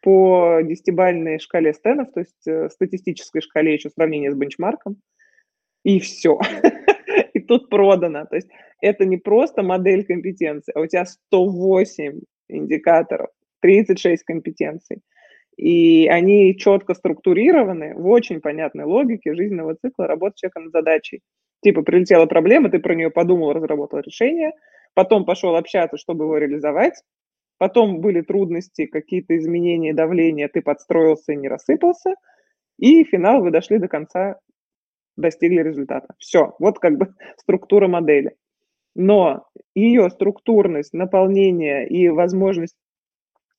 по 0.01 0.61
десятибальной 0.63 1.39
шкале 1.39 1.73
стенов, 1.73 2.13
то 2.13 2.21
есть 2.21 2.47
э, 2.47 2.69
статистической 2.71 3.41
шкале 3.41 3.75
еще 3.75 3.91
сравнения 3.91 4.31
с 4.31 4.35
бенчмарком. 4.35 4.97
И 5.83 6.01
все. 6.01 6.39
тут 7.47 7.69
продано. 7.69 8.27
То 8.27 8.37
есть 8.37 8.49
это 8.81 9.05
не 9.05 9.17
просто 9.17 9.63
модель 9.63 10.05
компетенции, 10.05 10.73
а 10.75 10.81
у 10.81 10.87
тебя 10.87 11.05
108 11.05 12.21
индикаторов, 12.49 13.29
36 13.61 14.25
компетенций. 14.25 15.01
И 15.57 16.09
они 16.09 16.57
четко 16.57 16.95
структурированы 16.95 17.95
в 17.95 18.07
очень 18.09 18.41
понятной 18.41 18.85
логике 18.85 19.35
жизненного 19.35 19.77
цикла 19.77 20.07
работы 20.07 20.35
человека 20.37 20.61
над 20.61 20.73
задачей. 20.73 21.21
Типа 21.63 21.83
прилетела 21.83 22.27
проблема, 22.27 22.71
ты 22.71 22.79
про 22.79 22.95
нее 22.95 23.11
подумал, 23.11 23.53
разработал 23.53 24.01
решение, 24.01 24.53
потом 24.95 25.25
пошел 25.25 25.57
общаться, 25.57 25.97
чтобы 25.97 26.25
его 26.25 26.39
реализовать, 26.39 26.95
потом 27.59 28.01
были 28.01 28.21
трудности, 28.21 28.87
какие-то 28.87 29.37
изменения 29.39 29.95
давления, 29.95 30.49
ты 30.49 30.61
подстроился 30.61 31.33
и 31.33 31.37
не 31.37 31.49
рассыпался, 31.49 32.15
и 32.79 33.05
финал 33.05 33.41
вы 33.41 33.51
дошли 33.51 33.79
до 33.79 33.89
конца 33.89 34.39
достигли 35.17 35.63
результата. 35.63 36.09
Все, 36.19 36.55
вот 36.59 36.79
как 36.79 36.99
бы 36.99 37.15
структура 37.39 37.89
модели. 37.89 38.37
Но 38.95 39.47
ее 39.75 40.09
структурность, 40.11 40.93
наполнение 40.93 41.89
и 41.89 42.09
возможность 42.09 42.77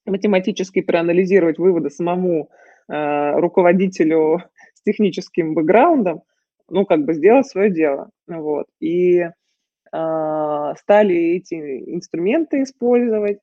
математически 0.06 0.82
проанализировать 0.82 1.58
выводы 1.58 1.90
самому 1.90 2.50
э, 2.88 3.32
руководителю 3.40 4.44
с 4.74 4.82
техническим 4.84 5.54
бэкграундом, 5.54 6.24
ну, 6.70 6.86
как 6.86 7.06
бы 7.06 7.14
сделать 7.14 7.48
свое 7.48 7.70
дело. 7.70 8.10
Вот. 8.28 8.68
И 8.80 9.20
э, 9.20 9.30
стали 9.92 11.16
эти 11.36 11.56
инструменты 11.56 12.64
использовать, 12.64 13.40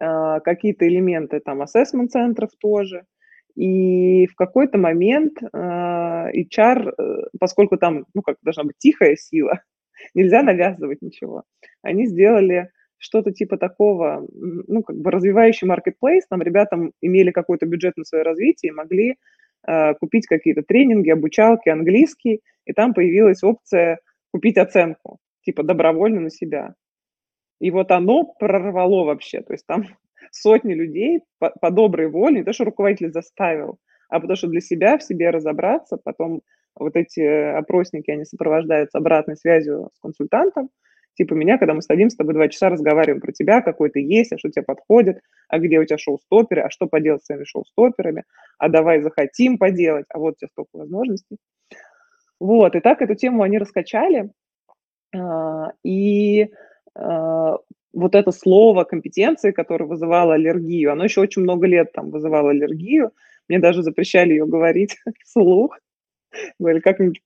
э, 0.00 0.40
какие-то 0.44 0.86
элементы 0.86 1.40
там 1.40 1.62
ассессмент-центров 1.62 2.50
тоже. 2.60 3.04
И 3.54 4.26
в 4.26 4.34
какой-то 4.34 4.78
момент 4.78 5.38
э, 5.42 5.46
HR, 5.56 6.94
э, 6.96 7.02
поскольку 7.38 7.76
там, 7.76 8.06
ну, 8.14 8.22
как 8.22 8.36
должна 8.42 8.64
быть 8.64 8.76
тихая 8.78 9.16
сила, 9.16 9.60
нельзя 10.14 10.42
навязывать 10.42 11.02
ничего. 11.02 11.44
Они 11.82 12.06
сделали 12.06 12.70
что-то 12.98 13.32
типа 13.32 13.58
такого, 13.58 14.26
ну, 14.32 14.82
как 14.82 14.96
бы 14.96 15.10
развивающий 15.10 15.66
маркетплейс, 15.66 16.24
там 16.28 16.40
ребятам 16.40 16.92
имели 17.00 17.32
какой-то 17.32 17.66
бюджет 17.66 17.96
на 17.96 18.04
свое 18.04 18.22
развитие 18.22 18.72
могли 18.72 19.16
э, 19.66 19.94
купить 19.94 20.26
какие-то 20.26 20.62
тренинги, 20.62 21.10
обучалки, 21.10 21.68
английский, 21.68 22.40
и 22.64 22.72
там 22.72 22.94
появилась 22.94 23.42
опция 23.42 23.98
купить 24.30 24.56
оценку, 24.56 25.18
типа 25.42 25.64
добровольно 25.64 26.20
на 26.20 26.30
себя. 26.30 26.74
И 27.60 27.70
вот 27.70 27.90
оно 27.90 28.24
прорвало 28.24 29.04
вообще, 29.04 29.40
то 29.40 29.52
есть 29.52 29.66
там 29.66 29.84
сотни 30.30 30.74
людей 30.74 31.20
по, 31.38 31.50
по 31.50 31.70
доброй 31.70 32.08
воле, 32.08 32.38
не 32.38 32.44
то, 32.44 32.52
что 32.52 32.64
руководитель 32.64 33.12
заставил, 33.12 33.78
а 34.08 34.20
потому 34.20 34.36
что 34.36 34.48
для 34.48 34.60
себя 34.60 34.98
в 34.98 35.02
себе 35.02 35.30
разобраться, 35.30 35.98
потом 36.02 36.42
вот 36.78 36.96
эти 36.96 37.20
опросники, 37.20 38.10
они 38.10 38.24
сопровождаются 38.24 38.98
обратной 38.98 39.36
связью 39.36 39.90
с 39.94 40.00
консультантом, 40.00 40.70
типа 41.14 41.34
меня, 41.34 41.58
когда 41.58 41.74
мы 41.74 41.82
садимся 41.82 42.14
с 42.14 42.18
тобой 42.18 42.34
два 42.34 42.48
часа 42.48 42.70
разговариваем 42.70 43.20
про 43.20 43.32
тебя, 43.32 43.60
какой 43.60 43.90
ты 43.90 44.00
есть, 44.00 44.32
а 44.32 44.38
что 44.38 44.50
тебе 44.50 44.64
подходит, 44.64 45.20
а 45.48 45.58
где 45.58 45.78
у 45.78 45.84
тебя 45.84 45.98
шоу-стоперы, 45.98 46.62
а 46.62 46.70
что 46.70 46.86
поделать 46.86 47.22
с 47.22 47.26
своими 47.26 47.44
шоу-стоперами, 47.44 48.24
а 48.58 48.68
давай 48.68 49.02
захотим 49.02 49.58
поделать, 49.58 50.06
а 50.08 50.18
вот 50.18 50.34
у 50.34 50.36
тебя 50.36 50.48
столько 50.48 50.78
возможностей. 50.78 51.36
Вот, 52.40 52.74
и 52.74 52.80
так 52.80 53.02
эту 53.02 53.14
тему 53.14 53.42
они 53.42 53.58
раскачали, 53.58 54.30
а, 55.14 55.72
и 55.84 56.50
а, 56.94 57.56
вот 57.92 58.14
это 58.14 58.32
слово 58.32 58.84
компетенции, 58.84 59.50
которое 59.52 59.86
вызывало 59.86 60.34
аллергию, 60.34 60.92
оно 60.92 61.04
еще 61.04 61.20
очень 61.20 61.42
много 61.42 61.66
лет 61.66 61.92
там 61.92 62.10
вызывало 62.10 62.50
аллергию. 62.50 63.12
Мне 63.48 63.58
даже 63.58 63.82
запрещали 63.82 64.30
ее 64.30 64.46
говорить 64.46 64.96
вслух. 65.24 65.78
Говорили, 66.58 66.80
как-нибудь 66.80 67.20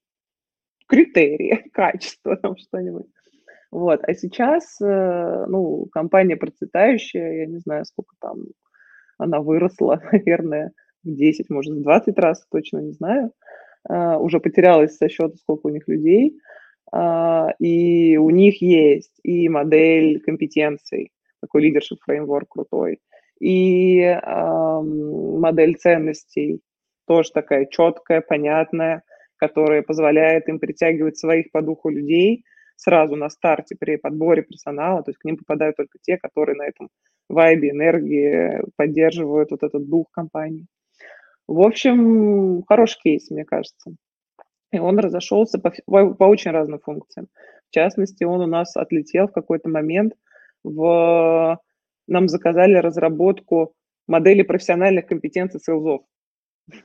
критерии 0.88 1.68
качества, 1.72 2.36
там 2.36 2.56
что-нибудь. 2.56 3.06
Вот. 3.70 4.00
А 4.02 4.14
сейчас, 4.14 4.80
э, 4.80 5.44
ну, 5.48 5.86
компания 5.92 6.36
процветающая, 6.36 7.40
я 7.40 7.46
не 7.46 7.58
знаю, 7.58 7.84
сколько 7.84 8.14
там 8.20 8.36
она 9.18 9.40
выросла, 9.40 10.00
наверное, 10.12 10.72
в 11.04 11.14
10, 11.14 11.50
может, 11.50 11.74
в 11.74 11.82
20 11.82 12.18
раз, 12.18 12.46
точно 12.50 12.78
не 12.78 12.92
знаю. 12.92 13.32
Uh, 13.88 14.18
уже 14.18 14.40
потерялась 14.40 14.96
со 14.96 15.08
счета, 15.08 15.36
сколько 15.36 15.68
у 15.68 15.70
них 15.70 15.86
людей. 15.86 16.40
Uh, 16.95 17.51
и 17.59 18.16
у 18.16 18.30
них 18.30 18.62
есть 18.62 19.18
и 19.22 19.49
модель 19.49 20.20
компетенций, 20.20 21.11
такой 21.41 21.62
лидершип 21.62 21.99
фреймворк 22.03 22.49
крутой, 22.49 23.01
и 23.41 24.18
модель 24.22 25.76
ценностей, 25.76 26.62
тоже 27.07 27.32
такая 27.32 27.66
четкая, 27.66 28.20
понятная, 28.20 29.03
которая 29.37 29.82
позволяет 29.82 30.49
им 30.49 30.59
притягивать 30.59 31.18
своих 31.18 31.51
по 31.51 31.61
духу 31.61 31.91
людей– 31.91 32.45
сразу 32.76 33.16
на 33.16 33.28
старте 33.28 33.74
при 33.74 33.97
подборе 33.97 34.43
персонала, 34.43 35.03
то 35.03 35.11
есть 35.11 35.18
к 35.18 35.24
ним 35.24 35.39
попадают 35.39 35.76
только 35.76 35.99
те, 36.01 36.18
которые 36.18 36.57
на 36.57 36.66
этом 36.66 36.91
вайбе, 37.28 37.70
энергии 37.70 38.62
поддерживают 38.76 39.51
вот 39.51 39.62
этот 39.62 39.89
дух 39.89 40.07
компании. 40.12 40.66
В 41.49 41.61
общем, 41.61 42.62
хороший 42.68 43.01
кейс, 43.01 43.30
мне 43.30 43.45
кажется. 43.45 43.95
И 44.76 44.78
он 44.78 44.98
разошелся 44.98 45.58
по, 45.58 45.72
по, 45.86 46.14
по 46.14 46.24
очень 46.24 46.50
разным 46.50 46.80
функциям. 46.80 47.28
В 47.70 47.74
частности, 47.74 48.24
он 48.24 48.42
у 48.42 48.46
нас 48.46 48.76
отлетел 48.76 49.26
в 49.26 49.32
какой-то 49.32 49.70
момент 49.70 50.12
в... 50.62 51.58
Нам 52.06 52.28
заказали 52.28 52.74
разработку 52.74 53.74
модели 54.06 54.42
профессиональных 54.42 55.06
компетенций 55.06 55.60
селзов. 55.60 56.02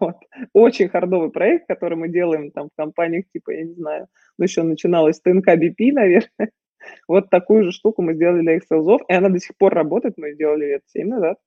Вот. 0.00 0.16
Очень 0.52 0.90
хардовый 0.90 1.30
проект, 1.30 1.66
который 1.66 1.96
мы 1.96 2.10
делаем 2.10 2.50
там 2.50 2.68
в 2.68 2.76
компаниях, 2.76 3.24
типа, 3.32 3.52
я 3.52 3.64
не 3.64 3.72
знаю, 3.72 4.06
ну, 4.36 4.44
еще 4.44 4.62
начиналось 4.62 5.20
ТНК 5.20 5.48
BP, 5.48 5.92
наверное. 5.92 6.28
Вот 7.08 7.30
такую 7.30 7.64
же 7.64 7.72
штуку 7.72 8.02
мы 8.02 8.12
сделали 8.14 8.42
для 8.42 8.58
Excel, 8.58 8.98
и 9.08 9.12
она 9.14 9.30
до 9.30 9.40
сих 9.40 9.56
пор 9.56 9.72
работает, 9.72 10.18
мы 10.18 10.34
сделали 10.34 10.66
лет 10.66 10.82
7 10.88 11.08
назад, 11.08 11.38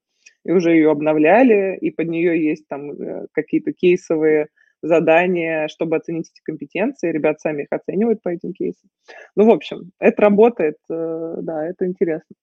и 0.43 0.51
уже 0.51 0.71
ее 0.71 0.89
обновляли, 0.89 1.77
и 1.79 1.91
под 1.91 2.07
нее 2.07 2.43
есть 2.43 2.67
там 2.67 2.91
э, 2.91 3.27
какие-то 3.31 3.71
кейсовые 3.71 4.47
задания, 4.81 5.67
чтобы 5.67 5.97
оценить 5.97 6.29
эти 6.33 6.41
компетенции. 6.43 7.11
Ребят 7.11 7.39
сами 7.39 7.63
их 7.63 7.67
оценивают 7.71 8.21
по 8.21 8.29
этим 8.29 8.53
кейсам. 8.53 8.89
Ну, 9.35 9.45
в 9.45 9.51
общем, 9.51 9.91
это 9.99 10.21
работает, 10.21 10.77
э, 10.89 11.35
да, 11.41 11.65
это 11.65 11.85
интересно. 11.85 12.35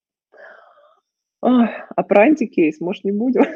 а 1.40 2.02
про 2.02 2.22
антикейс, 2.22 2.80
может, 2.80 3.04
не 3.04 3.12
будем? 3.12 3.42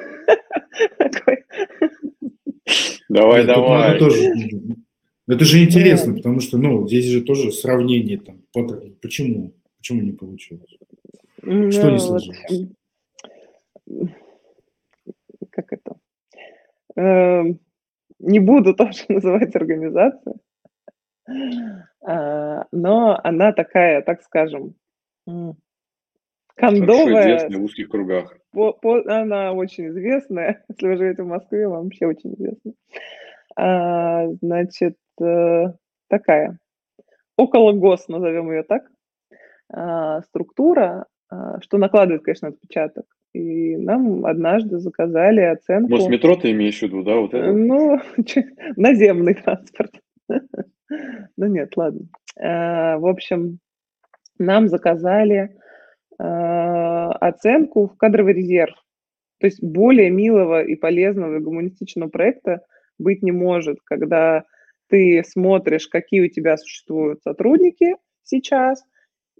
Давай, 3.09 3.45
давай. 3.45 3.97
Это 3.97 5.45
же 5.45 5.65
интересно, 5.65 6.15
потому 6.15 6.41
что, 6.41 6.59
ну, 6.59 6.87
здесь 6.87 7.07
же 7.07 7.23
тоже 7.23 7.51
сравнение 7.51 8.19
там. 8.19 8.43
Почему? 9.03 9.55
Почему 9.79 10.03
не 10.03 10.13
получилось? 10.13 10.77
Ну, 11.43 11.71
что 11.73 11.91
не 11.91 11.99
сложилось? 11.99 12.69
Как 15.51 15.73
это? 15.73 15.97
Не 18.21 18.39
буду 18.39 18.75
тоже 18.77 19.05
называть 19.09 19.55
организацию, 19.57 20.37
а, 22.07 22.67
но 22.73 23.19
она 23.23 23.53
такая, 23.53 24.03
так 24.03 24.23
скажем, 24.23 24.75
кондовая. 26.55 27.37
известная 27.37 27.59
в 27.59 27.65
узких 27.65 27.89
кругах. 27.89 28.37
По, 28.53 28.73
по, 28.73 29.03
она 29.07 29.53
очень 29.53 29.89
известная. 29.89 30.65
Если 30.69 30.87
вы 30.87 30.97
живете 30.97 31.23
в 31.23 31.29
Москве, 31.29 31.69
вам 31.69 31.85
вообще 31.85 32.07
очень 32.07 32.35
известна. 32.35 32.73
А, 33.57 34.29
значит, 34.41 34.97
э, 35.21 35.65
такая 36.09 36.59
около 37.41 37.73
гос, 37.73 38.09
назовем 38.09 38.51
ее 38.51 38.63
так, 38.63 38.83
а, 39.73 40.21
структура, 40.23 41.07
а, 41.29 41.61
что 41.61 41.79
накладывает, 41.79 42.23
конечно, 42.23 42.49
отпечаток. 42.49 43.07
И 43.33 43.77
нам 43.77 44.27
однажды 44.27 44.79
заказали 44.79 45.41
оценку... 45.41 45.91
Может, 45.91 46.09
метро 46.09 46.37
ты 46.37 46.51
имеешь 46.51 46.79
в 46.81 46.83
виду, 46.83 47.03
да? 47.03 47.17
Вот 47.17 47.33
это? 47.33 47.53
Ну, 47.53 48.01
наземный 48.77 49.35
транспорт. 49.35 49.93
Ну 51.37 51.47
нет, 51.47 51.77
ладно. 51.77 52.01
А, 52.37 52.99
в 52.99 53.07
общем, 53.07 53.61
нам 54.39 54.67
заказали 54.67 55.55
оценку 56.19 57.87
в 57.87 57.97
кадровый 57.97 58.35
резерв. 58.35 58.75
То 59.39 59.47
есть 59.47 59.63
более 59.63 60.11
милого 60.11 60.63
и 60.63 60.75
полезного 60.75 61.37
и 61.37 61.41
гуманистичного 61.41 62.11
проекта 62.11 62.61
быть 62.99 63.23
не 63.23 63.33
может, 63.33 63.79
когда 63.85 64.45
ты 64.89 65.23
смотришь, 65.27 65.89
какие 65.89 66.21
у 66.21 66.29
тебя 66.29 66.59
существуют 66.59 67.23
сотрудники 67.23 67.97
сейчас, 68.23 68.85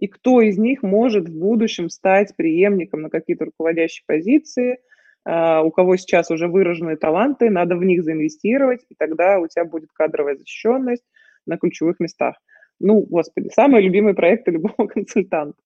и 0.01 0.07
кто 0.07 0.41
из 0.41 0.57
них 0.57 0.81
может 0.81 1.29
в 1.29 1.39
будущем 1.39 1.89
стать 1.89 2.35
преемником 2.35 3.03
на 3.03 3.09
какие-то 3.09 3.45
руководящие 3.45 4.03
позиции, 4.07 4.79
а, 5.23 5.61
у 5.61 5.69
кого 5.69 5.95
сейчас 5.95 6.31
уже 6.31 6.47
выраженные 6.47 6.97
таланты, 6.97 7.51
надо 7.51 7.75
в 7.75 7.83
них 7.83 8.03
заинвестировать, 8.03 8.81
и 8.89 8.95
тогда 8.97 9.39
у 9.39 9.47
тебя 9.47 9.63
будет 9.63 9.89
кадровая 9.93 10.35
защищенность 10.35 11.03
на 11.45 11.57
ключевых 11.57 11.99
местах. 11.99 12.35
Ну, 12.79 13.01
господи, 13.01 13.49
самые 13.53 13.83
любимые 13.83 14.15
проекты 14.15 14.51
любого 14.51 14.87
консультанта. 14.87 15.57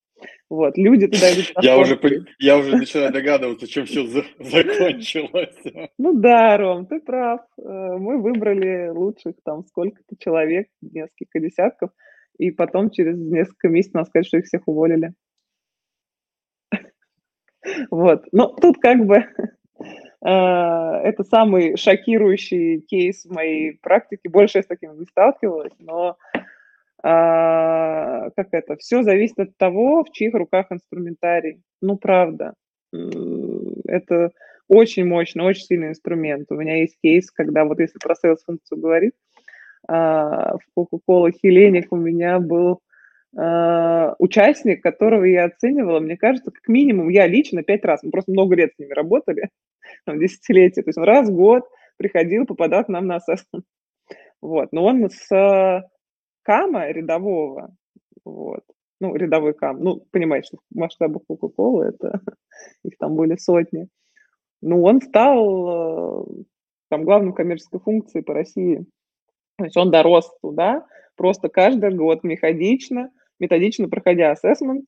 Вот, 0.50 0.78
люди 0.78 1.08
туда 1.08 1.34
идут. 1.34 1.54
Я 1.62 1.78
уже, 1.78 2.00
я 2.40 2.58
уже 2.58 2.76
начинаю 2.76 3.14
догадываться, 3.14 3.68
чем 3.68 3.86
все 3.86 4.06
за, 4.06 4.24
закончилось. 4.40 5.56
Ну 5.98 6.14
да, 6.14 6.58
Ром, 6.58 6.88
ты 6.88 7.00
прав. 7.00 7.42
Э, 7.58 7.62
мы 7.98 8.22
выбрали 8.22 8.90
лучших 8.90 9.36
там 9.44 9.66
сколько-то 9.66 10.16
человек, 10.20 10.68
несколько 10.82 11.40
десятков, 11.40 11.92
и 12.38 12.52
потом 12.52 12.90
через 12.90 13.18
несколько 13.18 13.70
месяцев 13.70 13.96
нам 13.96 14.06
сказать, 14.06 14.28
что 14.28 14.38
их 14.38 14.46
всех 14.46 14.68
уволили. 14.68 15.14
Вот, 17.90 18.26
но 18.32 18.48
тут 18.48 18.78
как 18.78 19.06
бы 19.06 19.16
э, 19.16 19.26
это 20.22 21.24
самый 21.24 21.76
шокирующий 21.78 22.82
кейс 22.82 23.26
в 23.26 23.34
моей 23.34 23.80
практике. 23.82 24.30
Больше 24.30 24.60
я 24.60 24.64
с 24.64 24.68
таким 24.68 25.00
не 25.00 25.06
сталкивалась, 25.06 25.74
но 25.80 26.16
а, 27.08 28.32
как 28.32 28.48
это, 28.52 28.78
все 28.78 29.04
зависит 29.04 29.38
от 29.38 29.56
того, 29.58 30.04
в 30.04 30.12
чьих 30.12 30.34
руках 30.34 30.72
инструментарий. 30.72 31.62
Ну, 31.80 31.98
правда. 31.98 32.56
Это 33.88 34.32
очень 34.68 35.06
мощный, 35.06 35.44
очень 35.44 35.66
сильный 35.66 35.90
инструмент. 35.90 36.48
У 36.50 36.56
меня 36.56 36.78
есть 36.78 36.98
кейс, 37.04 37.30
когда 37.30 37.64
вот 37.66 37.80
если 37.80 38.00
про 38.00 38.16
sales-функцию 38.16 38.80
говорить, 38.80 39.14
а, 39.14 39.25
в 39.88 40.60
Coca-Cola 40.78 41.32
Hellenic 41.44 41.88
у 41.92 41.96
меня 41.96 42.40
был 42.40 42.82
а, 43.38 44.16
участник, 44.18 44.82
которого 44.82 45.26
я 45.26 45.46
оценивала, 45.46 46.00
мне 46.00 46.16
кажется, 46.16 46.52
как 46.52 46.68
минимум 46.70 47.10
я 47.10 47.28
лично 47.28 47.64
пять 47.64 47.84
раз, 47.84 48.02
мы 48.02 48.12
просто 48.12 48.32
много 48.32 48.56
лет 48.56 48.72
с 48.74 48.80
ними 48.80 48.94
работали, 48.94 49.50
там, 50.06 50.20
десятилетия, 50.20 50.82
то 50.84 50.90
есть 50.90 50.98
он 50.98 51.04
раз 51.04 51.30
в 51.30 51.34
год 51.34 51.66
приходил, 51.98 52.46
попадал 52.46 52.86
к 52.86 52.90
нам 52.90 53.08
на 53.08 53.18
ассессмент. 53.18 53.66
Вот, 54.42 54.72
но 54.72 54.86
он 54.86 55.10
с 55.10 55.90
кама 56.44 56.90
рядового, 56.90 57.76
вот, 58.24 58.64
ну, 59.02 59.16
рядовой 59.16 59.54
кам, 59.54 59.82
ну, 59.84 60.06
понимаете, 60.12 60.48
что 60.48 60.58
в 60.72 60.78
масштабах 60.78 61.24
Coca-Cola 61.30 61.84
это, 61.84 62.22
их 62.84 62.98
там 62.98 63.16
были 63.16 63.36
сотни, 63.36 63.90
ну, 64.62 64.82
он 64.82 65.02
стал 65.02 66.26
там 66.90 67.04
главным 67.04 67.34
коммерческой 67.34 67.82
функцией 67.82 68.24
по 68.24 68.34
России. 68.34 68.86
То 69.58 69.66
есть 69.66 69.78
он 69.78 69.92
дорос 69.92 70.32
туда, 70.42 70.86
просто 71.16 71.50
каждый 71.50 71.94
год 71.94 72.24
методично, 72.24 73.12
методично 73.40 73.88
проходя 73.90 74.32
ассессмент, 74.32 74.86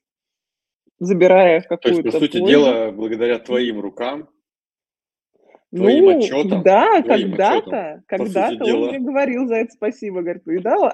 забирая 0.99 1.61
какую-то... 1.61 1.83
То 1.83 1.89
есть, 1.89 2.03
по 2.03 2.19
сути 2.19 2.39
пользу. 2.39 2.47
дела, 2.47 2.91
благодаря 2.91 3.39
твоим 3.39 3.79
рукам, 3.79 4.29
твоим 5.73 6.05
ну, 6.05 6.19
отчетам... 6.19 6.63
Да, 6.63 7.01
когда-то, 7.01 8.03
когда-то 8.07 8.63
он 8.63 8.65
дела. 8.65 8.89
мне 8.89 8.99
говорил 8.99 9.47
за 9.47 9.55
это 9.55 9.71
спасибо, 9.71 10.21
говорит, 10.21 10.43
видала? 10.45 10.91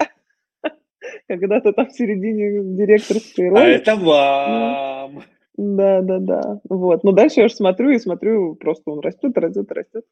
Когда-то 1.28 1.72
там 1.72 1.86
в 1.86 1.92
середине 1.92 2.76
директорской 2.76 3.48
роли. 3.48 3.60
А 3.60 3.64
это 3.64 3.96
вам! 3.96 5.22
Да, 5.56 6.00
да, 6.02 6.18
да. 6.18 6.60
Вот. 6.68 7.04
Но 7.04 7.12
дальше 7.12 7.40
я 7.40 7.46
уже 7.46 7.54
смотрю 7.54 7.90
и 7.90 7.98
смотрю, 7.98 8.56
просто 8.56 8.90
он 8.90 9.00
растет, 9.00 9.36
растет, 9.36 9.70
растет. 9.70 10.04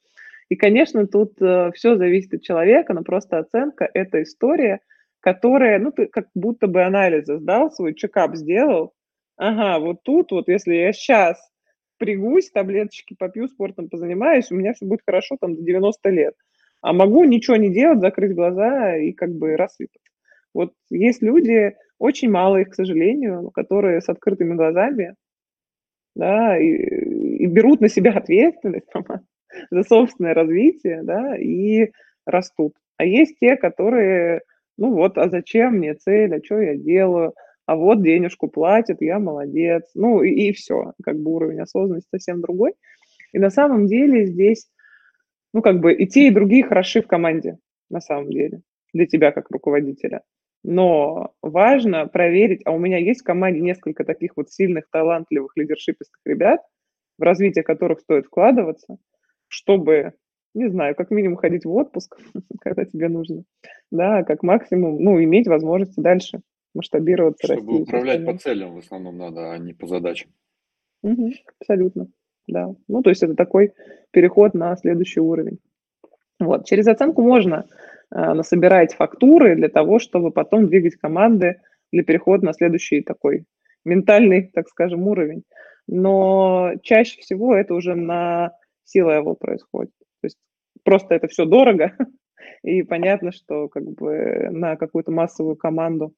И, 0.53 0.57
конечно, 0.57 1.07
тут 1.07 1.40
э, 1.40 1.70
все 1.74 1.96
зависит 1.96 2.34
от 2.34 2.42
человека, 2.42 2.92
но 2.92 3.03
просто 3.03 3.38
оценка– 3.38 3.88
это 3.94 4.22
история, 4.22 4.80
которая, 5.20 5.78
ну, 5.78 5.92
ты 5.92 6.05
как 6.09 6.26
будто 6.34 6.66
бы 6.66 6.82
анализы 6.82 7.38
сдал, 7.38 7.70
свой 7.70 7.94
чекап 7.94 8.36
сделал. 8.36 8.92
Ага, 9.38 9.78
вот 9.78 10.03
тут 10.03 10.30
вот, 10.30 10.48
если 10.48 10.74
я 10.74 10.92
сейчас 10.92 11.38
пригусь, 11.96 12.50
таблеточки 12.50 13.16
попью, 13.18 13.48
спортом 13.48 13.88
позанимаюсь, 13.88 14.53
у 14.53 14.55
меня 14.55 14.74
все 14.74 14.84
будет 14.84 15.00
хорошо 15.07 15.38
там 15.40 15.57
до 15.57 15.62
90 15.62 16.11
лет. 16.11 16.34
А 16.82 16.92
могу 16.92 17.24
ничего 17.24 17.57
не 17.57 17.72
делать, 17.72 18.00
закрыть 18.00 18.34
глаза 18.34 18.98
и 18.98 19.12
как 19.12 19.30
бы 19.30 19.57
рассыпать. 19.57 20.03
Вот 20.53 20.74
есть 20.90 21.22
люди, 21.22 21.74
очень 21.98 22.30
мало 22.30 22.59
их, 22.59 22.68
к 22.68 22.74
сожалению, 22.74 23.50
которые 23.53 24.03
с 24.03 24.11
открытыми 24.11 24.53
глазами, 24.53 25.14
да, 26.14 26.59
и, 26.59 26.66
и 26.66 27.46
берут 27.46 27.80
на 27.80 27.88
себя 27.88 28.12
ответственность 28.12 28.90
за 29.70 29.82
собственное 29.82 30.34
развитие, 30.34 31.03
да, 31.03 31.36
и 31.36 31.90
растут. 32.26 32.74
А 32.96 33.05
есть 33.05 33.38
те, 33.40 33.57
которые, 33.57 34.42
ну 34.76 34.92
вот, 34.92 35.18
а 35.18 35.28
зачем 35.28 35.76
мне 35.76 35.94
цель, 35.94 36.34
а 36.34 36.44
что 36.44 36.61
я 36.61 36.76
делаю, 36.76 37.34
а 37.66 37.76
вот 37.76 38.03
денежку 38.03 38.48
платят, 38.48 39.00
я 39.00 39.18
молодец, 39.18 39.90
ну 39.94 40.22
и, 40.22 40.48
и 40.48 40.53
все, 40.53 40.92
как 41.03 41.18
бы 41.18 41.32
уровень 41.32 41.61
осознанности 41.61 42.09
совсем 42.11 42.40
другой. 42.40 42.74
И 43.32 43.38
на 43.38 43.50
самом 43.50 43.86
деле 43.86 44.26
здесь, 44.26 44.68
ну 45.53 45.62
как 45.62 45.80
бы 45.80 45.94
и 45.94 46.07
те, 46.07 46.28
и 46.28 46.30
другие 46.30 46.64
хороши 46.64 47.03
в 47.03 47.07
команде, 47.07 47.59
на 47.88 48.00
самом 48.00 48.30
деле, 48.30 48.62
для 48.92 49.07
тебя 49.07 49.32
как 49.32 49.50
руководителя. 49.50 50.22
Но 50.64 51.34
важно 51.42 52.07
проверить, 52.07 52.62
а 52.64 52.72
у 52.72 52.78
меня 52.78 52.98
есть 52.98 53.22
в 53.22 53.24
команде 53.24 53.61
несколько 53.61 54.05
таких 54.05 54.36
вот 54.36 54.50
сильных, 54.50 54.88
талантливых, 54.90 55.57
лидершипистых 55.57 56.20
ребят, 56.24 56.61
в 57.18 57.22
развитие 57.22 57.64
которых 57.64 58.00
стоит 58.00 58.26
вкладываться, 58.26 58.98
чтобы, 59.53 60.14
не 60.55 60.68
знаю, 60.70 60.94
как 60.94 61.11
минимум 61.11 61.36
ходить 61.36 61.64
в 61.64 61.74
отпуск, 61.74 62.18
когда 62.61 62.84
тебе 62.84 63.09
нужно, 63.09 63.44
да, 63.90 64.24
как 64.24 64.42
максимум, 64.42 64.98
ну, 65.03 65.22
иметь 65.22 65.46
возможности 65.46 66.00
дальше 66.00 66.40
масштабироваться, 66.74 67.46
Чтобы 67.46 67.72
расти. 67.72 67.82
управлять 67.82 68.24
по 68.24 68.36
целям 68.38 68.74
в 68.74 68.78
основном 68.78 69.18
надо, 69.18 69.53
а 69.53 69.59
не 69.59 69.74
по 69.74 69.86
задачам. 69.86 70.30
Угу, 71.03 71.32
абсолютно, 71.61 72.09
да. 72.46 72.74
Ну, 72.88 73.03
то 73.03 73.11
есть 73.11 73.22
это 73.22 73.34
такой 73.34 73.72
переход 74.11 74.55
на 74.55 74.74
следующий 74.76 75.20
уровень. 75.20 75.59
Вот, 76.40 76.64
через 76.64 76.86
оценку 76.86 77.20
можно 77.20 77.66
э, 78.11 78.32
насобирать 78.32 78.94
фактуры 78.94 79.55
для 79.55 79.68
того, 79.68 79.98
чтобы 79.98 80.30
потом 80.30 80.68
двигать 80.68 80.96
команды 80.96 81.61
для 81.92 82.05
перехода 82.05 82.46
на 82.46 82.55
следующий 82.55 83.03
такой 83.03 83.44
ментальный, 83.84 84.50
так 84.55 84.68
скажем, 84.68 85.07
уровень. 85.07 85.42
Но 85.86 86.72
чаще 86.82 87.20
всего 87.20 87.55
это 87.55 87.74
уже 87.74 87.94
на 87.94 88.57
C-level 88.84 89.36
происходит. 89.38 89.92
То 90.20 90.26
есть 90.26 90.38
просто 90.84 91.14
это 91.14 91.28
все 91.28 91.44
дорого, 91.44 91.92
и 92.62 92.82
понятно, 92.82 93.32
что 93.32 93.68
как 93.68 93.84
бы 93.84 94.48
на 94.50 94.76
какую-то 94.76 95.10
массовую 95.10 95.56
команду 95.56 96.14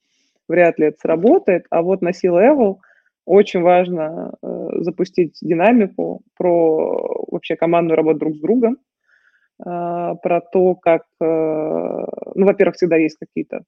вряд 0.49 0.79
ли 0.79 0.87
это 0.87 0.99
сработает. 0.99 1.67
А 1.71 1.83
вот 1.83 2.03
на 2.03 2.13
C-level 2.13 2.77
очень 3.25 3.63
важно 3.63 4.35
э, 4.43 4.69
запустить 4.81 5.39
динамику 5.41 6.23
про 6.37 7.27
вообще 7.31 7.57
командную 7.57 7.97
работу 7.97 8.19
друг 8.19 8.37
с 8.37 8.41
другом, 8.41 8.75
э, 8.75 9.65
про 9.65 10.41
то, 10.53 10.75
как, 10.75 11.05
э, 11.21 11.25
ну, 11.25 12.47
во-первых, 12.47 12.77
всегда 12.77 12.97
есть 12.97 13.17
какие-то 13.19 13.63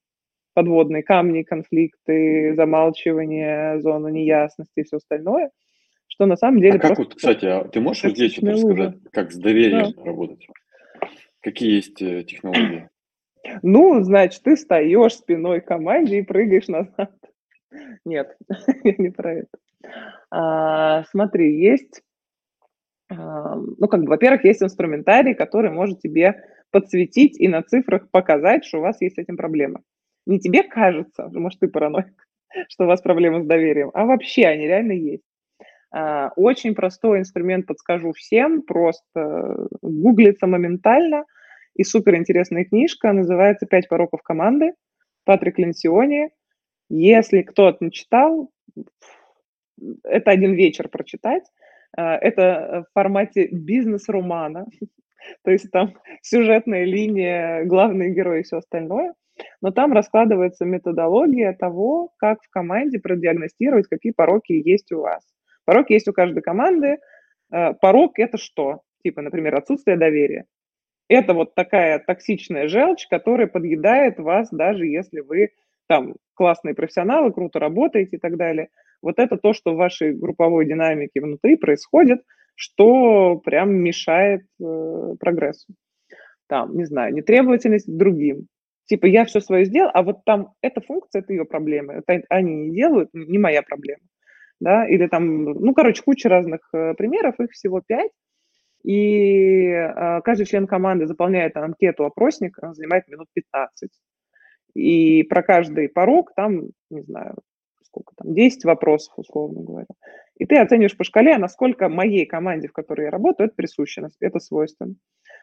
подводные 0.52 1.02
камни, 1.02 1.42
конфликты, 1.42 2.54
замалчивание, 2.54 3.80
зона 3.80 4.08
неясности 4.08 4.80
и 4.80 4.82
все 4.84 4.96
остальное– 4.96 5.50
что 6.16 6.24
на 6.24 6.36
самом 6.36 6.60
деле... 6.62 6.76
А 6.76 6.78
как 6.78 6.98
вот, 6.98 7.14
кстати, 7.14 7.44
а 7.44 7.64
ты 7.64 7.78
можешь 7.80 8.10
здесь 8.10 8.32
что-то 8.32 8.52
рассказать, 8.52 8.94
как 9.12 9.32
с 9.32 9.36
доверием 9.36 9.92
да. 9.92 10.04
работать? 10.04 10.46
Какие 11.40 11.76
есть 11.76 12.00
э, 12.00 12.24
технологии? 12.24 12.88
Ну, 13.62 14.02
значит, 14.02 14.42
ты 14.42 14.56
встаешь 14.56 15.14
спиной 15.14 15.60
к 15.60 15.66
команде 15.66 16.18
и 16.18 16.22
прыгаешь 16.22 16.66
назад. 16.66 17.14
Нет, 18.04 18.36
не 18.82 19.10
про 19.10 19.34
это. 19.34 19.58
А, 20.32 21.04
смотри, 21.04 21.56
есть, 21.56 22.02
а, 23.08 23.54
ну, 23.54 23.86
как 23.86 24.02
бы, 24.02 24.08
во-первых, 24.08 24.44
есть 24.44 24.64
инструментарий, 24.64 25.34
который 25.34 25.70
может 25.70 26.00
тебе 26.00 26.42
подсветить 26.72 27.38
и 27.38 27.46
на 27.46 27.62
цифрах 27.62 28.10
показать, 28.10 28.64
что 28.64 28.78
у 28.78 28.80
вас 28.82 29.00
есть 29.00 29.14
с 29.14 29.18
этим 29.18 29.36
проблема. 29.36 29.82
Не 30.26 30.40
тебе 30.40 30.64
кажется, 30.64 31.28
может, 31.32 31.60
ты 31.60 31.68
параноик, 31.68 32.26
что 32.68 32.82
у 32.82 32.88
вас 32.88 33.00
проблемы 33.00 33.44
с 33.44 33.46
доверием, 33.46 33.92
а 33.94 34.06
вообще 34.06 34.46
они 34.46 34.66
реально 34.66 34.92
есть. 34.92 35.22
А, 35.92 36.30
очень 36.36 36.74
простой 36.74 37.20
инструмент, 37.20 37.66
подскажу 37.66 38.12
всем, 38.12 38.62
просто 38.62 39.68
гуглится 39.82 40.46
моментально. 40.46 41.24
И 41.74 41.84
суперинтересная 41.84 42.64
книжка, 42.64 43.12
называется 43.12 43.66
«Пять 43.66 43.88
пороков 43.88 44.22
команды» 44.22 44.72
Патрик 45.24 45.58
Ленсиони. 45.58 46.30
Если 46.88 47.42
кто-то 47.42 47.84
не 47.84 47.92
читал, 47.92 48.50
это 50.04 50.30
один 50.30 50.54
вечер 50.54 50.88
прочитать. 50.88 51.44
А, 51.96 52.16
это 52.16 52.86
в 52.88 52.92
формате 52.94 53.48
бизнес-романа, 53.50 54.66
то 55.44 55.50
есть 55.50 55.70
там 55.70 55.94
сюжетная 56.22 56.84
линия, 56.84 57.64
главные 57.64 58.14
герои 58.14 58.40
и 58.40 58.42
все 58.44 58.58
остальное. 58.58 59.14
Но 59.60 59.70
там 59.70 59.92
раскладывается 59.92 60.64
методология 60.64 61.52
того, 61.52 62.10
как 62.16 62.42
в 62.42 62.48
команде 62.48 62.98
продиагностировать, 62.98 63.86
какие 63.86 64.12
пороки 64.12 64.52
есть 64.52 64.92
у 64.92 65.00
вас. 65.00 65.22
Порог 65.66 65.90
есть 65.90 66.08
у 66.08 66.12
каждой 66.14 66.42
команды. 66.42 66.98
Э, 67.52 67.74
порог– 67.74 68.12
это 68.18 68.38
что? 68.38 68.80
Типа, 69.02 69.20
например, 69.20 69.54
отсутствие 69.56 69.98
доверия. 69.98 70.46
Это 71.08 71.34
вот 71.34 71.54
такая 71.54 71.98
токсичная 71.98 72.68
желчь, 72.68 73.06
которая 73.08 73.46
подъедает 73.46 74.18
вас, 74.18 74.48
даже 74.50 74.86
если 74.86 75.20
вы 75.20 75.50
там 75.88 76.14
классные 76.34 76.74
профессионалы, 76.74 77.32
круто 77.32 77.58
работаете 77.58 78.16
и 78.16 78.18
так 78.18 78.36
далее. 78.36 78.68
Вот 79.02 79.18
это 79.18 79.36
то, 79.36 79.52
что 79.52 79.74
в 79.74 79.76
вашей 79.76 80.14
групповой 80.14 80.66
динамике 80.66 81.20
внутри 81.20 81.56
происходит, 81.56 82.22
что 82.54 83.36
прям 83.44 83.74
мешает 83.74 84.42
э, 84.60 85.14
прогрессу. 85.20 85.74
Там, 86.48 86.76
не 86.76 86.84
знаю, 86.84 87.12
нетребовательность 87.12 87.86
другим. 87.88 88.46
Типа, 88.86 89.06
я 89.06 89.24
все 89.24 89.40
свое 89.40 89.64
сделал, 89.64 89.90
а 89.92 90.02
вот 90.02 90.24
там 90.24 90.52
эта 90.62 90.80
функция, 90.80 91.22
это 91.22 91.32
ее 91.32 91.44
проблема. 91.44 91.94
Это 91.94 92.22
они 92.28 92.54
не 92.54 92.74
делают, 92.74 93.10
не 93.12 93.38
моя 93.38 93.62
проблема 93.62 94.02
да, 94.60 94.86
или 94.88 95.06
там, 95.06 95.44
ну, 95.44 95.74
короче, 95.74 96.02
куча 96.02 96.28
разных 96.28 96.60
э, 96.72 96.94
примеров, 96.94 97.38
их 97.40 97.50
всего 97.50 97.82
пять, 97.86 98.10
и 98.86 99.66
э, 99.66 100.20
каждый 100.22 100.46
член 100.46 100.66
команды 100.66 101.06
заполняет 101.06 101.56
анкету, 101.56 102.04
опросник, 102.04 102.56
он 102.62 102.74
занимает 102.74 103.08
минут 103.08 103.26
15. 103.34 103.90
И 104.74 105.22
про 105.24 105.42
каждый 105.42 105.88
порог 105.88 106.32
там, 106.36 106.68
не 106.90 107.02
знаю, 107.02 107.36
сколько 107.82 108.14
там, 108.16 108.32
10 108.32 108.64
вопросов, 108.64 109.14
условно 109.16 109.62
говоря. 109.62 109.86
И 110.38 110.44
ты 110.44 110.56
оцениваешь 110.58 110.96
по 110.96 111.02
шкале, 111.02 111.36
насколько 111.38 111.88
моей 111.88 112.26
команде, 112.26 112.68
в 112.68 112.72
которой 112.72 113.06
я 113.06 113.10
работаю, 113.10 113.48
это 113.48 113.56
присуще, 113.56 114.06
это 114.20 114.38
свойственно. 114.38 114.94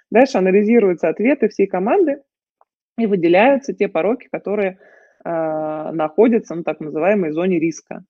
Дальше 0.09 0.37
анализируются 0.37 1.09
ответы 1.09 1.49
всей 1.49 1.67
команды 1.67 2.21
и 2.97 3.07
выделяются 3.07 3.73
те 3.73 3.89
пороки, 3.89 4.29
которые 4.31 4.77
э, 5.25 5.91
находятся 5.91 6.55
на 6.55 6.63
так 6.63 6.79
называемой 6.79 7.31
зоне 7.31 7.59
риска 7.59 8.05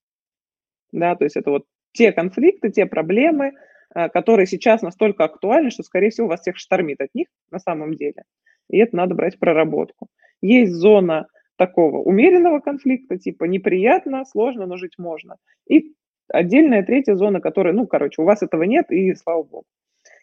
да, 0.93 1.15
то 1.15 1.25
есть 1.25 1.35
это 1.35 1.51
вот 1.51 1.65
те 1.91 2.11
конфликты, 2.11 2.71
те 2.71 2.85
проблемы, 2.85 3.53
э, 3.93 4.09
которые 4.09 4.45
сейчас 4.45 4.81
настолько 4.81 5.25
актуальны, 5.25 5.69
что, 5.71 5.83
скорее 5.83 6.11
всего, 6.11 6.27
вас 6.27 6.41
всех 6.41 6.57
штормит 6.57 7.01
от 7.01 7.13
них 7.13 7.27
на 7.51 7.59
самом 7.59 7.95
деле. 7.95 8.23
И 8.69 8.77
это 8.77 8.95
надо 8.95 9.15
брать 9.15 9.35
в 9.35 9.39
проработку. 9.39 10.07
Есть 10.41 10.73
зона 10.73 11.27
такого 11.57 11.97
умеренного 11.97 12.59
конфликта, 12.59 13.17
типа 13.17 13.45
неприятно, 13.45 14.23
сложно, 14.25 14.65
но 14.65 14.77
жить 14.77 14.97
можно. 14.97 15.37
И 15.69 15.93
отдельная 16.27 16.83
третья 16.83 17.15
зона, 17.15 17.41
которая, 17.41 17.73
ну, 17.73 17.85
короче, 17.87 18.21
у 18.21 18.25
вас 18.25 18.41
этого 18.41 18.63
нет, 18.63 18.91
и 18.91 19.13
слава 19.15 19.43
богу. 19.43 19.65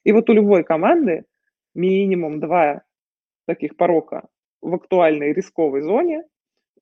И 0.05 0.13
вот 0.13 0.29
у 0.31 0.33
любой 0.33 0.65
команды 0.65 1.25
минимум 1.75 2.41
два 2.41 2.83
таких 3.47 3.77
порока 3.77 4.29
в 4.61 4.75
актуальной 4.75 5.33
рисковой 5.33 5.83
зоне, 5.83 6.25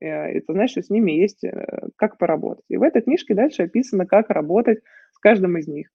Э, 0.00 0.40
ты 0.40 0.52
знаешь, 0.52 0.70
что 0.70 0.82
с 0.82 0.90
ними 0.90 1.12
есть 1.12 1.44
э, 1.44 1.88
как 1.96 2.18
поработать. 2.18 2.64
И 2.68 2.76
в 2.76 2.82
этой 2.82 3.02
книжке 3.02 3.34
дальше 3.34 3.64
описано, 3.64 4.06
как 4.06 4.30
работать 4.30 4.80
с 5.12 5.18
каждым 5.18 5.58
из 5.58 5.66
них. 5.66 5.88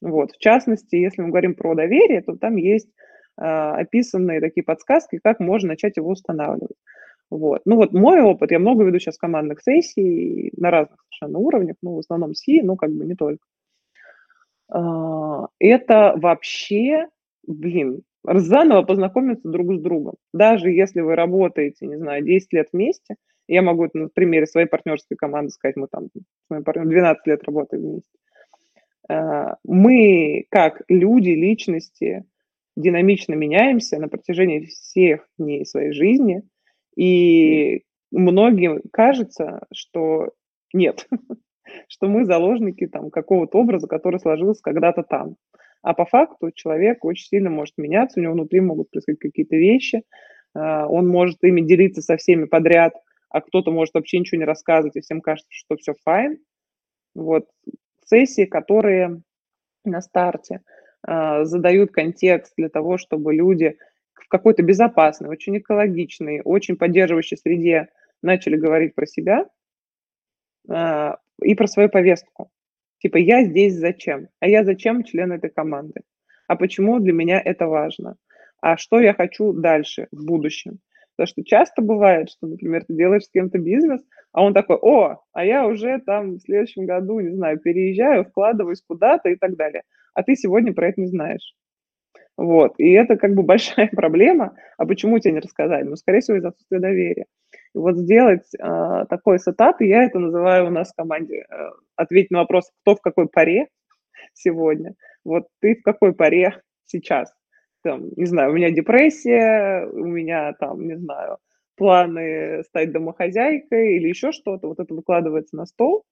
Вот. 0.00 0.32
В 0.32 0.38
частности, 0.38 0.96
если 0.96 1.22
мы 1.22 1.28
говорим 1.28 1.54
про 1.54 1.74
доверие, 1.74 2.22
то 2.22 2.36
там 2.36 2.56
есть 2.56 2.88
э, 3.38 3.42
описанные 3.42 4.40
такие 4.40 4.64
подсказки, 4.64 5.20
как 5.22 5.40
можно 5.40 5.70
начать 5.70 5.96
его 5.96 6.10
устанавливать. 6.10 6.76
Вот. 7.30 7.62
Ну 7.64 7.76
вот 7.76 7.92
мой 7.92 8.20
опыт, 8.20 8.50
я 8.50 8.58
много 8.58 8.84
веду 8.84 8.98
сейчас 8.98 9.16
командных 9.16 9.62
сессий 9.62 10.52
на 10.56 10.70
разных 10.70 11.00
совершенно 11.08 11.38
уровнях, 11.38 11.76
ну 11.82 11.94
в 11.94 11.98
основном 11.98 12.34
СИ, 12.34 12.60
но 12.62 12.76
как 12.76 12.90
бы 12.90 13.06
не 13.06 13.14
только. 13.14 13.44
Это 14.68 16.14
вообще, 16.16 17.08
блин, 17.46 18.02
заново 18.24 18.82
познакомиться 18.82 19.48
друг 19.48 19.74
с 19.74 19.80
другом. 19.80 20.14
Даже 20.32 20.70
если 20.70 21.00
вы 21.00 21.14
работаете, 21.14 21.86
не 21.86 21.96
знаю, 21.96 22.22
10 22.22 22.52
лет 22.52 22.68
вместе, 22.72 23.16
я 23.48 23.62
могу 23.62 23.88
на 23.92 24.08
примере 24.08 24.46
своей 24.46 24.66
партнерской 24.66 25.16
команды 25.16 25.50
сказать, 25.50 25.76
мы 25.76 25.88
там 25.90 26.06
с 26.06 26.50
моим 26.50 26.64
партнером 26.64 26.90
12 26.90 27.26
лет 27.26 27.42
работаем 27.44 27.82
вместе. 27.82 28.08
А, 29.08 29.56
мы, 29.64 30.46
как 30.50 30.82
люди, 30.88 31.30
личности, 31.30 32.24
динамично 32.76 33.34
меняемся 33.34 33.98
на 33.98 34.08
протяжении 34.08 34.66
всех 34.66 35.26
дней 35.38 35.66
своей 35.66 35.92
жизни, 35.92 36.42
и 36.96 37.82
многим 38.10 38.80
кажется, 38.92 39.66
что 39.72 40.30
нет, 40.72 41.06
что 41.88 42.08
мы 42.08 42.24
заложники 42.24 42.86
там 42.86 43.10
какого-то 43.10 43.58
образа, 43.58 43.86
который 43.86 44.20
сложился 44.20 44.62
когда-то 44.62 45.02
там. 45.02 45.36
А 45.82 45.94
по 45.94 46.04
факту 46.04 46.52
человек 46.54 47.04
очень 47.04 47.26
сильно 47.26 47.50
может 47.50 47.74
меняться, 47.76 48.20
у 48.20 48.22
него 48.22 48.34
внутри 48.34 48.60
могут 48.60 48.90
происходить 48.90 49.20
какие-то 49.20 49.56
вещи, 49.56 50.02
а, 50.54 50.86
он 50.86 51.08
может 51.08 51.42
ими 51.42 51.60
делиться 51.60 52.02
со 52.02 52.16
всеми 52.16 52.44
подряд, 52.44 52.94
а 53.32 53.40
кто-то 53.40 53.70
может 53.70 53.94
вообще 53.94 54.18
ничего 54.18 54.38
не 54.38 54.44
рассказывать, 54.44 54.96
и 54.96 55.00
всем 55.00 55.20
кажется, 55.20 55.50
что 55.50 55.76
все 55.76 55.94
файн. 56.04 56.38
Вот 57.14 57.48
сессии, 58.04 58.44
которые 58.44 59.22
на 59.84 60.00
старте 60.00 60.60
э, 61.06 61.44
задают 61.44 61.92
контекст 61.92 62.52
для 62.56 62.68
того, 62.68 62.98
чтобы 62.98 63.34
люди 63.34 63.78
в 64.14 64.28
какой-то 64.28 64.62
безопасной, 64.62 65.30
очень 65.30 65.58
экологичной, 65.58 66.42
очень 66.44 66.76
поддерживающей 66.76 67.36
среде 67.36 67.88
начали 68.20 68.56
говорить 68.56 68.94
про 68.94 69.06
себя 69.06 69.46
э, 70.68 71.10
и 71.42 71.54
про 71.54 71.66
свою 71.66 71.88
повестку. 71.88 72.50
Типа 72.98 73.16
я 73.16 73.44
здесь 73.44 73.74
зачем? 73.74 74.28
А 74.40 74.46
я 74.46 74.62
зачем 74.62 75.02
член 75.04 75.32
этой 75.32 75.50
команды? 75.50 76.02
А 76.46 76.56
почему 76.56 77.00
для 77.00 77.12
меня 77.12 77.40
это 77.42 77.66
важно? 77.66 78.16
А 78.60 78.76
что 78.76 79.00
я 79.00 79.14
хочу 79.14 79.52
дальше, 79.52 80.06
в 80.12 80.24
будущем? 80.24 80.78
Потому 81.16 81.26
что 81.26 81.44
часто 81.44 81.82
бывает, 81.82 82.30
что, 82.30 82.46
например, 82.46 82.84
ты 82.84 82.94
делаешь 82.94 83.24
с 83.24 83.30
кем-то 83.30 83.58
бизнес, 83.58 84.00
а 84.32 84.42
он 84.42 84.54
такой, 84.54 84.76
о, 84.76 85.18
а 85.32 85.44
я 85.44 85.66
уже 85.66 86.00
там 86.00 86.36
в 86.36 86.40
следующем 86.40 86.86
году, 86.86 87.20
не 87.20 87.34
знаю, 87.34 87.58
переезжаю, 87.58 88.24
вкладываюсь 88.24 88.82
куда-то 88.86 89.28
и 89.28 89.36
так 89.36 89.56
далее. 89.56 89.82
А 90.14 90.22
ты 90.22 90.34
сегодня 90.36 90.72
про 90.72 90.88
это 90.88 91.00
не 91.00 91.06
знаешь. 91.06 91.54
Вот. 92.36 92.74
И 92.78 92.90
это 92.92 93.16
как 93.16 93.34
бы 93.34 93.42
большая 93.44 93.88
проблема. 93.88 94.56
А 94.78 94.86
почему 94.86 95.18
тебе 95.18 95.34
не 95.34 95.40
рассказали? 95.40 95.84
Ну, 95.84 95.96
скорее 95.96 96.20
всего, 96.20 96.38
из-за 96.38 96.48
отсутствия 96.48 96.80
доверия. 96.80 97.26
И 97.74 97.78
вот 97.78 97.96
сделать 97.96 98.48
э, 98.54 99.04
такой 99.08 99.38
сетап, 99.38 99.80
я 99.80 100.04
это 100.04 100.18
называю 100.18 100.66
у 100.66 100.70
нас 100.70 100.92
в 100.92 100.96
команде, 100.96 101.40
э, 101.40 101.44
ответить 101.96 102.30
на 102.30 102.40
вопрос, 102.40 102.70
кто 102.82 102.96
в 102.96 103.00
какой 103.00 103.28
паре 103.28 103.68
сегодня. 104.34 104.94
Вот 105.24 105.48
ты 105.60 105.76
в 105.76 105.82
какой 105.82 106.14
паре 106.14 106.60
сейчас? 106.86 107.32
Там, 107.82 108.10
не 108.16 108.26
знаю, 108.26 108.50
у 108.52 108.54
меня 108.54 108.70
депрессия, 108.70 109.86
у 109.86 110.06
меня 110.06 110.52
там, 110.54 110.86
не 110.86 110.96
знаю, 110.96 111.38
планы 111.76 112.62
стать 112.64 112.92
домохозяйкой 112.92 113.96
или 113.96 114.08
еще 114.08 114.30
что-то, 114.32 114.68
вот 114.68 114.78
это 114.78 114.94
выкладывается 114.94 115.56
на 115.56 115.66
стол. 115.66 116.04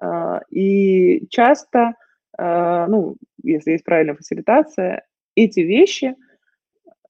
А, 0.00 0.40
и 0.50 1.26
часто, 1.28 1.94
а, 2.38 2.86
ну, 2.88 3.16
если 3.42 3.72
есть 3.72 3.84
правильная 3.84 4.16
фасилитация, 4.16 5.06
эти 5.34 5.60
вещи 5.60 6.14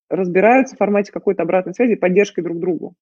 разбираются 0.08 0.76
в 0.76 0.78
формате 0.78 1.12
какой-то 1.12 1.42
обратной 1.42 1.74
связи, 1.74 1.96
поддержки 1.96 2.40
друг 2.40 2.58
другу. 2.60 2.94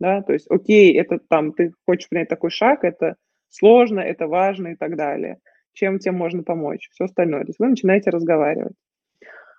Да, 0.00 0.22
то 0.22 0.32
есть, 0.32 0.46
окей, 0.50 0.98
это 0.98 1.18
там, 1.18 1.52
ты 1.52 1.72
хочешь 1.86 2.08
принять 2.08 2.28
такой 2.28 2.50
шаг, 2.50 2.84
это 2.84 3.16
сложно, 3.50 4.00
это 4.00 4.26
важно 4.26 4.68
и 4.68 4.74
так 4.76 4.96
далее. 4.96 5.38
Чем 5.72 5.98
тебе 5.98 6.12
можно 6.12 6.42
помочь? 6.42 6.88
Все 6.92 7.04
остальное. 7.04 7.42
То 7.42 7.48
есть 7.48 7.58
вы 7.58 7.68
начинаете 7.68 8.10
разговаривать. 8.10 8.74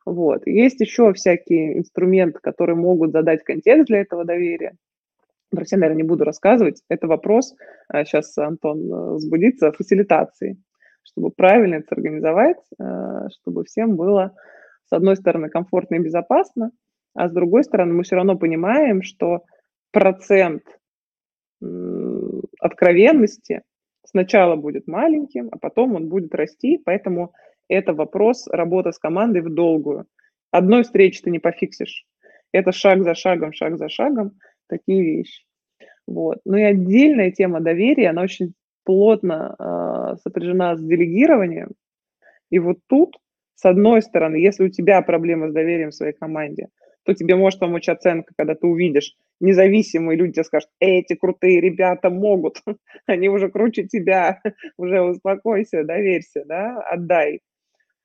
Вот. 0.05 0.47
Есть 0.47 0.81
еще 0.81 1.13
всякие 1.13 1.77
инструменты, 1.77 2.39
которые 2.41 2.75
могут 2.75 3.11
задать 3.11 3.43
контекст 3.43 3.87
для 3.87 4.01
этого 4.01 4.25
доверия. 4.25 4.73
Про 5.49 5.63
все, 5.63 5.77
наверное, 5.77 6.03
не 6.03 6.07
буду 6.07 6.23
рассказывать. 6.23 6.81
Это 6.89 7.07
вопрос, 7.07 7.53
сейчас 7.91 8.37
а, 8.37 8.47
Антон 8.47 8.91
э, 8.91 9.13
взбудится, 9.15 9.73
фасилитации, 9.73 10.57
чтобы 11.03 11.29
правильно 11.29 11.75
это 11.75 11.87
организовать, 11.91 12.61
э, 12.79 13.27
чтобы 13.33 13.65
всем 13.65 13.97
было, 13.97 14.33
с 14.85 14.93
одной 14.93 15.17
стороны, 15.17 15.49
комфортно 15.49 15.95
и 15.95 15.99
безопасно, 15.99 16.71
а 17.13 17.27
с 17.27 17.33
другой 17.33 17.65
стороны, 17.65 17.93
мы 17.93 18.03
все 18.03 18.15
равно 18.15 18.37
понимаем, 18.37 19.01
что 19.01 19.43
процент 19.91 20.63
откровенности 22.59 23.61
сначала 24.03 24.55
будет 24.55 24.87
маленьким, 24.87 25.49
а 25.51 25.59
потом 25.59 25.95
он 25.95 26.07
будет 26.09 26.33
расти, 26.33 26.81
поэтому 26.83 27.33
это 27.71 27.93
вопрос 27.93 28.47
работы 28.47 28.91
с 28.91 28.99
командой 28.99 29.41
в 29.41 29.53
долгую. 29.53 30.05
Одной 30.51 30.83
встречи 30.83 31.21
ты 31.21 31.31
не 31.31 31.39
пофиксишь. 31.39 32.05
Это 32.51 32.71
шаг 32.71 33.03
за 33.03 33.15
шагом, 33.15 33.53
шаг 33.53 33.77
за 33.77 33.87
шагом, 33.87 34.33
такие 34.67 35.01
вещи. 35.01 35.45
Вот. 36.05 36.39
Ну 36.45 36.57
и 36.57 36.63
отдельная 36.63 37.31
тема 37.31 37.61
доверия, 37.61 38.09
она 38.09 38.23
очень 38.23 38.53
плотно 38.83 39.55
э, 39.57 40.17
сопряжена 40.21 40.75
с 40.75 40.81
делегированием. 40.81 41.69
И 42.49 42.59
вот 42.59 42.79
тут, 42.87 43.17
с 43.55 43.63
одной 43.65 44.01
стороны, 44.01 44.35
если 44.35 44.65
у 44.65 44.69
тебя 44.69 45.01
проблемы 45.01 45.49
с 45.49 45.53
доверием 45.53 45.91
в 45.91 45.95
своей 45.95 46.13
команде, 46.13 46.67
то 47.03 47.13
тебе 47.13 47.35
может 47.35 47.59
помочь 47.59 47.87
оценка, 47.87 48.33
когда 48.37 48.55
ты 48.55 48.67
увидишь, 48.67 49.15
независимые 49.39 50.17
люди 50.17 50.33
тебе 50.33 50.43
скажут, 50.43 50.69
эти 50.79 51.15
крутые 51.15 51.61
ребята 51.61 52.09
могут, 52.09 52.61
они 53.05 53.29
уже 53.29 53.49
круче 53.49 53.87
тебя, 53.87 54.41
уже 54.77 55.01
успокойся, 55.01 55.83
доверься, 55.83 56.43
да, 56.45 56.81
отдай. 56.81 57.39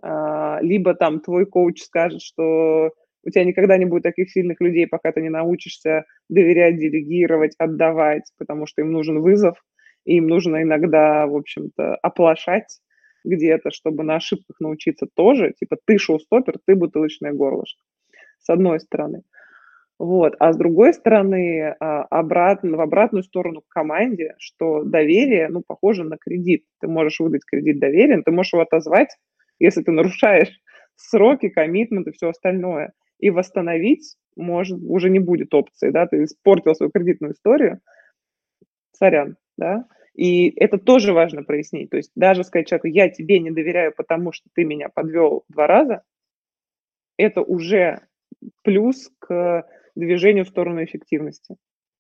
А, 0.03 0.59
либо 0.63 0.95
там 0.95 1.21
твой 1.21 1.47
коуч 1.47 1.83
скажет, 1.83 2.23
что 2.23 2.91
у 3.25 3.31
тебя 3.31 3.45
никогда 3.45 3.77
не 3.77 3.87
будет 3.87 4.05
таких 4.05 4.31
сильных 4.31 4.61
людей, 4.61 4.87
пока 4.87 5.13
ты 5.13 5.21
не 5.23 5.31
научишься 5.31 6.05
доверять, 6.29 6.79
делегировать, 6.79 7.55
отдавать, 7.59 8.31
потому 8.39 8.67
что 8.67 8.83
им 8.83 8.93
нужен 8.93 9.21
вызов, 9.21 9.63
и 10.05 10.17
им 10.17 10.29
нужно 10.29 10.63
иногда, 10.63 11.27
в 11.27 11.35
общем-то, 11.37 11.97
оплошать 11.97 12.81
где-то, 13.25 13.71
чтобы 13.73 14.05
на 14.05 14.17
ошибках 14.17 14.61
научиться 14.61 15.07
тоже. 15.15 15.53
Типа 15.59 15.77
ты 15.85 15.99
шоу-стопер, 15.99 16.59
ты 16.65 16.77
бутылочное 16.77 17.33
горлышко. 17.33 17.83
С 18.41 18.51
одной 18.51 18.79
стороны. 18.79 19.23
Вот. 19.99 20.35
А 20.39 20.53
с 20.53 20.57
другой 20.57 20.95
стороны, 20.95 21.75
а, 21.81 22.03
обратно, 22.05 22.77
в 22.77 22.81
обратную 22.81 23.23
сторону 23.25 23.63
к 23.63 23.69
команде, 23.69 24.35
что 24.39 24.85
доверие, 24.85 25.49
ну, 25.49 25.63
похоже 25.67 26.05
на 26.05 26.19
кредит. 26.19 26.65
Ты 26.81 26.89
можешь 26.89 27.21
выдать 27.21 27.45
кредит 27.47 27.81
доверия, 27.81 28.23
ты 28.23 28.31
можешь 28.31 28.53
его 28.53 28.63
отозвать, 28.63 29.09
если 29.59 29.83
ты 29.83 29.93
нарушаешь 29.93 30.61
сроки, 30.95 31.49
коммитмент 31.49 32.07
и 32.09 32.13
все 32.13 32.29
остальное. 32.29 32.93
И 33.19 33.31
восстановить 33.31 34.17
может, 34.37 34.79
уже 34.83 35.11
не 35.11 35.19
будет 35.19 35.53
опции, 35.55 35.91
да, 35.91 36.07
ты 36.07 36.25
испортил 36.25 36.75
свою 36.75 36.93
кредитную 36.93 37.33
историю, 37.33 37.81
сорян, 38.93 39.37
да, 39.57 39.87
и 40.15 40.51
это 40.61 40.79
тоже 40.79 41.13
важно 41.13 41.43
прояснить. 41.43 41.91
То 41.91 41.97
есть 41.97 42.13
даже 42.15 42.45
сказать 42.45 42.69
человеку, 42.69 42.89
я 42.89 43.09
тебе 43.09 43.39
не 43.39 43.51
доверяю, 43.51 43.93
потому 43.97 44.33
что 44.33 44.49
ты 44.55 44.65
меня 44.65 44.89
подвел 44.89 45.45
два 45.49 45.67
раза, 45.67 46.03
это 47.17 47.41
уже 47.41 48.01
плюс 48.63 49.11
к 49.19 49.67
движению 49.95 50.45
в 50.45 50.49
сторону 50.49 50.85
эффективности. 50.85 51.57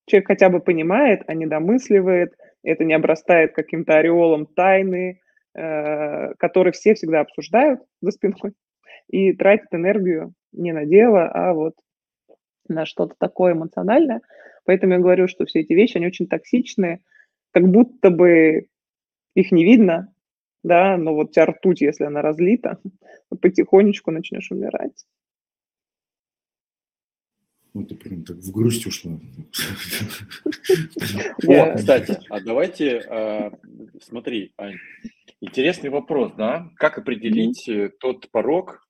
Человек 0.07 0.29
хотя 0.29 0.51
бы 0.51 0.61
понимает, 0.61 1.23
а 1.27 1.35
не 1.35 1.47
домысливает, 1.47 2.35
это 2.63 2.85
не 2.85 2.95
обрастает 2.95 3.55
каким-то 3.55 3.95
ореолом 3.95 4.47
тайны, 4.47 5.21
который 5.57 6.73
все 6.73 6.95
всегда 6.95 7.21
обсуждают 7.21 7.81
за 8.03 8.11
спиной 8.11 8.53
и 9.09 9.33
тратят 9.33 9.69
энергию 9.73 10.35
не 10.53 10.73
на 10.73 10.85
дело, 10.85 11.29
а 11.29 11.55
вот 11.55 11.75
на 12.69 12.85
что-то 12.85 13.15
такое 13.19 13.53
эмоциональное. 13.53 14.21
Поэтому 14.65 14.95
я 14.95 14.99
говорю, 14.99 15.29
что 15.29 15.47
все 15.47 15.61
эти 15.61 15.73
вещи, 15.73 15.97
они 15.97 16.07
очень 16.07 16.27
токсичные, 16.27 17.01
как 17.53 17.69
будто 17.69 18.11
бы 18.11 18.67
их 19.35 19.53
не 19.53 19.65
видно, 19.65 20.13
да, 20.63 20.97
но 20.97 21.15
вот 21.15 21.33
тебя 21.33 21.47
ртуть, 21.47 21.81
если 21.81 22.05
она 22.05 22.23
разлита, 22.23 22.79
потихонечку 23.41 24.11
начнешь 24.11 24.51
умирать. 24.51 25.07
Ну, 27.77 27.85
ты 27.85 27.95
прям 27.95 28.24
так 28.24 28.37
в 28.37 28.51
грусть 28.53 28.87
ушла. 28.87 29.20
О, 31.47 31.77
кстати, 31.77 32.18
а 32.31 32.41
давайте, 32.41 33.01
а, 33.01 33.53
смотри, 34.01 34.53
Ань, 34.57 34.77
Интересный 35.43 35.91
вопрос, 35.91 36.33
да? 36.39 36.70
Как 36.77 36.97
определить 36.97 37.68
mm-hmm. 37.68 37.93
тот 38.01 38.31
порог, 38.31 38.89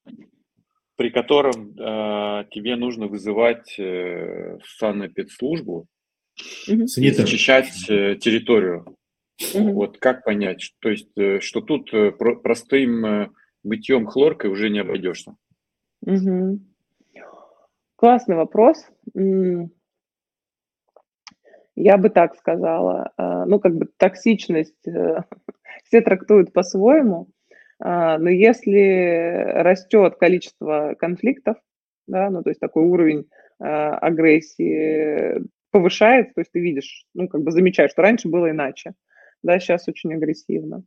при 0.95 1.09
котором 1.09 1.71
э, 1.71 2.45
тебе 2.51 2.77
нужно 2.77 3.07
вызывать 3.07 3.77
э, 3.77 4.57
санэпидслужбу 4.77 5.87
и 6.69 7.11
защищать 7.11 7.89
э, 7.89 8.15
территорию? 8.15 8.95
Вот 9.53 9.97
как 9.97 10.23
понять? 10.23 10.73
То 10.79 10.89
есть, 10.89 11.09
э, 11.17 11.41
что 11.41 11.59
тут 11.59 11.93
э, 11.93 12.11
про- 12.11 12.37
простым 12.37 13.05
э, 13.05 13.29
мытьем 13.63 14.05
хлоркой 14.07 14.49
уже 14.49 14.69
не 14.69 14.79
обойдешься? 14.79 15.35
Классный 17.97 18.35
вопрос. 18.35 18.87
Я 21.75 21.97
бы 21.97 22.09
так 22.09 22.35
сказала. 22.35 23.11
А, 23.17 23.45
ну, 23.45 23.59
как 23.59 23.75
бы 23.75 23.87
токсичность 23.97 24.87
э, 24.87 25.21
все 25.83 26.01
трактуют 26.01 26.53
по-своему, 26.53 27.27
а, 27.79 28.19
но 28.19 28.29
если 28.29 29.51
растет 29.55 30.15
количество 30.19 30.95
конфликтов, 30.99 31.57
да, 32.07 32.29
ну, 32.29 32.43
то 32.43 32.49
есть 32.49 32.59
такой 32.59 32.83
уровень 32.83 33.27
а, 33.59 33.97
агрессии 33.97 35.43
повышается, 35.71 36.35
то 36.35 36.41
есть 36.41 36.51
ты 36.51 36.59
видишь, 36.59 37.05
ну, 37.15 37.27
как 37.27 37.41
бы 37.41 37.51
замечаешь, 37.51 37.91
что 37.91 38.03
раньше 38.03 38.27
было 38.27 38.51
иначе, 38.51 38.93
да, 39.41 39.59
сейчас 39.59 39.87
очень 39.87 40.13
агрессивно. 40.13 40.83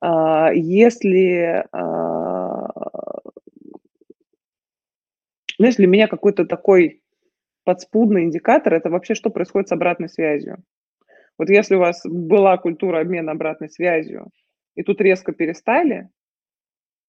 Если, 0.00 1.64
знаешь, 5.58 5.76
для 5.76 5.86
меня 5.86 6.06
какой-то 6.08 6.46
такой 6.46 7.02
подспудный 7.64 8.24
индикатор– 8.24 8.72
это 8.74 8.90
вообще 8.90 9.14
что 9.14 9.30
происходит 9.30 9.68
с 9.68 9.72
обратной 9.72 10.08
связью. 10.08 10.62
Вот 11.36 11.50
если 11.50 11.76
у 11.76 11.80
вас 11.80 12.02
была 12.04 12.56
культура 12.58 13.00
обмена 13.00 13.32
обратной 13.32 13.68
связью, 13.68 14.30
и 14.74 14.82
тут 14.82 15.00
резко 15.00 15.32
перестали, 15.32 16.08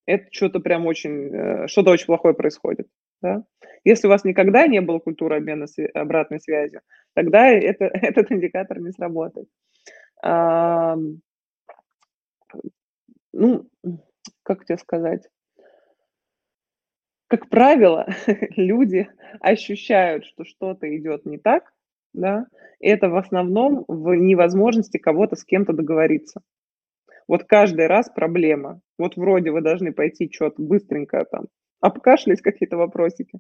это 0.05 0.27
что-то 0.31 0.59
прям 0.59 0.85
очень, 0.87 1.33
э, 1.33 1.67
что-то 1.67 1.91
очень 1.91 2.07
плохое 2.07 2.33
происходит. 2.33 2.87
Да? 3.21 3.43
Если 3.83 4.07
у 4.07 4.09
вас 4.09 4.23
никогда 4.23 4.65
не 4.67 4.81
было 4.81 4.99
культуры 4.99 5.37
обмена 5.37 5.65
обратной 5.93 6.39
связью, 6.39 6.81
тогда 7.13 7.47
это, 7.47 7.85
этот 7.93 8.31
индикатор 8.31 8.79
не 8.79 8.91
сработает. 8.91 9.47
А, 10.23 10.95
ну, 13.33 13.69
как 14.43 14.65
тебе 14.65 14.77
сказать? 14.77 15.29
Как 17.29 17.47
правило, 17.47 18.07
люди 18.57 19.07
ощущают, 19.39 20.25
что 20.25 20.43
что-то 20.43 20.95
идет 20.97 21.25
не 21.25 21.37
так, 21.37 21.71
да, 22.11 22.47
это 22.79 23.07
в 23.09 23.15
основном 23.15 23.85
в 23.87 24.15
невозможности 24.15 24.97
кого-то 24.97 25.35
с 25.35 25.45
кем-то 25.45 25.73
договориться. 25.73 26.41
Вот 27.27 27.43
каждый 27.43 27.85
раз 27.85 28.09
проблема. 28.09 28.81
Вот 28.97 29.15
вроде 29.15 29.51
вы 29.51 29.61
должны 29.61 29.93
пойти 29.93 30.31
что-то 30.33 30.59
быстренько 30.59 31.23
там, 31.25 31.45
обкашлять 31.79 32.41
какие-то 32.41 32.77
вопросики, 32.77 33.39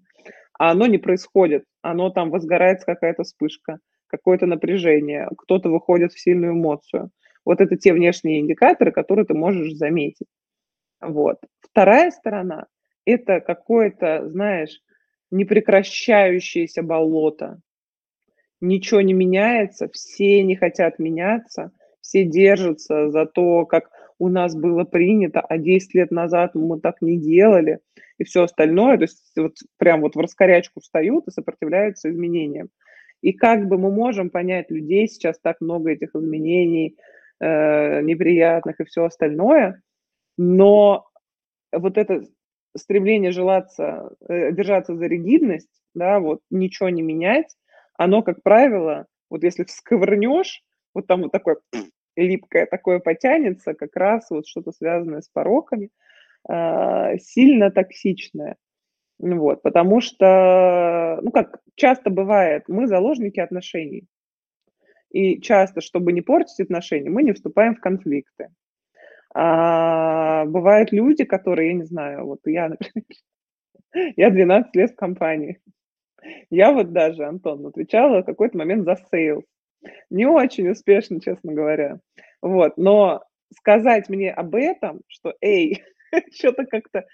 а 0.53 0.69
оно 0.69 0.85
не 0.85 0.99
происходит. 0.99 1.63
Оно 1.81 2.11
там 2.11 2.29
возгорается 2.29 2.85
какая-то 2.85 3.23
вспышка, 3.23 3.79
какое-то 4.05 4.45
напряжение, 4.45 5.27
кто-то 5.35 5.69
выходит 5.69 6.13
в 6.13 6.19
сильную 6.19 6.53
эмоцию. 6.53 7.09
Вот 7.43 7.59
это 7.59 7.75
те 7.75 7.91
внешние 7.93 8.41
индикаторы, 8.41 8.91
которые 8.91 9.25
ты 9.25 9.33
можешь 9.33 9.73
заметить. 9.73 10.27
Вот. 11.01 11.37
Вторая 11.61 12.11
сторона– 12.11 12.67
это 13.05 13.39
какое-то, 13.39 14.27
знаешь, 14.29 14.81
непрекращающееся 15.31 16.83
болото. 16.83 17.59
Ничего 18.61 19.01
не 19.01 19.13
меняется, 19.13 19.87
все 19.89 20.43
не 20.43 20.55
хотят 20.55 20.99
меняться, 20.99 21.71
все 22.01 22.25
держатся 22.25 23.09
за 23.09 23.25
то, 23.25 23.65
как 23.65 23.89
у 24.17 24.27
нас 24.27 24.55
было 24.55 24.83
принято, 24.83 25.39
а 25.39 25.57
10 25.57 25.95
лет 25.95 26.11
назад 26.11 26.53
мы 26.55 26.79
так 26.79 27.01
не 27.01 27.17
делали, 27.17 27.79
и 28.17 28.25
все 28.25 28.43
остальное, 28.43 28.97
то 28.97 29.03
есть 29.03 29.31
вот 29.37 29.55
прям 29.77 30.01
вот 30.01 30.15
в 30.15 30.19
раскорячку 30.19 30.81
встают 30.81 31.27
и 31.27 31.31
сопротивляются 31.31 32.09
изменениям. 32.09 32.69
И 33.21 33.33
как 33.33 33.67
бы 33.67 33.77
мы 33.77 33.91
можем 33.91 34.29
понять 34.29 34.69
людей, 34.69 35.07
сейчас 35.07 35.39
так 35.39 35.61
много 35.61 35.91
этих 35.91 36.15
изменений, 36.15 36.97
э, 37.39 38.01
неприятных 38.01 38.79
и 38.79 38.85
все 38.85 39.05
остальное, 39.05 39.81
но 40.37 41.05
вот 41.71 41.97
это 41.97 42.23
стремление 42.77 43.31
желаться, 43.31 44.11
э, 44.27 44.51
держаться 44.51 44.95
за 44.95 45.05
ригидность, 45.05 45.81
да, 45.93 46.19
вот 46.19 46.41
ничего 46.49 46.89
не 46.89 47.01
менять, 47.01 47.55
оно, 47.97 48.21
как 48.21 48.43
правило, 48.43 49.07
вот 49.29 49.43
если 49.43 49.63
всковырнешь, 49.65 50.63
вот 50.93 51.07
там 51.07 51.23
вот 51.23 51.31
такое 51.31 51.57
липкое 52.15 52.65
такое 52.65 52.99
потянется, 52.99 53.73
как 53.73 53.95
раз 53.95 54.29
вот 54.29 54.47
что-то 54.47 54.71
связанное 54.71 55.21
с 55.21 55.29
пороками, 55.29 55.89
э, 56.49 57.17
сильно 57.19 57.71
токсичное. 57.71 58.57
Вот, 59.19 59.61
потому 59.63 59.99
что, 59.99 61.19
ну 61.21 61.31
как 61.31 61.59
часто 61.75 62.09
бывает, 62.09 62.63
мы 62.69 62.87
заложники 62.87 63.41
отношений. 63.41 64.05
И 65.09 65.41
часто, 65.41 65.81
чтобы 65.81 66.13
не 66.13 66.21
портить 66.21 66.61
отношения, 66.61 67.09
мы 67.09 67.23
не 67.23 67.33
вступаем 67.33 67.75
в 67.75 67.81
конфликты. 67.81 68.49
А, 69.33 70.45
бывают 70.45 70.91
люди, 70.91 71.23
которые, 71.23 71.69
я 71.69 71.73
не 71.75 71.83
знаю, 71.83 72.25
вот 72.25 72.39
я, 72.45 72.69
например, 72.69 73.05
я 74.17 74.29
12 74.29 74.75
лет 74.75 74.91
в 74.91 74.95
компании. 74.95 75.61
Я 76.49 76.71
вот 76.71 76.91
даже, 76.91 77.25
Антон, 77.25 77.65
отвечала 77.65 78.21
в 78.21 78.25
какой-то 78.25 78.57
момент 78.57 78.85
за 78.85 78.97
sale. 79.11 79.43
Не 80.09 80.25
очень 80.25 80.69
успешно, 80.69 81.21
честно 81.21 81.53
говоря. 81.53 81.99
Вот, 82.41 82.77
но 82.77 83.23
сказать 83.57 84.09
мне 84.09 84.31
об 84.31 84.55
этом, 84.55 85.01
что, 85.07 85.33
эй, 85.41 85.83
что-то 86.33 86.65
как-то 86.65 87.05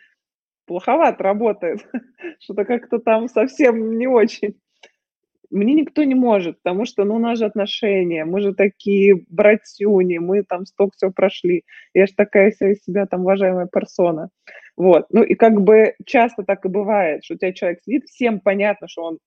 плоховато 0.65 1.23
работает, 1.23 1.87
что-то 2.39 2.65
как-то 2.65 2.99
там 2.99 3.27
совсем 3.27 3.97
не 3.97 4.07
очень 4.07 4.59
мне 5.49 5.73
никто 5.73 6.03
не 6.03 6.15
может, 6.15 6.57
потому 6.61 6.85
что, 6.85 7.03
ну, 7.03 7.15
у 7.15 7.19
нас 7.19 7.39
же 7.39 7.45
отношения, 7.45 8.25
мы 8.25 8.41
же 8.41 8.53
такие 8.53 9.23
братюни, 9.29 10.17
мы 10.17 10.43
там 10.43 10.65
столько 10.65 10.95
все 10.95 11.11
прошли, 11.11 11.63
я 11.93 12.05
же 12.07 12.13
такая 12.15 12.51
вся 12.51 12.73
себя 12.75 13.05
там 13.05 13.21
уважаемая 13.21 13.67
персона. 13.67 14.29
Вот, 14.77 15.05
ну 15.09 15.23
и 15.23 15.35
как 15.35 15.61
бы 15.61 15.95
часто 16.05 16.43
так 16.43 16.65
и 16.65 16.69
бывает, 16.69 17.23
что 17.23 17.35
у 17.35 17.37
тебя 17.37 17.53
человек 17.53 17.79
сидит, 17.83 18.05
всем 18.05 18.39
понятно, 18.39 18.87
что 18.87 19.03
он 19.03 19.19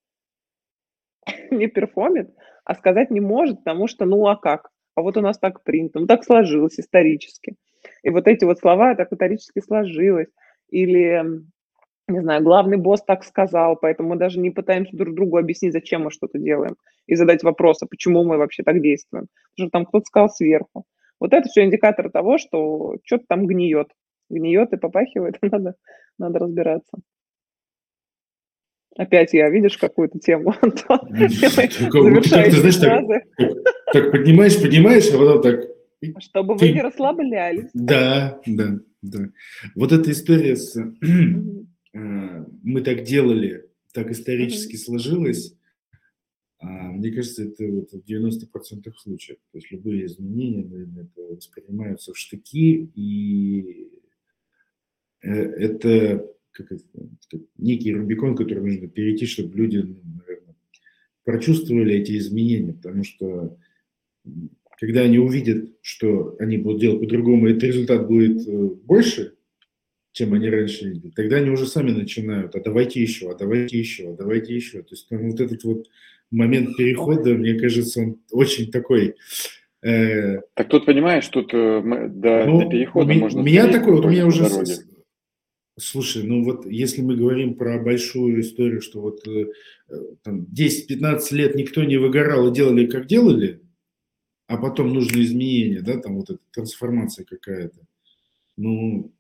не 1.51 1.67
перформит, 1.69 2.31
а 2.65 2.75
сказать 2.75 3.11
не 3.11 3.21
может, 3.21 3.59
потому 3.59 3.89
что, 3.89 4.05
ну, 4.05 4.27
а 4.27 4.37
как? 4.37 4.69
А 4.95 5.03
вот 5.03 5.17
у 5.17 5.21
нас 5.21 5.39
так 5.39 5.63
принято, 5.63 6.01
ну, 6.01 6.07
так 6.07 6.25
сложилось 6.25 6.79
исторически. 6.79 7.57
И 8.03 8.11
вот 8.11 8.27
эти 8.27 8.45
вот 8.45 8.59
слова 8.59 8.95
так 8.95 9.13
исторически 9.13 9.61
сложилось. 9.61 10.29
Или 10.71 11.25
не 12.09 12.21
знаю, 12.21 12.43
главный 12.43 12.79
босс 12.79 13.03
так 13.03 13.25
сказал, 13.25 13.77
поэтому 13.77 14.11
мы 14.11 14.17
даже 14.17 14.41
не 14.41 14.51
пытаемся 14.51 14.97
друг 14.97 15.15
другу 15.15 15.37
объяснить, 15.37 15.73
зачем 15.73 16.05
мы 16.05 16.11
что-то 16.11 16.39
делаем, 16.39 16.77
и 17.07 17.15
задать 17.15 17.43
вопрос, 17.43 17.83
а 17.83 17.87
почему 17.87 18.25
мы 18.25 18.39
вообще 18.39 18.63
так 18.63 18.81
действуем. 18.81 19.27
Потому 19.55 19.69
что 19.69 19.71
там 19.71 19.87
кто-то 19.87 20.05
сказал 20.07 20.31
сверху. 20.31 20.85
Вот 21.21 21.33
это 21.33 21.49
все 21.49 21.65
индикатор 21.65 22.11
того, 22.11 22.39
что 22.39 22.97
что-то 23.05 23.25
там 23.29 23.47
гниет. 23.47 23.89
Гниет 24.31 24.73
и 24.73 24.77
попахивает, 24.77 25.39
надо, 25.43 25.75
надо 26.19 26.39
разбираться. 26.39 26.99
Опять 28.97 29.33
я, 29.33 29.49
видишь, 29.49 29.79
какую-то 29.79 30.19
тему, 30.19 30.55
Антон, 30.61 31.01
знаешь, 31.09 32.77
так 33.93 34.11
поднимаешь, 34.11 34.61
поднимаешь, 34.61 35.09
а 35.11 35.19
потом 35.19 35.43
так... 35.43 35.61
Чтобы 36.21 36.55
вы 36.55 36.73
не 36.73 36.81
расслаблялись. 36.81 37.71
Да, 37.75 38.41
да, 38.47 38.79
да. 39.03 39.19
Вот 39.75 39.93
эта 39.93 40.11
история 40.11 40.57
с 40.57 40.77
мы 41.93 42.81
так 42.83 43.03
делали, 43.03 43.69
так 43.93 44.11
исторически 44.11 44.75
mm-hmm. 44.75 44.79
сложилось, 44.79 45.59
а, 46.61 46.67
мне 46.93 47.13
кажется, 47.13 47.45
это 47.45 47.65
вот 47.67 47.93
в 47.93 48.05
90% 48.05 48.93
случаев. 48.97 49.39
То 49.53 49.59
есть 49.59 49.71
любые 49.71 50.07
изменения, 50.07 50.65
наверное, 50.65 51.05
это 51.05 51.23
воспринимаются 51.35 52.13
в 52.13 52.19
штыки, 52.19 52.91
и 52.95 53.89
э, 55.23 55.31
это 55.31 56.27
как 56.51 56.73
это, 56.73 56.83
как 57.31 57.41
некий 57.57 57.95
Рубикон, 57.95 58.35
который 58.35 58.65
нужно 58.65 58.89
перейти, 58.89 59.27
чтобы 59.27 59.57
люди, 59.57 59.79
ну, 59.79 60.01
наверное, 60.27 60.57
прочувствовали 61.23 61.95
эти 61.95 62.19
изменения, 62.19 62.73
потому 62.73 63.05
что 63.05 63.57
когда 64.81 65.03
они 65.03 65.19
увидят, 65.19 65.73
что 65.81 66.37
они 66.41 66.59
будут 66.59 66.81
делать 66.81 67.01
по-другому, 67.01 67.47
этот 67.47 67.65
результат 67.65 68.09
будет 68.09 68.47
э, 68.49 68.69
больше, 68.85 69.37
чем 70.19 70.35
они 70.35 70.51
раньше 70.51 70.89
видели. 70.89 71.13
Тогда 71.15 71.37
они 71.37 71.51
уже 71.51 71.65
сами 71.67 71.93
начинают, 71.93 72.57
а 72.57 72.61
давайте 72.61 73.01
еще, 73.01 73.31
а 73.31 73.37
давайте 73.37 73.79
еще, 73.79 74.11
а 74.11 74.17
давайте 74.17 74.53
еще. 74.53 74.83
То 74.83 74.89
есть 74.91 75.09
там 75.09 75.31
вот 75.31 75.41
этот 75.41 75.63
вот 75.63 75.87
момент 76.33 76.77
перехода, 76.77 77.35
мне 77.35 77.55
кажется, 77.55 78.01
он 78.01 78.21
очень 78.33 78.73
такой... 78.73 79.15
Э... 79.81 80.41
Так 80.55 80.69
тут, 80.71 80.87
понимаешь, 80.87 81.29
тут 81.29 81.55
э, 81.55 81.83
до, 82.09 82.47
ну, 82.47 82.63
до 82.63 82.69
перехода 82.69 83.15
ми, 83.15 83.21
можно... 83.21 83.41
У 83.41 83.45
меня 83.45 83.69
такой, 83.69 83.93
вот 83.93 84.07
у 84.07 84.09
меня 84.09 84.27
уже... 84.27 84.43
Дороге. 84.43 84.75
Слушай, 85.79 86.25
ну 86.25 86.43
вот 86.43 86.67
если 86.67 87.01
мы 87.01 87.15
говорим 87.15 87.55
про 87.55 87.79
большую 87.79 88.41
историю, 88.41 88.81
что 88.81 89.01
вот 89.01 89.25
э, 89.29 89.47
там 90.25 90.49
10-15 90.53 91.19
лет 91.31 91.55
никто 91.55 91.85
не 91.85 91.97
выгорал 91.97 92.49
и 92.49 92.53
делали, 92.53 92.87
как 92.87 93.07
делали, 93.07 93.61
а 94.49 94.57
потом 94.57 94.93
нужны 94.93 95.23
изменения, 95.23 95.81
да, 95.81 95.97
там 96.01 96.17
вот 96.17 96.31
эта 96.31 96.41
трансформация 96.51 97.25
какая-то. 97.25 97.79
Ну, 98.57 99.13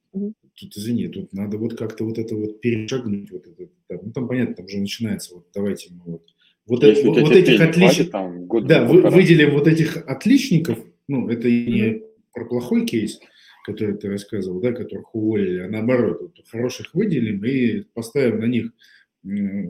тут, 0.58 0.76
извини, 0.76 1.08
тут 1.08 1.32
надо 1.32 1.58
вот 1.58 1.76
как-то 1.76 2.04
вот 2.04 2.18
это 2.18 2.34
вот 2.34 2.60
перешагнуть, 2.60 3.30
вот 3.30 3.46
это, 3.46 3.70
да, 3.88 3.98
ну 4.02 4.12
там 4.12 4.28
понятно, 4.28 4.54
там 4.54 4.66
уже 4.66 4.78
начинается, 4.78 5.34
вот 5.34 5.46
давайте 5.54 5.92
мы 5.92 6.12
вот, 6.12 6.28
вот, 6.66 6.84
это, 6.84 7.06
вот, 7.06 7.20
вот 7.20 7.32
этих 7.32 7.60
отличников, 7.60 8.66
да, 8.66 8.84
вы, 8.84 9.02
выделим 9.02 9.52
вот 9.52 9.66
этих 9.66 9.96
отличников, 9.96 10.78
ну, 11.06 11.28
это 11.28 11.50
не 11.50 12.02
про 12.32 12.44
плохой 12.44 12.86
кейс, 12.86 13.18
который 13.64 13.96
ты 13.96 14.08
рассказывал, 14.08 14.60
да, 14.60 14.72
которых 14.72 15.14
уволили, 15.14 15.60
а 15.60 15.68
наоборот, 15.68 16.20
вот, 16.20 16.48
хороших 16.48 16.94
выделим 16.94 17.44
и 17.44 17.82
поставим 17.94 18.40
на 18.40 18.46
них 18.46 18.72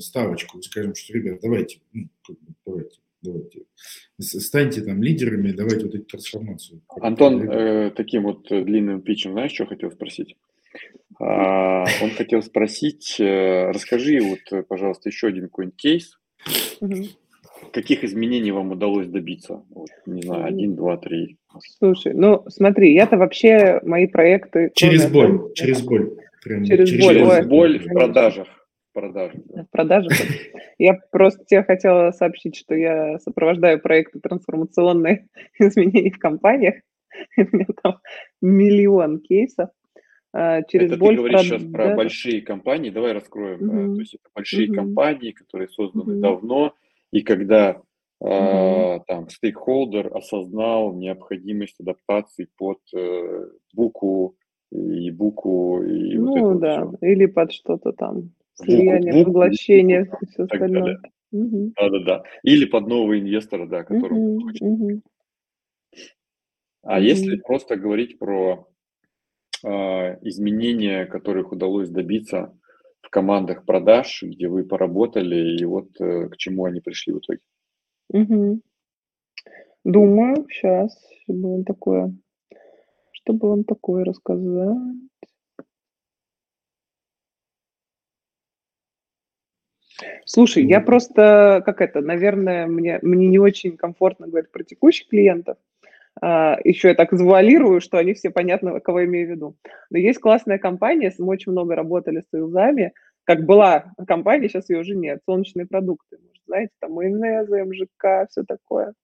ставочку, 0.01 0.63
скажем, 0.63 0.95
что, 0.95 1.13
ребят, 1.15 1.41
давайте, 1.43 1.79
ну, 1.93 2.09
давайте, 2.65 2.99
Давайте. 3.21 3.63
Станьте 4.21 4.81
там 4.81 5.03
лидерами, 5.03 5.51
давайте 5.51 5.87
вот 5.87 5.95
эту 5.97 6.05
трансформацию. 6.05 6.83
Антон, 7.01 7.51
э, 7.51 7.91
таким 7.91 8.23
вот 8.23 8.47
длинным 8.49 9.03
питчем, 9.03 9.33
знаешь, 9.33 9.51
что 9.51 9.67
хотел 9.67 9.91
спросить? 9.91 10.37
А, 11.21 11.85
он 12.03 12.11
хотел 12.11 12.43
спросить, 12.43 13.17
э, 13.19 13.71
расскажи 13.71 14.21
вот, 14.21 14.67
пожалуйста, 14.69 15.09
еще 15.09 15.29
один 15.29 15.45
какой-нибудь 15.45 15.77
кейс. 15.77 16.19
Каких 17.73 18.05
изменений 18.05 18.53
вам 18.53 18.71
удалось 18.71 19.09
добиться? 19.09 19.65
Вот, 19.71 19.89
не 20.07 20.23
знаю, 20.23 20.45
один, 20.45 20.77
два, 20.77 20.97
три. 20.97 21.39
Слушай, 21.79 22.15
ну 22.15 22.45
смотри, 22.49 22.95
я-то 22.95 23.17
вообще 23.17 23.81
мои 23.83 24.07
проекты... 24.07 24.71
Через 24.75 25.11
боль, 25.11 25.53
через 25.55 25.83
боль. 25.83 26.17
Прям 26.45 26.65
через, 26.65 26.89
через 26.89 27.05
боль, 27.05 27.15
через 27.17 27.47
боль 27.47 27.79
в 27.79 27.93
продажах. 27.93 28.49
В 28.91 28.95
продажах. 28.95 29.41
В 29.45 29.71
продажах. 29.71 30.13
Я 30.79 30.99
просто 31.11 31.45
тебе 31.45 31.63
хотела 31.63 32.11
сообщить, 32.13 32.57
что 32.57 32.75
я 32.75 33.19
сопровождаю 33.19 33.81
проекты 33.81 34.21
трансформационные 34.21 35.29
изменений 35.59 36.11
в 36.11 36.19
компаниях. 36.19 36.77
У 37.37 37.57
меня 37.57 37.67
там 37.83 37.99
миллион 38.41 39.21
кейсов. 39.21 39.71
А, 40.41 40.63
через 40.63 40.93
это 40.93 41.01
боль 41.01 41.17
ты 41.17 41.23
говоришь 41.23 41.49
прод... 41.49 41.61
сейчас 41.61 41.73
про 41.73 41.97
большие 41.97 42.43
компании, 42.43 42.91
давай 42.91 43.13
раскроем. 43.13 43.61
Угу. 43.61 43.95
То 43.97 44.01
есть 44.01 44.15
это 44.15 44.31
большие 44.33 44.69
угу. 44.69 44.77
компании, 44.77 45.33
которые 45.33 45.69
созданы 45.69 46.15
угу. 46.15 46.21
давно, 46.21 46.75
и 47.13 47.23
когда 47.23 47.83
угу. 48.21 48.31
э, 48.31 49.01
там 49.09 49.29
стейкхолдер 49.29 50.17
осознал 50.17 50.95
необходимость 50.95 51.81
адаптации 51.81 52.49
под 52.57 52.79
э, 52.95 53.49
букву 53.75 54.37
и 54.71 55.11
букву 55.11 55.83
и 55.83 56.17
ну 56.17 56.53
вот 56.53 56.61
да, 56.61 56.87
все. 56.87 57.13
или 57.13 57.27
под 57.27 57.53
что-то 57.53 57.93
там 57.93 58.31
слияние, 58.55 59.15
букву, 59.15 59.33
поглощение, 59.33 60.05
букву, 60.05 60.27
все 60.29 60.43
остальное. 60.45 61.01
Угу. 61.33 61.73
Да, 61.77 61.89
да, 61.91 61.99
да. 62.05 62.23
Или 62.45 62.65
под 62.65 62.87
нового 62.87 63.19
инвестора, 63.19 63.67
да, 63.67 63.83
которому 63.83 64.35
угу, 64.35 64.43
хочет. 64.43 64.63
Угу. 64.63 65.03
А 66.85 66.99
угу. 66.99 67.03
если 67.03 67.37
просто 67.39 67.75
говорить 67.75 68.21
про 68.21 68.69
изменения, 69.63 71.07
которых 71.07 71.53
удалось 71.53 71.91
добиться 71.91 72.55
в 73.03 73.11
командах 73.11 73.65
продаж, 73.65 74.23
где 74.23 74.49
вы 74.49 74.65
поработали, 74.65 75.57
и 75.57 75.65
вот 75.65 75.89
э, 76.01 76.29
к 76.29 76.37
чему 76.37 76.67
они 76.67 76.81
пришли 76.81 77.15
в 77.15 77.19
итоге? 77.19 77.41
Угу. 78.11 78.61
Думаю, 79.85 80.47
сейчас, 80.51 80.95
чтобы 81.23 81.55
он 81.55 81.65
такое, 81.65 82.15
чтобы 83.13 83.49
он 83.49 83.65
такое 83.65 84.05
рассказать. 84.05 84.77
Слушай, 90.27 90.67
я 90.67 90.81
просто, 90.81 91.63
как 91.65 91.81
это, 91.81 92.01
наверное, 92.01 92.67
мне, 92.67 92.99
мне 93.03 93.27
не 93.27 93.39
очень 93.39 93.77
комфортно 93.77 94.29
говорить 94.29 94.53
про 94.53 94.63
текущих 94.63 95.09
клиентов, 95.09 95.57
а, 95.57 95.68
еще 96.23 96.89
я 96.89 96.95
так 96.95 97.13
завуалирую, 97.13 97.81
что 97.81 97.99
они 97.99 98.15
все 98.15 98.31
понятно, 98.31 98.81
кого 98.81 99.01
я 99.01 99.07
имею 99.07 99.29
в 99.29 99.31
виду. 99.31 99.57
Но 99.91 99.99
есть 99.99 100.19
классная 100.19 100.59
компания, 100.59 101.13
мы 101.19 101.29
очень 101.29 101.53
много 101.53 101.75
работали 101.75 102.21
с 102.21 102.31
союзами, 102.31 102.93
как 103.25 103.45
была 103.45 103.93
компания, 104.07 104.49
сейчас 104.49 104.71
ее 104.71 104.81
уже 104.81 104.95
нет, 104.95 105.21
солнечные 105.27 105.67
продукты, 105.67 106.19
знаете, 106.47 106.73
там 106.81 106.93
майонезы, 106.93 107.65
МЖК, 107.65 108.29
все 108.31 108.43
такое. 108.43 108.95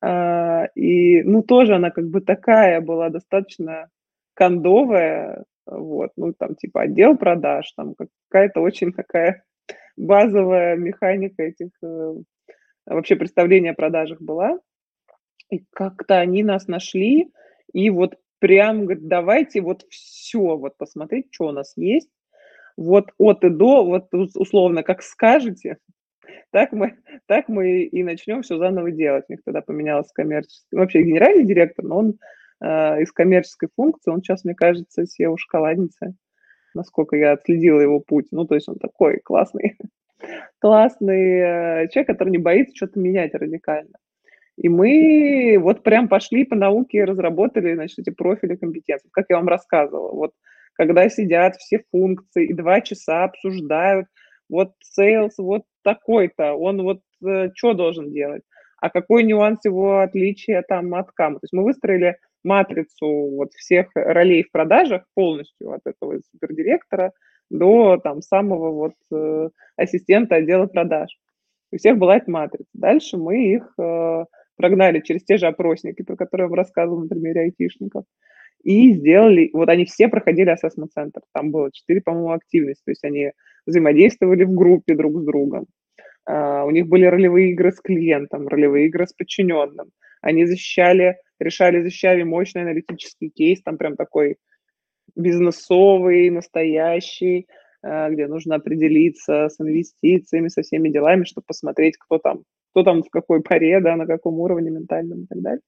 А, 0.00 0.66
и, 0.74 1.22
ну, 1.22 1.42
тоже 1.42 1.76
она 1.76 1.90
как 1.90 2.08
бы 2.08 2.20
такая 2.20 2.80
была 2.80 3.10
достаточно 3.10 3.88
кондовая, 4.34 5.44
вот, 5.66 6.10
ну, 6.16 6.32
там, 6.32 6.56
типа, 6.56 6.82
отдел 6.82 7.16
продаж, 7.16 7.72
там, 7.72 7.94
какая-то 8.28 8.60
очень 8.60 8.92
такая 8.92 9.44
базовая 9.96 10.76
механика 10.76 11.44
этих, 11.44 11.70
э, 11.82 12.14
вообще 12.86 13.16
представления 13.16 13.70
о 13.70 13.74
продажах 13.74 14.20
была. 14.20 14.58
И 15.54 15.64
как-то 15.72 16.18
они 16.18 16.42
нас 16.42 16.66
нашли, 16.66 17.30
и 17.72 17.90
вот 17.90 18.16
прям 18.40 18.86
говорят, 18.86 19.06
давайте 19.06 19.60
вот 19.60 19.86
все, 19.88 20.56
вот 20.56 20.76
посмотреть, 20.76 21.28
что 21.30 21.46
у 21.46 21.52
нас 21.52 21.74
есть. 21.76 22.10
Вот 22.76 23.12
от 23.18 23.44
и 23.44 23.50
до, 23.50 23.84
вот 23.84 24.08
условно, 24.12 24.82
как 24.82 25.02
скажете, 25.02 25.78
так 26.50 26.72
мы, 26.72 26.96
так 27.26 27.48
мы 27.48 27.82
и 27.82 28.02
начнем 28.02 28.42
все 28.42 28.58
заново 28.58 28.90
делать. 28.90 29.26
У 29.28 29.32
них 29.32 29.42
тогда 29.44 29.60
поменялось 29.60 30.10
коммерческий, 30.12 30.76
вообще 30.76 31.02
генеральный 31.02 31.44
директор, 31.44 31.84
но 31.84 31.98
он 31.98 32.18
э, 32.60 33.02
из 33.02 33.12
коммерческой 33.12 33.68
функции, 33.76 34.10
он 34.10 34.22
сейчас, 34.22 34.44
мне 34.44 34.54
кажется, 34.54 35.04
SEO-шоколадница, 35.04 36.14
насколько 36.74 37.16
я 37.16 37.32
отследила 37.32 37.80
его 37.80 38.00
путь. 38.00 38.26
Ну, 38.32 38.44
то 38.44 38.56
есть 38.56 38.68
он 38.68 38.76
такой 38.76 39.20
классный, 39.20 39.78
классный 40.58 41.84
э, 41.84 41.88
человек, 41.90 42.08
который 42.08 42.30
не 42.30 42.38
боится 42.38 42.74
что-то 42.74 42.98
менять 42.98 43.34
радикально. 43.34 43.94
И 44.56 44.68
мы 44.68 45.56
вот 45.60 45.82
прям 45.82 46.08
пошли 46.08 46.44
по 46.44 46.54
науке 46.54 46.98
и 46.98 47.04
разработали, 47.04 47.74
значит, 47.74 47.98
эти 47.98 48.10
профили 48.10 48.54
компетенций, 48.54 49.10
как 49.12 49.26
я 49.28 49.36
вам 49.36 49.48
рассказывала. 49.48 50.12
Вот 50.12 50.32
когда 50.74 51.08
сидят 51.08 51.56
все 51.56 51.82
функции 51.90 52.46
и 52.46 52.54
два 52.54 52.80
часа 52.80 53.24
обсуждают, 53.24 54.06
вот 54.48 54.72
sales 54.98 55.32
вот 55.38 55.62
такой-то, 55.82 56.54
он 56.54 56.82
вот 56.82 57.00
э, 57.26 57.50
что 57.54 57.74
должен 57.74 58.12
делать, 58.12 58.42
а 58.80 58.90
какой 58.90 59.24
нюанс 59.24 59.64
его 59.64 60.00
отличия 60.00 60.62
там 60.66 60.94
от 60.94 61.10
кама. 61.12 61.36
То 61.36 61.44
есть 61.44 61.52
мы 61.52 61.64
выстроили 61.64 62.18
матрицу 62.44 63.06
вот 63.36 63.52
всех 63.54 63.88
ролей 63.94 64.44
в 64.44 64.52
продажах 64.52 65.04
полностью 65.14 65.72
от 65.72 65.80
этого 65.84 66.20
супердиректора 66.30 67.12
до 67.50 67.96
там 67.96 68.22
самого 68.22 68.70
вот 68.70 68.94
э, 69.12 69.48
ассистента 69.76 70.36
отдела 70.36 70.66
продаж. 70.66 71.10
У 71.72 71.76
всех 71.76 71.98
была 71.98 72.18
эта 72.18 72.30
матрица. 72.30 72.68
Дальше 72.74 73.16
мы 73.16 73.54
их 73.54 73.72
э, 73.78 74.24
прогнали 74.56 75.00
через 75.00 75.24
те 75.24 75.36
же 75.36 75.46
опросники, 75.46 76.02
про 76.02 76.16
которые 76.16 76.44
я 76.44 76.48
вам 76.48 76.58
рассказывала 76.58 77.02
на 77.02 77.08
примере 77.08 77.42
айтишников, 77.42 78.04
и 78.62 78.94
сделали, 78.94 79.50
вот 79.52 79.68
они 79.68 79.84
все 79.84 80.08
проходили 80.08 80.50
ассессмент-центр, 80.50 81.20
там 81.32 81.50
было 81.50 81.70
четыре, 81.70 82.00
по-моему, 82.00 82.32
активности, 82.32 82.82
то 82.84 82.90
есть 82.90 83.04
они 83.04 83.32
взаимодействовали 83.66 84.44
в 84.44 84.54
группе 84.54 84.94
друг 84.94 85.20
с 85.20 85.24
другом, 85.24 85.66
uh, 86.28 86.64
у 86.64 86.70
них 86.70 86.86
были 86.88 87.04
ролевые 87.04 87.50
игры 87.50 87.72
с 87.72 87.80
клиентом, 87.80 88.48
ролевые 88.48 88.86
игры 88.86 89.06
с 89.06 89.12
подчиненным, 89.12 89.90
они 90.22 90.46
защищали, 90.46 91.18
решали, 91.38 91.82
защищали 91.82 92.22
мощный 92.22 92.62
аналитический 92.62 93.28
кейс, 93.28 93.62
там 93.62 93.76
прям 93.76 93.96
такой 93.96 94.38
бизнесовый, 95.14 96.30
настоящий, 96.30 97.46
uh, 97.84 98.10
где 98.10 98.26
нужно 98.26 98.54
определиться 98.54 99.50
с 99.50 99.60
инвестициями, 99.60 100.48
со 100.48 100.62
всеми 100.62 100.88
делами, 100.88 101.24
чтобы 101.24 101.44
посмотреть, 101.46 101.98
кто 101.98 102.18
там 102.18 102.44
кто 102.74 102.82
там 102.82 103.04
в 103.04 103.10
какой 103.10 103.40
паре, 103.40 103.80
да, 103.80 103.94
на 103.94 104.06
каком 104.06 104.40
уровне 104.40 104.70
ментальном 104.70 105.22
и 105.22 105.26
так 105.26 105.40
далее, 105.40 105.60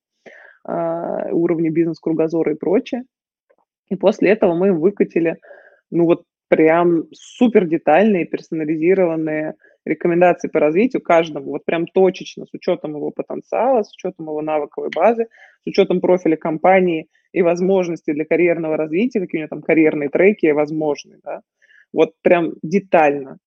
а, 0.64 1.28
уровне 1.30 1.70
бизнес-кругозора 1.70 2.52
и 2.52 2.56
прочее. 2.56 3.04
И 3.88 3.94
после 3.94 4.30
этого 4.30 4.54
мы 4.54 4.72
выкатили, 4.72 5.36
ну 5.92 6.06
вот 6.06 6.24
прям 6.48 7.04
супер 7.12 7.66
детальные, 7.66 8.26
персонализированные 8.26 9.54
рекомендации 9.84 10.48
по 10.48 10.58
развитию 10.58 11.00
каждому, 11.00 11.52
вот 11.52 11.64
прям 11.64 11.86
точечно, 11.86 12.44
с 12.44 12.52
учетом 12.52 12.96
его 12.96 13.12
потенциала, 13.12 13.84
с 13.84 13.92
учетом 13.92 14.26
его 14.26 14.42
навыковой 14.42 14.90
базы, 14.92 15.28
с 15.62 15.66
учетом 15.68 16.00
профиля 16.00 16.36
компании 16.36 17.06
и 17.30 17.42
возможностей 17.42 18.12
для 18.12 18.24
карьерного 18.24 18.76
развития, 18.76 19.20
какие 19.20 19.38
у 19.38 19.42
него 19.42 19.48
там 19.48 19.62
карьерные 19.62 20.08
треки 20.08 20.50
возможны, 20.50 21.18
да, 21.22 21.42
вот 21.92 22.14
прям 22.22 22.54
детально. 22.64 23.38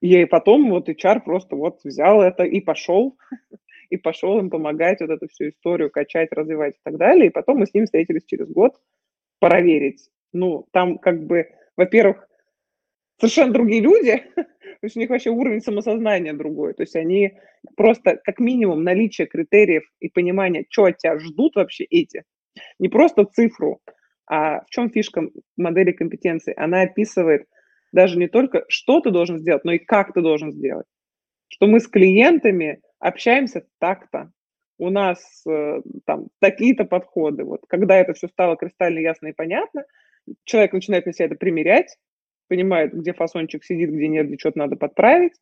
И 0.00 0.24
потом 0.24 0.70
вот 0.70 0.88
HR 0.88 1.20
просто 1.20 1.56
вот 1.56 1.80
взял 1.84 2.22
это 2.22 2.44
и 2.44 2.60
пошел, 2.60 3.18
и 3.90 3.96
пошел 3.96 4.38
им 4.38 4.50
помогать 4.50 5.00
вот 5.00 5.10
эту 5.10 5.28
всю 5.28 5.50
историю 5.50 5.90
качать, 5.90 6.32
развивать 6.32 6.74
и 6.76 6.80
так 6.82 6.96
далее. 6.96 7.26
И 7.26 7.30
потом 7.30 7.58
мы 7.58 7.66
с 7.66 7.74
ним 7.74 7.84
встретились 7.84 8.24
через 8.24 8.48
год 8.48 8.80
проверить. 9.40 10.08
Ну, 10.32 10.66
там 10.72 10.98
как 10.98 11.26
бы, 11.26 11.48
во-первых, 11.76 12.26
совершенно 13.18 13.52
другие 13.52 13.82
люди, 13.82 14.22
то 14.34 14.46
есть 14.82 14.96
у 14.96 15.00
них 15.00 15.10
вообще 15.10 15.30
уровень 15.30 15.60
самосознания 15.60 16.32
другой. 16.32 16.72
То 16.72 16.82
есть 16.82 16.96
они 16.96 17.32
просто, 17.76 18.18
как 18.24 18.38
минимум, 18.38 18.84
наличие 18.84 19.26
критериев 19.26 19.82
и 19.98 20.08
понимание, 20.08 20.64
что 20.70 20.84
от 20.84 20.96
тебя 20.96 21.18
ждут 21.18 21.56
вообще 21.56 21.84
эти. 21.84 22.24
Не 22.78 22.88
просто 22.88 23.24
цифру, 23.26 23.80
а 24.26 24.62
в 24.62 24.70
чем 24.70 24.90
фишка 24.90 25.28
модели 25.58 25.92
компетенции? 25.92 26.54
Она 26.56 26.82
описывает– 26.82 27.44
даже 27.92 28.18
не 28.18 28.28
только, 28.28 28.64
что 28.68 29.00
ты 29.00 29.10
должен 29.10 29.38
сделать, 29.38 29.64
но 29.64 29.72
и 29.72 29.78
как 29.78 30.12
ты 30.12 30.20
должен 30.20 30.52
сделать. 30.52 30.86
Что 31.48 31.66
мы 31.66 31.80
с 31.80 31.88
клиентами 31.88 32.80
общаемся 32.98 33.66
так-то, 33.78 34.30
у 34.78 34.88
нас 34.90 35.44
э, 35.46 35.82
там 36.06 36.28
такие-то 36.38 36.84
подходы. 36.84 37.44
Вот 37.44 37.62
когда 37.68 37.96
это 37.96 38.14
все 38.14 38.28
стало 38.28 38.56
кристально 38.56 39.00
ясно 39.00 39.28
и 39.28 39.32
понятно, 39.32 39.84
человек 40.44 40.72
начинает 40.72 41.06
на 41.06 41.12
себя 41.12 41.26
это 41.26 41.34
примерять, 41.34 41.96
понимает, 42.48 42.94
где 42.94 43.12
фасончик 43.12 43.64
сидит, 43.64 43.90
где 43.90 44.08
нет, 44.08 44.26
где 44.26 44.38
что-то 44.38 44.58
надо 44.58 44.76
подправить. 44.76 45.34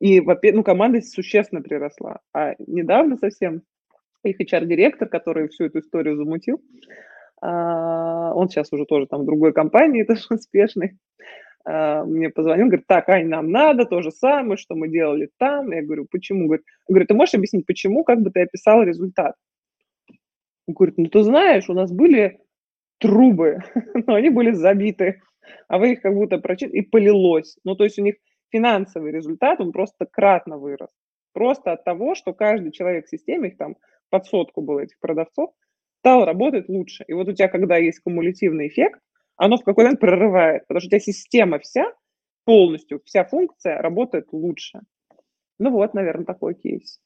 И 0.00 0.20
ну, 0.20 0.62
команда 0.62 1.00
существенно 1.00 1.62
приросла. 1.62 2.20
А 2.34 2.54
недавно 2.58 3.16
совсем 3.16 3.62
их 4.22 4.40
HR-директор, 4.40 5.08
который 5.08 5.48
всю 5.48 5.64
эту 5.64 5.78
историю 5.78 6.16
замутил, 6.16 6.62
он 7.42 8.48
сейчас 8.48 8.72
уже 8.72 8.86
тоже 8.86 9.06
там 9.06 9.22
в 9.22 9.26
другой 9.26 9.52
компании, 9.52 10.02
тоже 10.04 10.22
успешный, 10.30 10.98
а, 11.66 12.04
мне 12.04 12.30
позвонил, 12.30 12.66
говорит, 12.66 12.86
так, 12.86 13.08
Ань, 13.08 13.26
нам 13.26 13.50
надо 13.50 13.86
то 13.86 14.00
же 14.00 14.12
самое, 14.12 14.56
что 14.56 14.76
мы 14.76 14.88
делали 14.88 15.30
там. 15.36 15.72
Я 15.72 15.82
говорю, 15.82 16.06
почему? 16.08 16.46
Говорит, 16.46 16.64
говорит, 16.88 17.08
ты 17.08 17.14
можешь 17.14 17.34
объяснить, 17.34 17.66
почему, 17.66 18.04
как 18.04 18.20
бы 18.20 18.30
ты 18.30 18.42
описал 18.42 18.84
результат? 18.84 19.34
Он 20.68 20.74
говорит, 20.74 20.96
ну 20.96 21.06
ты 21.06 21.22
знаешь, 21.24 21.68
у 21.68 21.74
нас 21.74 21.90
были 21.90 22.40
трубы, 22.98 23.58
но 24.06 24.14
они 24.14 24.30
были 24.30 24.52
забиты, 24.52 25.20
а 25.66 25.78
вы 25.78 25.92
их 25.92 26.02
как 26.02 26.14
будто 26.14 26.38
прочитали, 26.38 26.78
и 26.78 26.82
полилось. 26.82 27.58
Ну, 27.64 27.74
то 27.74 27.82
есть 27.82 27.98
у 27.98 28.02
них 28.02 28.14
финансовый 28.50 29.10
результат, 29.10 29.60
он 29.60 29.72
просто 29.72 30.06
кратно 30.06 30.58
вырос. 30.58 30.90
Просто 31.32 31.72
от 31.72 31.84
того, 31.84 32.14
что 32.14 32.32
каждый 32.32 32.70
человек 32.70 33.06
в 33.06 33.10
системе, 33.10 33.48
их 33.48 33.58
там 33.58 33.76
под 34.08 34.24
сотку 34.26 34.62
было 34.62 34.80
этих 34.80 35.00
продавцов, 35.00 35.50
стал 36.06 36.24
работать 36.24 36.68
лучше. 36.68 37.04
И 37.08 37.12
вот 37.14 37.26
у 37.26 37.32
тебя, 37.32 37.48
когда 37.48 37.78
есть 37.78 37.98
кумулятивный 37.98 38.68
эффект, 38.68 39.00
оно 39.34 39.56
в 39.56 39.64
какой-то 39.64 39.88
момент 39.88 40.00
прорывает, 40.00 40.62
потому 40.68 40.78
что 40.78 40.86
у 40.86 40.90
тебя 40.90 41.00
система 41.00 41.58
вся, 41.58 41.92
полностью, 42.44 43.02
вся 43.04 43.24
функция 43.24 43.82
работает 43.82 44.28
лучше. 44.30 44.82
Ну 45.58 45.72
вот, 45.72 45.94
наверное, 45.94 46.24
такой 46.24 46.54
кейс. 46.54 47.00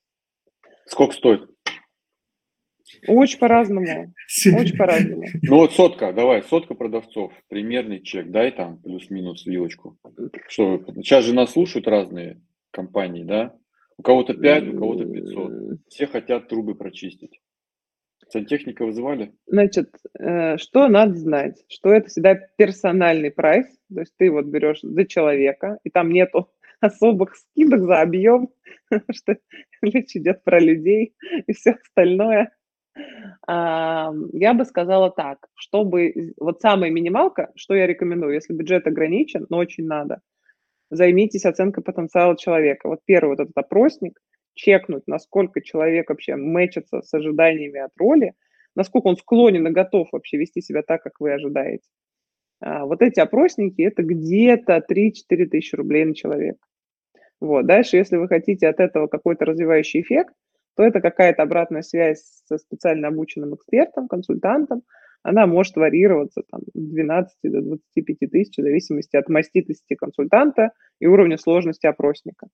Сколько 0.84 1.14
стоит? 1.14 1.48
Очень 3.09 3.38
по-разному. 3.38 4.12
Очень 4.55 4.76
по-разному. 4.76 5.24
Ну 5.44 5.57
вот 5.57 5.72
сотка, 5.72 6.12
давай, 6.12 6.42
сотка 6.42 6.74
продавцов, 6.74 7.32
примерный 7.48 8.03
чек, 8.03 8.30
дай 8.30 8.51
там 8.51 8.82
плюс-минус 8.82 9.46
вилочку. 9.46 9.96
Что, 10.48 10.84
сейчас 10.96 11.24
же 11.24 11.34
нас 11.34 11.53
слушают 11.53 11.88
разные 11.88 12.42
компании, 12.70 13.24
да? 13.24 13.57
У 13.96 14.03
кого-то 14.03 14.34
5, 14.34 14.74
у 14.74 14.78
кого-то 14.78 15.07
500. 15.07 15.88
Все 15.88 16.07
хотят 16.07 16.48
трубы 16.48 16.74
прочистить. 16.74 17.40
Сантехника 18.33 18.85
вызывали? 18.85 19.33
Значит, 19.47 19.91
э, 20.18 20.57
что 20.59 20.89
надо 20.89 21.14
знать? 21.14 21.64
Что 21.68 21.91
это 21.93 22.09
всегда 22.09 22.35
персональный 22.35 23.31
прайс, 23.31 23.66
то 23.93 24.01
есть 24.01 24.14
ты 24.16 24.31
вот 24.31 24.47
берешь 24.47 24.81
за 24.83 25.05
человека, 25.07 25.78
и 25.85 25.91
там 25.91 26.11
нету 26.11 26.51
особых 26.81 27.37
скидок 27.37 27.81
за 27.81 28.01
объем, 28.01 28.51
что 29.12 29.37
речь 29.83 30.16
идет 30.16 30.45
про 30.45 30.61
людей 30.61 31.14
и 31.47 31.53
все 31.53 31.72
остальное. 31.72 32.53
Я 33.47 34.55
бы 34.55 34.64
сказала 34.64 35.11
так, 35.11 35.47
чтобы 35.55 36.35
вот 36.37 36.61
самая 36.61 36.91
минималка, 36.91 37.51
что 37.55 37.74
я 37.74 37.87
рекомендую, 37.87 38.35
если 38.35 38.53
бюджет 38.53 38.87
ограничен, 38.87 39.47
но 39.49 39.59
очень 39.59 39.87
надо, 39.87 40.20
займитесь 40.91 41.47
оценкой 41.47 41.85
потенциала 41.85 42.37
человека. 42.37 42.89
Вот 42.89 43.01
первый 43.05 43.31
вот 43.31 43.41
этот 43.41 43.57
опросник, 43.57 44.20
чекнуть, 44.61 45.07
насколько 45.07 45.63
человек 45.63 46.11
вообще 46.11 46.37
мэчится 46.37 47.01
с 47.01 47.13
ожиданиями 47.15 47.81
от 47.81 47.93
роли, 47.97 48.35
насколько 48.75 49.07
он 49.07 49.17
склонен 49.17 49.67
и 49.67 49.71
готов 49.71 50.09
вообще 50.13 50.37
вести 50.37 50.61
себя 50.61 50.83
так, 50.83 51.03
как 51.03 51.15
вы 51.19 51.33
ожидаете. 51.33 51.89
А, 52.61 52.85
вот 52.85 53.01
эти 53.01 53.21
опросники– 53.21 53.81
это 53.83 54.03
где-то 54.03 54.85
3-4 54.89 55.47
тысячи 55.47 55.75
рублей 55.75 56.05
на 56.05 56.15
человека. 56.15 56.59
Вот. 57.41 57.67
Дальше, 57.67 57.97
если 57.97 58.19
вы 58.19 58.29
хотите 58.29 58.69
от 58.69 58.81
этого 58.81 59.07
какой-то 59.07 59.47
развивающий 59.47 60.03
эффект, 60.03 60.35
то 60.77 60.83
это 60.83 61.01
какая-то 61.01 61.43
обратная 61.43 61.83
связь 61.83 62.23
со 62.45 62.59
специально 62.59 63.09
обученным 63.09 63.55
экспертом, 63.55 64.09
консультантом. 64.09 64.83
Она 65.23 65.47
может 65.47 65.77
варьироваться 65.77 66.43
там, 66.51 66.61
от 66.61 66.83
12 66.83 67.33
до 67.45 67.63
25 67.63 68.31
тысяч 68.31 68.57
в 68.59 68.63
зависимости 68.63 69.17
от 69.17 69.29
маститости 69.31 69.95
консультанта 69.95 70.73
и 70.99 71.07
уровня 71.07 71.39
сложности 71.39 71.87
опросника. 71.87 72.49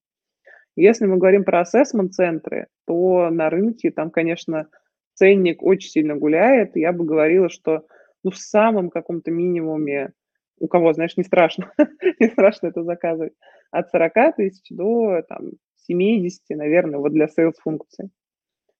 Если 0.76 1.06
мы 1.06 1.16
говорим 1.16 1.44
про 1.44 1.60
ассессмент-центры, 1.60 2.66
то 2.86 3.30
на 3.30 3.48
рынке 3.50 3.90
там, 3.90 4.10
конечно, 4.10 4.68
ценник 5.14 5.62
очень 5.62 5.90
сильно 5.90 6.14
гуляет. 6.14 6.76
Я 6.76 6.92
бы 6.92 7.04
говорила, 7.04 7.48
что 7.48 7.86
ну, 8.22 8.30
в 8.30 8.36
самом 8.36 8.90
каком-то 8.90 9.30
минимуме, 9.30 10.12
у 10.58 10.68
кого, 10.68 10.92
знаешь, 10.92 11.16
не 11.16 11.24
страшно, 11.24 11.72
не 12.20 12.28
страшно 12.28 12.68
это 12.68 12.82
заказывать, 12.82 13.32
от 13.70 13.90
40 13.90 14.36
тысяч 14.36 14.66
до 14.70 15.22
там, 15.28 15.52
70, 15.86 16.42
наверное, 16.50 16.98
вот 16.98 17.12
для 17.12 17.26
sales-функции. 17.26 18.10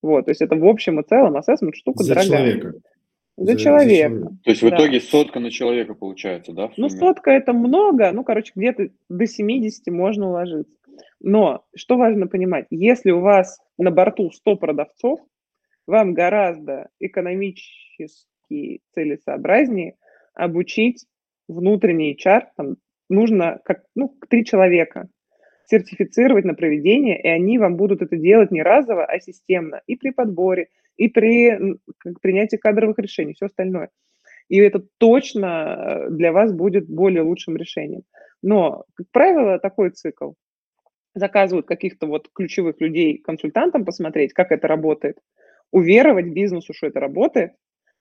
Вот, 0.03 0.27
то 0.27 0.31
есть 0.31 0.43
это 0.43 0.57
в 0.57 0.67
общем 0.67 1.01
и 1.01 1.03
целом 1.03 1.37
ассессмент 1.37 1.75
штука 1.77 2.05
за 2.05 2.15
дорогая. 2.15 2.53
Человека. 2.53 2.73
За, 3.39 3.45
за 3.53 3.59
человека. 3.59 4.19
За 4.19 4.29
То 4.29 4.51
есть 4.51 4.63
в 4.63 4.71
да. 4.71 4.77
итоге 4.77 5.01
сотка 5.01 5.41
на 5.41 5.51
человека 5.51 5.95
получается, 5.95 6.53
да? 6.53 6.71
Ну, 6.77 6.89
сотка 6.89 7.31
это 7.31 7.53
много, 7.53 8.13
ну, 8.13 8.25
короче, 8.25 8.53
где-то 8.55 8.89
до 9.09 9.27
70 9.27 9.87
можно 9.89 10.29
уложиться. 10.29 10.77
Но 11.21 11.65
что 11.75 11.97
важно 11.97 12.27
понимать, 12.27 12.67
если 12.71 13.11
у 13.11 13.21
вас 13.21 13.61
на 13.79 13.91
борту 13.91 14.31
100 14.31 14.57
продавцов, 14.57 15.21
вам 15.87 16.15
гораздо 16.15 16.89
экономически 16.99 18.81
целесообразнее 18.95 19.97
обучить 20.35 21.07
внутренний 21.49 22.17
HR, 22.17 22.43
там 22.57 22.77
нужно 23.09 23.61
как, 23.65 23.85
ну, 23.95 24.17
три 24.29 24.45
человека 24.45 25.09
сертифицировать 25.67 26.45
на 26.45 26.55
проведение, 26.55 27.21
и 27.21 27.29
они 27.29 27.59
вам 27.59 27.77
будут 27.77 28.03
это 28.03 28.17
делать 28.17 28.51
не 28.51 28.63
разово, 28.63 29.05
а 29.05 29.19
системно. 29.19 29.83
И 29.87 29.97
при 29.97 30.11
подборе, 30.11 30.69
и 30.97 31.09
при 31.09 31.79
принятии 32.23 32.57
кадровых 32.57 32.99
решений, 32.99 33.35
все 33.35 33.47
остальное. 33.47 33.91
И 34.49 34.59
это 34.59 34.85
точно 34.99 36.07
э, 36.07 36.11
для 36.11 36.33
вас 36.33 36.53
будет 36.53 36.89
более 36.89 37.23
лучшим 37.23 37.57
решением. 37.57 38.03
Но, 38.43 38.85
как 38.95 39.07
правило, 39.11 39.59
такой 39.59 39.91
цикл. 39.91 40.33
Заказывают 41.17 41.67
каких-то 41.67 42.07
вот 42.07 42.29
ключевых 42.33 42.81
людей 42.81 43.19
консультантам 43.19 43.85
посмотреть, 43.85 44.33
как 44.33 44.53
это 44.53 44.69
работает, 44.69 45.19
уверовать 45.73 46.27
бизнесу, 46.27 46.73
что 46.73 46.87
это 46.87 47.01
работает, 47.01 47.55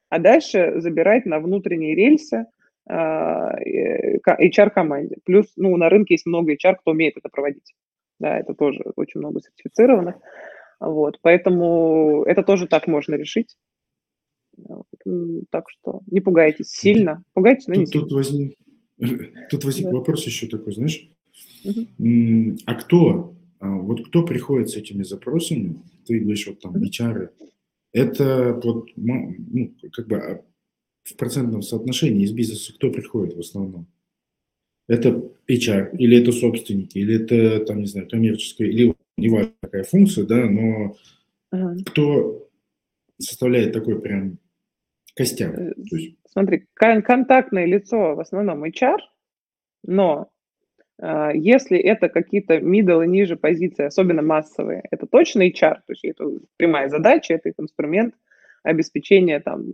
а 0.10 0.20
дальше 0.20 0.74
забирать 0.78 1.26
на 1.26 1.40
внутренние 1.40 1.96
рельсы– 1.96 2.46
HR-команде. 2.88 5.18
Плюс, 5.24 5.52
ну, 5.56 5.76
на 5.78 5.90
рынке 5.90 6.16
есть 6.16 6.26
много 6.26 6.54
HR, 6.54 6.78
кто 6.80 6.92
умеет 6.92 7.16
это 7.18 7.30
проводить. 7.30 7.74
Да, 8.20 8.40
это 8.40 8.54
тоже 8.54 8.84
очень 8.96 9.20
много 9.20 9.42
сертифицированных. 9.42 10.16
Вот, 10.80 11.20
поэтому 11.22 12.24
это 12.24 12.44
тоже 12.44 12.68
так 12.68 12.88
можно 12.88 13.16
решить. 13.16 13.58
Так 15.50 15.70
что 15.70 16.00
не 16.08 16.22
пугайтесь 16.22 16.70
сильно. 16.70 17.24
Пугайтесь, 17.34 17.68
но 17.68 17.74
тут, 17.74 17.82
не 17.82 17.88
сильно. 17.88 18.04
Тут 18.04 18.14
возник, 18.14 18.58
тут 19.50 19.66
возник 19.66 19.88
да. 19.88 19.92
вопрос 19.92 20.26
еще 20.26 20.48
такой, 20.48 20.72
знаешь, 20.74 21.10
угу. 21.66 22.58
а 22.66 22.76
кто, 22.76 23.36
а 23.60 23.70
вот 23.70 24.08
кто 24.08 24.24
приходит 24.24 24.70
с 24.70 24.76
этими 24.76 25.04
запросами, 25.04 25.82
ты 26.06 26.20
говоришь, 26.20 26.48
вот 26.48 26.60
там 26.60 26.76
HR, 26.76 27.30
это 27.94 28.60
вот, 28.64 28.90
ну, 28.96 29.36
как 29.94 30.08
бы 30.08 30.18
а 30.18 30.46
в 31.04 31.16
процентном 31.16 31.62
соотношении 31.62 32.26
из 32.26 32.32
бизнеса 32.32 32.74
кто 32.74 32.92
приходит 32.92 33.36
в 33.36 33.40
основном? 33.40 33.88
Это 34.88 35.10
HR, 35.48 35.98
или 35.98 36.22
это 36.22 36.32
собственники, 36.32 36.98
или 36.98 37.16
это, 37.16 37.66
там, 37.66 37.80
не 37.80 37.88
знаю, 37.88 38.08
коммерческая, 38.08 38.68
или 38.68 38.94
неважно 39.18 39.54
какая 39.62 39.84
функция, 39.84 40.26
да, 40.26 40.46
но 40.46 40.96
ага. 41.52 41.76
кто 41.86 42.50
составляет 43.18 43.74
такой 43.74 44.00
прям 44.00 44.38
костяк? 45.16 45.58
Э, 45.58 45.74
есть... 45.78 46.18
Смотри, 46.28 46.68
кон- 46.76 47.02
контактное 47.02 47.66
лицо 47.66 48.16
в 48.16 48.20
основном 48.20 48.64
HR, 48.64 48.98
но 49.84 50.30
если 51.02 51.78
это 51.78 52.08
какие-то 52.08 52.58
middle 52.58 53.04
и 53.04 53.08
ниже 53.08 53.36
позиции, 53.36 53.84
особенно 53.84 54.22
массовые, 54.22 54.84
это 54.92 55.08
точно 55.08 55.48
HR, 55.48 55.76
то 55.86 55.90
есть 55.90 56.06
это 56.06 56.26
прямая 56.56 56.88
задача, 56.88 57.34
это 57.34 57.50
их 57.50 57.56
инструмент 57.60 58.16
обеспечения 58.64 59.42
там 59.42 59.74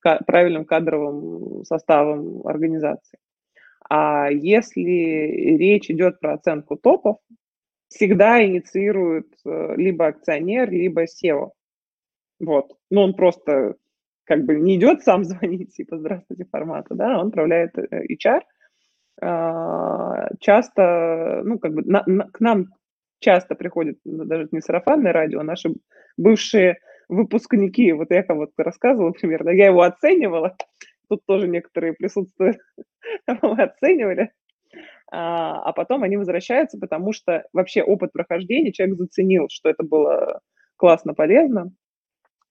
правильным 0.00 0.64
кадровым 0.64 1.64
составом 1.64 2.46
организации. 2.46 3.18
А 3.88 4.30
если 4.30 4.80
речь 4.80 5.90
идет 5.90 6.20
про 6.20 6.34
оценку 6.34 6.76
топов, 6.76 7.18
всегда 7.88 8.44
инициирует 8.44 9.26
э, 9.44 9.74
либо 9.76 10.06
акционер, 10.06 10.70
либо 10.70 11.04
SEO. 11.04 11.50
Вот. 12.40 12.72
Ну, 12.90 13.02
он 13.02 13.14
просто 13.14 13.76
как 14.24 14.44
бы 14.44 14.54
не 14.58 14.76
идет 14.76 15.02
сам 15.02 15.24
звонить, 15.24 15.74
типа, 15.74 15.98
здравствуйте, 15.98 16.46
формата, 16.50 16.94
да, 16.94 17.18
он 17.18 17.28
отправляет 17.28 17.76
э, 17.76 18.06
HR. 18.06 18.40
А, 19.20 20.28
часто, 20.40 21.42
ну, 21.44 21.58
как 21.58 21.74
бы 21.74 21.82
на, 21.82 22.02
на, 22.06 22.28
к 22.30 22.40
нам 22.40 22.66
часто 23.20 23.54
приходит 23.54 23.98
ну, 24.04 24.24
даже 24.24 24.48
не 24.50 24.60
сарафанное 24.60 25.12
радио, 25.12 25.40
а 25.40 25.44
наши 25.44 25.70
бывшие 26.16 26.78
выпускники, 27.08 27.92
вот 27.92 28.10
я 28.10 28.22
кому-то 28.22 28.52
рассказывала 28.56 29.12
примерно, 29.12 29.50
я 29.50 29.66
его 29.66 29.82
оценивала, 29.82 30.56
тут 31.08 31.20
тоже 31.26 31.46
некоторые 31.48 31.92
присутствуют, 31.92 32.58
мы 33.42 33.62
оценивали, 33.62 34.32
а, 35.10 35.60
а 35.62 35.72
потом 35.72 36.02
они 36.02 36.16
возвращаются, 36.16 36.78
потому 36.78 37.12
что 37.12 37.44
вообще 37.52 37.82
опыт 37.82 38.12
прохождения 38.12 38.72
человек 38.72 38.96
заценил, 38.96 39.46
что 39.50 39.68
это 39.68 39.84
было 39.84 40.40
классно, 40.76 41.14
полезно, 41.14 41.72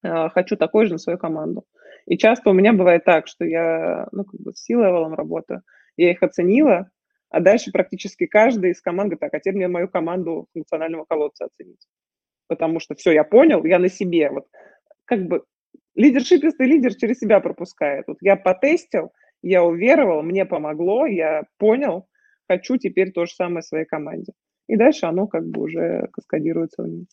а, 0.04 0.30
хочу 0.30 0.56
такой 0.56 0.86
же 0.86 0.94
на 0.94 0.98
свою 1.00 1.18
команду. 1.18 1.66
И 2.06 2.18
часто 2.18 2.50
у 2.50 2.54
меня 2.54 2.74
бывает 2.74 3.04
так, 3.04 3.28
что 3.28 3.46
я, 3.46 4.08
ну, 4.12 4.24
как 4.24 4.40
бы 4.40 4.54
с 4.54 4.64
силовалом 4.64 5.14
работаю, 5.14 5.64
я 5.98 6.12
их 6.12 6.24
оценила, 6.24 6.90
а 7.30 7.40
дальше 7.40 7.72
практически 7.72 8.26
каждый 8.26 8.72
из 8.72 8.82
команд 8.82 9.10
говорит, 9.10 9.20
так, 9.22 9.34
а 9.34 9.40
теперь 9.40 9.56
мне 9.56 9.68
мою 9.68 9.88
команду 9.88 10.48
функционального 10.54 11.06
колодца 11.06 11.46
оценить 11.46 11.86
потому 12.52 12.82
что 12.82 12.96
все, 12.96 13.14
я 13.14 13.24
понял, 13.24 13.64
я 13.64 13.80
на 13.80 13.88
себе. 13.88 14.30
Вот 14.30 14.46
как 15.06 15.26
бы 15.26 15.46
лидершипистый 15.96 16.68
лидер 16.68 16.94
через 16.96 17.20
себя 17.20 17.40
пропускает. 17.40 18.04
Вот 18.08 18.18
я 18.20 18.36
потестил, 18.36 19.14
я 19.42 19.64
уверовал, 19.64 20.22
мне 20.22 20.46
помогло, 20.46 21.06
я 21.06 21.44
понял, 21.58 22.10
хочу 22.50 22.76
теперь 22.76 23.14
то 23.14 23.26
же 23.26 23.34
самое 23.34 23.62
своей 23.62 23.86
команде. 23.86 24.34
И 24.68 24.76
дальше 24.76 25.06
оно 25.06 25.28
как 25.28 25.48
бы 25.48 25.62
уже 25.62 26.10
каскадируется 26.12 26.84
вниз. 26.84 27.08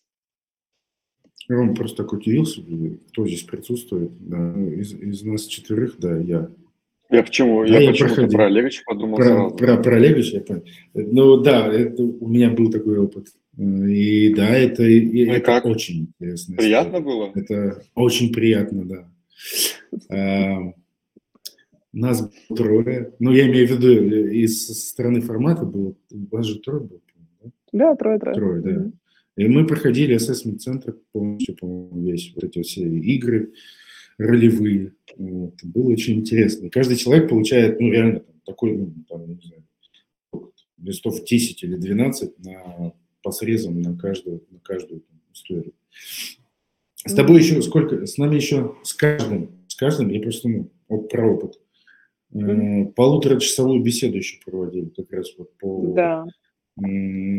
Ром 1.48 1.76
просто 1.76 2.02
так 2.02 2.12
удивился, 2.12 2.60
кто 3.12 3.24
здесь 3.24 3.44
присутствует. 3.44 4.10
Да, 4.18 4.38
ну, 4.38 4.72
из, 4.72 4.92
из 4.92 5.22
нас 5.22 5.46
четверых, 5.46 6.00
да, 6.00 6.16
я. 6.16 6.50
Я 7.10 7.22
почему? 7.22 7.64
Да, 7.64 7.78
я, 7.78 7.80
я 7.80 7.90
почему 7.90 8.28
про 8.28 8.46
Олеговича 8.46 8.82
подумал 8.84 9.16
про, 9.16 9.24
сразу. 9.24 9.56
Про, 9.56 9.76
про 9.78 9.96
Олеговича 9.96 10.36
я 10.36 10.40
понял. 10.42 10.64
Ну 10.94 11.36
да, 11.38 11.72
это, 11.72 12.02
у 12.02 12.28
меня 12.28 12.50
был 12.50 12.70
такой 12.70 12.98
опыт. 12.98 13.28
И 13.56 14.34
да, 14.34 14.50
это, 14.50 14.84
и, 14.84 15.26
ну, 15.26 15.32
это 15.32 15.40
как? 15.40 15.64
очень 15.64 16.12
интересно. 16.20 16.56
Приятно 16.56 17.00
было? 17.00 17.32
Это 17.34 17.82
очень 17.94 18.32
приятно, 18.32 18.84
да. 18.84 19.10
А, 20.10 20.74
нас 21.92 22.20
было 22.20 22.56
трое. 22.56 23.14
Ну, 23.18 23.32
я 23.32 23.48
имею 23.48 23.66
в 23.66 23.70
виду, 23.70 23.90
из 24.30 24.66
стороны 24.88 25.20
формата 25.22 25.64
было, 25.64 25.94
у 26.12 26.36
вас 26.36 26.46
же 26.46 26.60
трое 26.60 26.80
было? 26.80 27.00
Да, 27.72 27.96
трое, 27.96 28.18
трое. 28.18 28.34
Трое, 28.34 28.62
да. 28.62 28.90
И 29.36 29.48
мы 29.48 29.66
проходили 29.66 30.14
ассессмент 30.14 30.60
центр 30.60 30.96
полностью, 31.12 31.56
по-моему, 31.56 32.02
весь, 32.02 32.32
вот 32.34 32.44
эти 32.44 32.62
все 32.62 32.82
игры 32.82 33.52
ролевые. 34.18 34.94
Вот. 35.16 35.54
Было 35.62 35.92
очень 35.92 36.20
интересно. 36.20 36.66
И 36.66 36.70
каждый 36.70 36.96
человек 36.96 37.28
получает, 37.28 37.80
ну, 37.80 37.90
реально, 37.90 38.20
там, 38.20 38.34
такой, 38.44 38.76
ну, 38.76 38.92
там, 39.08 39.28
не 39.28 39.40
знаю, 39.40 39.64
листов 40.78 41.24
10 41.24 41.62
или 41.62 41.76
12 41.76 42.38
на, 42.44 42.92
по 43.22 43.30
срезам 43.30 43.80
на 43.80 43.96
каждую, 43.96 44.44
на 44.50 44.58
каждую 44.60 45.00
там, 45.00 45.20
историю. 45.32 45.72
С 47.06 47.14
тобой 47.14 47.38
еще 47.38 47.62
сколько, 47.62 48.06
с 48.06 48.18
нами 48.18 48.36
еще, 48.36 48.74
с 48.82 48.92
каждым, 48.92 49.64
с 49.68 49.74
каждым, 49.74 50.10
я 50.10 50.20
просто, 50.20 50.48
ну, 50.48 50.70
про 50.88 51.32
опыт, 51.32 51.60
э, 52.34 52.84
полуторачасовую 52.96 53.82
беседу 53.82 54.16
еще 54.18 54.40
проводили 54.44 54.88
как 54.90 55.10
раз 55.12 55.28
вот 55.38 55.56
по 55.58 55.92
да 55.94 56.26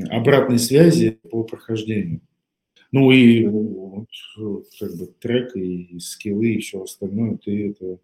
обратной 0.09 0.59
связи 0.59 1.19
по 1.29 1.43
прохождению. 1.43 2.21
Ну 2.91 3.11
и 3.11 3.45
вот, 3.45 4.07
как 4.79 4.95
бы 4.97 5.07
трек 5.19 5.55
и 5.55 5.99
скиллы 5.99 6.53
и 6.53 6.59
все 6.59 6.81
остальное, 6.83 7.37
ты 7.37 7.69
это 7.69 7.99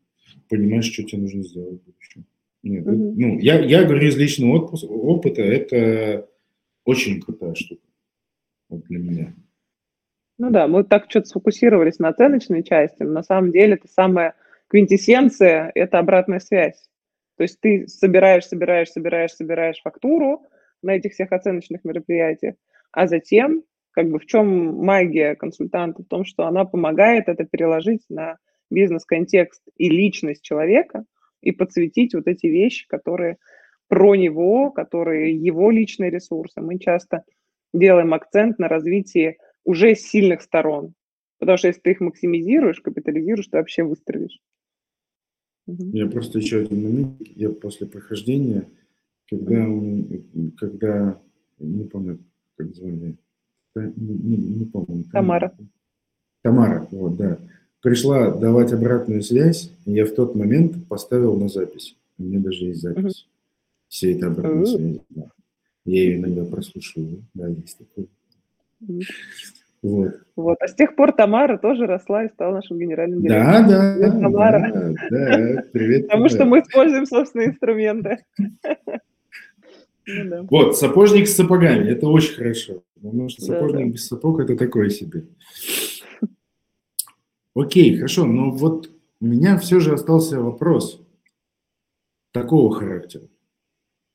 понимаешь, 0.49 0.91
что 0.91 1.03
тебе 1.03 1.23
нужно 1.23 1.43
сделать 1.43 1.81
в 1.81 1.85
будущем. 1.85 2.25
Нет, 2.61 2.85
mm-hmm. 2.85 3.13
ну, 3.15 3.39
я, 3.39 3.59
я 3.59 3.83
говорю 3.83 4.07
из 4.07 4.17
личного 4.17 4.57
отпуска, 4.57 4.87
опыта, 4.87 5.41
это 5.41 6.27
очень 6.83 7.21
крутая 7.21 7.55
штука 7.55 7.81
вот 8.69 8.83
для 8.85 8.99
меня. 8.99 9.33
Ну 10.37 10.51
да, 10.51 10.67
мы 10.67 10.83
так 10.83 11.05
что-то 11.09 11.27
сфокусировались 11.27 11.99
на 11.99 12.09
оценочной 12.09 12.63
части, 12.63 13.03
но 13.03 13.11
на 13.11 13.23
самом 13.23 13.51
деле 13.51 13.75
это 13.75 13.87
самая 13.87 14.35
квинтэссенция– 14.67 15.71
это 15.75 15.99
обратная 15.99 16.39
связь. 16.39 16.89
То 17.37 17.43
есть 17.43 17.59
ты 17.59 17.87
собираешь, 17.87 18.45
собираешь, 18.45 18.89
собираешь, 18.89 19.33
собираешь 19.33 19.81
фактуру, 19.81 20.41
на 20.81 20.95
этих 20.95 21.13
всех 21.13 21.31
оценочных 21.31 21.83
мероприятиях, 21.83 22.55
а 22.91 23.07
затем, 23.07 23.63
как 23.95 24.09
бы 24.09 24.19
в 24.19 24.25
чем 24.25 24.75
магия 24.75 25.35
консультанта, 25.35 26.03
в 26.03 26.07
том, 26.07 26.25
что 26.25 26.45
она 26.45 26.65
помогает 26.65 27.29
это 27.29 27.45
переложить 27.45 28.03
на 28.09 28.37
бизнес-контекст 28.69 29.63
и 29.77 29.89
личность 29.89 30.41
человека 30.41 31.05
и 31.41 31.51
подсветить 31.51 32.13
вот 32.13 32.27
эти 32.27 32.47
вещи, 32.47 32.87
которые 32.87 33.37
про 33.87 34.15
него, 34.15 34.71
которые 34.71 35.35
его 35.35 35.71
личные 35.71 36.11
ресурсы. 36.11 36.59
Мы 36.59 36.77
часто 36.77 37.23
делаем 37.73 38.13
акцент 38.13 38.59
на 38.59 38.67
развитии 38.67 39.37
уже 39.63 39.95
сильных 39.95 40.41
сторон, 40.41 40.93
потому 41.39 41.57
что 41.57 41.67
если 41.69 41.81
ты 41.81 41.91
их 41.91 42.01
максимизируешь, 42.01 42.81
капитализируешь, 42.81 43.47
ты 43.47 43.57
вообще 43.57 43.83
выстрелишь. 43.83 44.39
Я 45.67 46.07
просто 46.07 46.39
еще 46.39 46.61
один 46.61 46.83
момент. 46.83 47.21
Я 47.21 47.49
после 47.49 47.87
прохождения 47.87 48.67
когда, 49.29 49.65
когда 50.57 51.21
не 51.59 51.85
помню, 51.85 52.19
как 52.57 52.73
звали, 52.73 53.17
не, 53.75 54.37
не, 54.37 54.65
помню. 54.65 55.03
Тамара. 55.11 55.53
Тамара, 56.41 56.87
вот, 56.91 57.17
да. 57.17 57.37
Пришла 57.81 58.31
давать 58.31 58.73
обратную 58.73 59.21
связь, 59.21 59.71
и 59.85 59.91
я 59.91 60.05
в 60.05 60.11
тот 60.11 60.35
момент 60.35 60.87
поставил 60.87 61.35
на 61.37 61.49
запись. 61.49 61.95
У 62.17 62.23
меня 62.23 62.39
даже 62.39 62.65
есть 62.65 62.81
запись. 62.81 63.27
Uh-huh. 63.27 63.31
Все 63.87 64.13
это 64.13 64.27
обратная 64.27 64.65
связь, 64.65 64.99
да. 65.09 65.23
Я 65.85 66.03
ее 66.03 66.17
иногда 66.17 66.45
прослушиваю, 66.45 67.23
да, 67.33 67.47
есть 67.47 67.77
такое. 67.77 68.07
Вот. 69.83 70.13
вот. 70.35 70.57
А 70.61 70.67
с 70.67 70.73
тех 70.73 70.95
пор 70.95 71.11
Тамара 71.11 71.59
тоже 71.59 71.85
росла 71.85 72.25
и 72.25 72.29
стала 72.29 72.55
нашим 72.55 72.79
генеральным 72.79 73.21
директором. 73.21 73.67
Да, 73.67 73.97
да. 73.99 74.11
Тамара. 74.19 74.93
Да, 75.11 75.37
да, 75.37 75.63
привет. 75.71 76.07
Потому 76.07 76.27
что 76.29 76.45
мы 76.45 76.59
используем 76.61 77.05
собственные 77.05 77.49
инструменты. 77.49 78.25
Ну, 80.07 80.29
да. 80.29 80.43
Вот, 80.43 80.77
сапожник 80.77 81.27
с 81.27 81.35
сапогами, 81.35 81.89
это 81.89 82.07
очень 82.07 82.35
хорошо. 82.35 82.83
Потому 82.95 83.29
что 83.29 83.41
сапожник 83.41 83.79
да, 83.79 83.85
да. 83.85 83.91
без 83.91 84.07
сапог 84.07 84.39
это 84.39 84.55
такое 84.55 84.89
себе. 84.89 85.27
Окей, 87.55 87.95
хорошо, 87.95 88.25
но 88.25 88.51
вот 88.51 88.91
у 89.19 89.25
меня 89.25 89.57
все 89.57 89.79
же 89.79 89.93
остался 89.93 90.41
вопрос 90.41 91.01
такого 92.31 92.73
характера. 92.73 93.27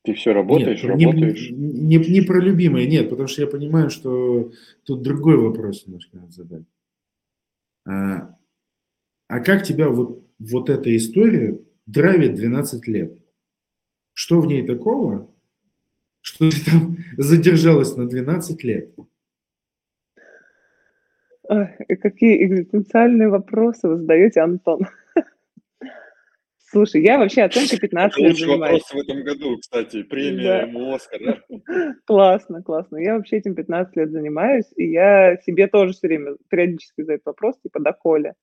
Ты 0.03 0.13
все 0.13 0.33
работаешь, 0.33 0.81
нет, 0.83 0.91
работаешь? 0.91 1.49
Не, 1.51 1.97
не, 1.97 2.09
не 2.09 2.21
про 2.21 2.39
любимое, 2.39 2.87
нет, 2.87 3.09
потому 3.09 3.27
что 3.27 3.41
я 3.41 3.47
понимаю, 3.47 3.89
что 3.89 4.51
тут 4.83 5.01
другой 5.01 5.37
вопрос 5.37 5.85
немножко 5.85 6.17
надо 6.17 6.31
задать. 6.31 6.63
А, 7.85 8.35
а 9.27 9.39
как 9.39 9.63
тебя 9.63 9.89
вот, 9.89 10.23
вот 10.39 10.69
эта 10.69 10.95
история 10.95 11.59
драйвит 11.85 12.35
12 12.35 12.87
лет? 12.87 13.17
Что 14.13 14.41
в 14.41 14.47
ней 14.47 14.65
такого, 14.65 15.30
что 16.21 16.49
ты 16.49 16.65
там 16.65 16.97
задержалась 17.17 17.95
на 17.95 18.07
12 18.07 18.63
лет? 18.63 18.93
Ой, 21.43 21.67
какие 22.01 22.45
экзистенциальные 22.45 23.29
вопросы 23.29 23.87
вы 23.87 23.97
задаете, 23.97 24.39
Антон. 24.41 24.87
Слушай, 26.71 27.01
я 27.01 27.17
вообще 27.17 27.41
оценкой 27.41 27.79
15 27.79 28.17
лет 28.19 28.37
занимаюсь. 28.37 28.83
вопрос 28.83 28.91
в 28.93 29.09
этом 29.09 29.23
году, 29.23 29.57
кстати, 29.57 30.03
премия 30.03 30.65
да. 30.71 30.95
Оскар. 30.95 31.19
Да? 31.49 31.95
Классно, 32.05 32.63
классно. 32.63 32.97
Я 32.97 33.17
вообще 33.17 33.37
этим 33.37 33.55
15 33.55 33.97
лет 33.97 34.11
занимаюсь, 34.11 34.71
и 34.77 34.89
я 34.89 35.35
себе 35.45 35.67
тоже 35.67 35.91
все 35.91 36.07
время 36.07 36.37
периодически 36.47 37.01
задаю 37.01 37.19
вопрос, 37.25 37.59
типа, 37.61 37.81
доколе. 37.81 38.35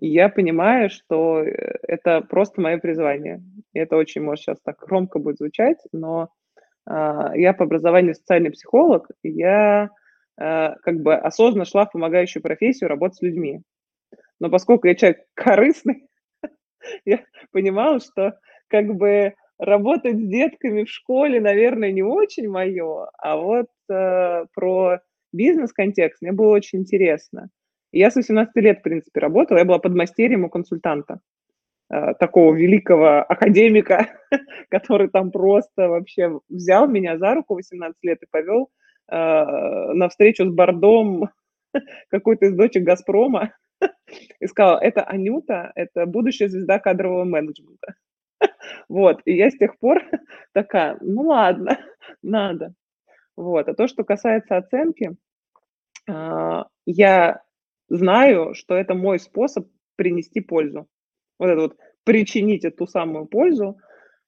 И 0.00 0.06
я 0.06 0.28
понимаю, 0.28 0.90
что 0.90 1.42
э, 1.42 1.78
это 1.82 2.20
просто 2.20 2.60
мое 2.60 2.78
призвание. 2.78 3.42
И 3.72 3.80
это 3.80 3.96
очень, 3.96 4.22
может, 4.22 4.44
сейчас 4.44 4.58
так 4.62 4.78
громко 4.78 5.18
будет 5.18 5.38
звучать, 5.38 5.78
но 5.90 6.28
я 6.88 7.52
по 7.52 7.64
образованию 7.64 8.14
социальный 8.14 8.50
психолог, 8.50 9.08
я 9.22 9.90
а, 10.38 10.76
как 10.82 11.00
бы 11.00 11.14
осознанно 11.14 11.64
шла 11.64 11.86
в 11.86 11.92
помогающую 11.92 12.42
профессию 12.42 12.88
работать 12.88 13.18
с 13.18 13.22
людьми. 13.22 13.60
Но 14.40 14.50
поскольку 14.50 14.86
я 14.86 14.94
человек 14.94 15.24
корыстный, 15.34 16.06
я 17.04 17.24
понимала, 17.52 18.00
что 18.00 18.38
как 18.68 18.94
бы 18.94 19.34
работать 19.58 20.16
с 20.16 20.28
детками 20.28 20.84
в 20.84 20.90
школе, 20.90 21.40
наверное, 21.40 21.90
не 21.90 22.02
очень 22.02 22.48
мое, 22.48 23.10
а 23.18 23.36
вот 23.36 23.66
э, 23.90 24.44
про 24.54 25.00
бизнес-контекст 25.32 26.22
мне 26.22 26.32
было 26.32 26.52
очень 26.52 26.80
интересно. 26.80 27.48
Я 27.90 28.10
с 28.10 28.16
18 28.16 28.54
лет, 28.56 28.78
в 28.78 28.82
принципе, 28.82 29.20
работала, 29.20 29.58
я 29.58 29.64
была 29.64 29.78
подмастерьем 29.78 30.44
у 30.44 30.50
консультанта. 30.50 31.20
Э, 31.90 32.12
такого 32.14 32.54
великого 32.54 33.20
академика, 33.20 34.08
который 34.68 35.08
там 35.08 35.30
просто 35.30 35.88
вообще 35.88 36.38
взял 36.50 36.86
меня 36.86 37.16
за 37.16 37.34
руку 37.34 37.54
18 37.54 37.96
лет 38.02 38.22
и 38.22 38.26
повел 38.30 38.70
э, 39.10 39.14
на 39.16 40.08
встречу 40.10 40.44
с 40.44 40.52
Бордом 40.52 41.30
какой-то 42.10 42.46
из 42.46 42.54
дочек 42.54 42.82
Газпрома 42.82 43.54
и 44.40 44.46
сказал, 44.46 44.78
это 44.78 45.02
Анюта, 45.02 45.72
это 45.74 46.04
будущая 46.04 46.48
звезда 46.48 46.78
кадрового 46.78 47.24
менеджмента. 47.24 47.94
Вот, 48.90 49.22
и 49.24 49.34
я 49.34 49.50
с 49.50 49.56
тех 49.56 49.78
пор 49.78 50.02
такая, 50.52 50.98
ну 51.00 51.22
ладно, 51.22 51.78
надо. 52.22 52.74
Вот, 53.34 53.66
а 53.66 53.74
то, 53.74 53.88
что 53.88 54.04
касается 54.04 54.58
оценки, 54.58 55.16
э, 56.06 56.64
я 56.84 57.42
знаю, 57.88 58.52
что 58.52 58.74
это 58.74 58.94
мой 58.94 59.18
способ 59.18 59.68
принести 59.96 60.40
пользу 60.40 60.86
вот 61.38 61.48
это 61.48 61.60
вот 61.60 61.76
причинить 62.04 62.64
эту 62.64 62.86
самую 62.86 63.26
пользу. 63.26 63.78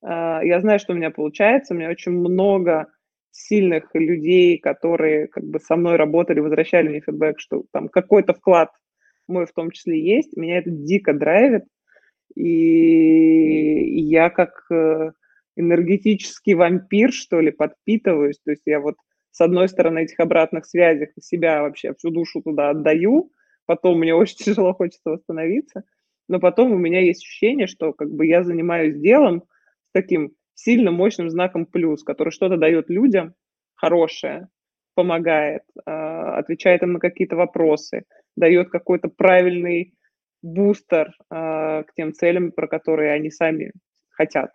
А, 0.02 0.42
я 0.44 0.60
знаю, 0.60 0.78
что 0.78 0.92
у 0.92 0.96
меня 0.96 1.10
получается, 1.10 1.74
у 1.74 1.76
меня 1.76 1.90
очень 1.90 2.12
много 2.12 2.86
сильных 3.30 3.94
людей, 3.94 4.58
которые 4.58 5.28
как 5.28 5.44
бы 5.44 5.60
со 5.60 5.76
мной 5.76 5.96
работали, 5.96 6.40
возвращали 6.40 6.88
мне 6.88 7.00
фидбэк, 7.00 7.38
что 7.38 7.64
там 7.72 7.88
какой-то 7.88 8.34
вклад 8.34 8.70
мой 9.28 9.46
в 9.46 9.52
том 9.52 9.70
числе 9.70 9.98
есть. 9.98 10.36
Меня 10.36 10.58
это 10.58 10.70
дико 10.70 11.12
драйвит. 11.12 11.64
И 12.34 14.00
я 14.08 14.30
как 14.30 14.50
э, 14.70 15.12
энергетический 15.56 16.54
вампир, 16.54 17.12
что 17.12 17.40
ли, 17.40 17.50
подпитываюсь. 17.50 18.40
То 18.44 18.50
есть 18.50 18.62
я 18.66 18.80
вот 18.80 18.96
с 19.30 19.40
одной 19.40 19.68
стороны 19.68 20.00
этих 20.00 20.18
обратных 20.20 20.66
связях 20.66 21.10
себя 21.20 21.62
вообще 21.62 21.94
всю 21.94 22.10
душу 22.10 22.42
туда 22.42 22.70
отдаю, 22.70 23.30
потом 23.66 24.00
мне 24.00 24.14
очень 24.14 24.36
тяжело 24.36 24.74
хочется 24.74 25.10
восстановиться– 25.10 25.84
но 26.30 26.38
потом 26.38 26.70
у 26.70 26.78
меня 26.78 27.00
есть 27.00 27.24
ощущение, 27.24 27.66
что 27.66 27.92
как 27.92 28.08
бы 28.08 28.24
я 28.24 28.44
занимаюсь 28.44 28.94
делом 28.94 29.42
с 29.88 29.92
таким 29.92 30.30
сильно 30.54 30.92
мощным 30.92 31.28
знаком 31.28 31.66
плюс, 31.66 32.04
который 32.04 32.30
что-то 32.30 32.56
дает 32.56 32.88
людям 32.88 33.34
хорошее, 33.74 34.46
помогает, 34.94 35.62
а, 35.84 36.38
отвечает 36.38 36.84
им 36.84 36.92
на 36.92 37.00
какие-то 37.00 37.34
вопросы, 37.34 38.04
дает 38.36 38.70
какой-то 38.70 39.08
правильный 39.08 39.94
бустер 40.40 41.16
а, 41.30 41.82
к 41.82 41.94
тем 41.94 42.12
целям, 42.12 42.52
про 42.52 42.68
которые 42.68 43.10
они 43.10 43.32
сами 43.32 43.72
хотят. 44.10 44.52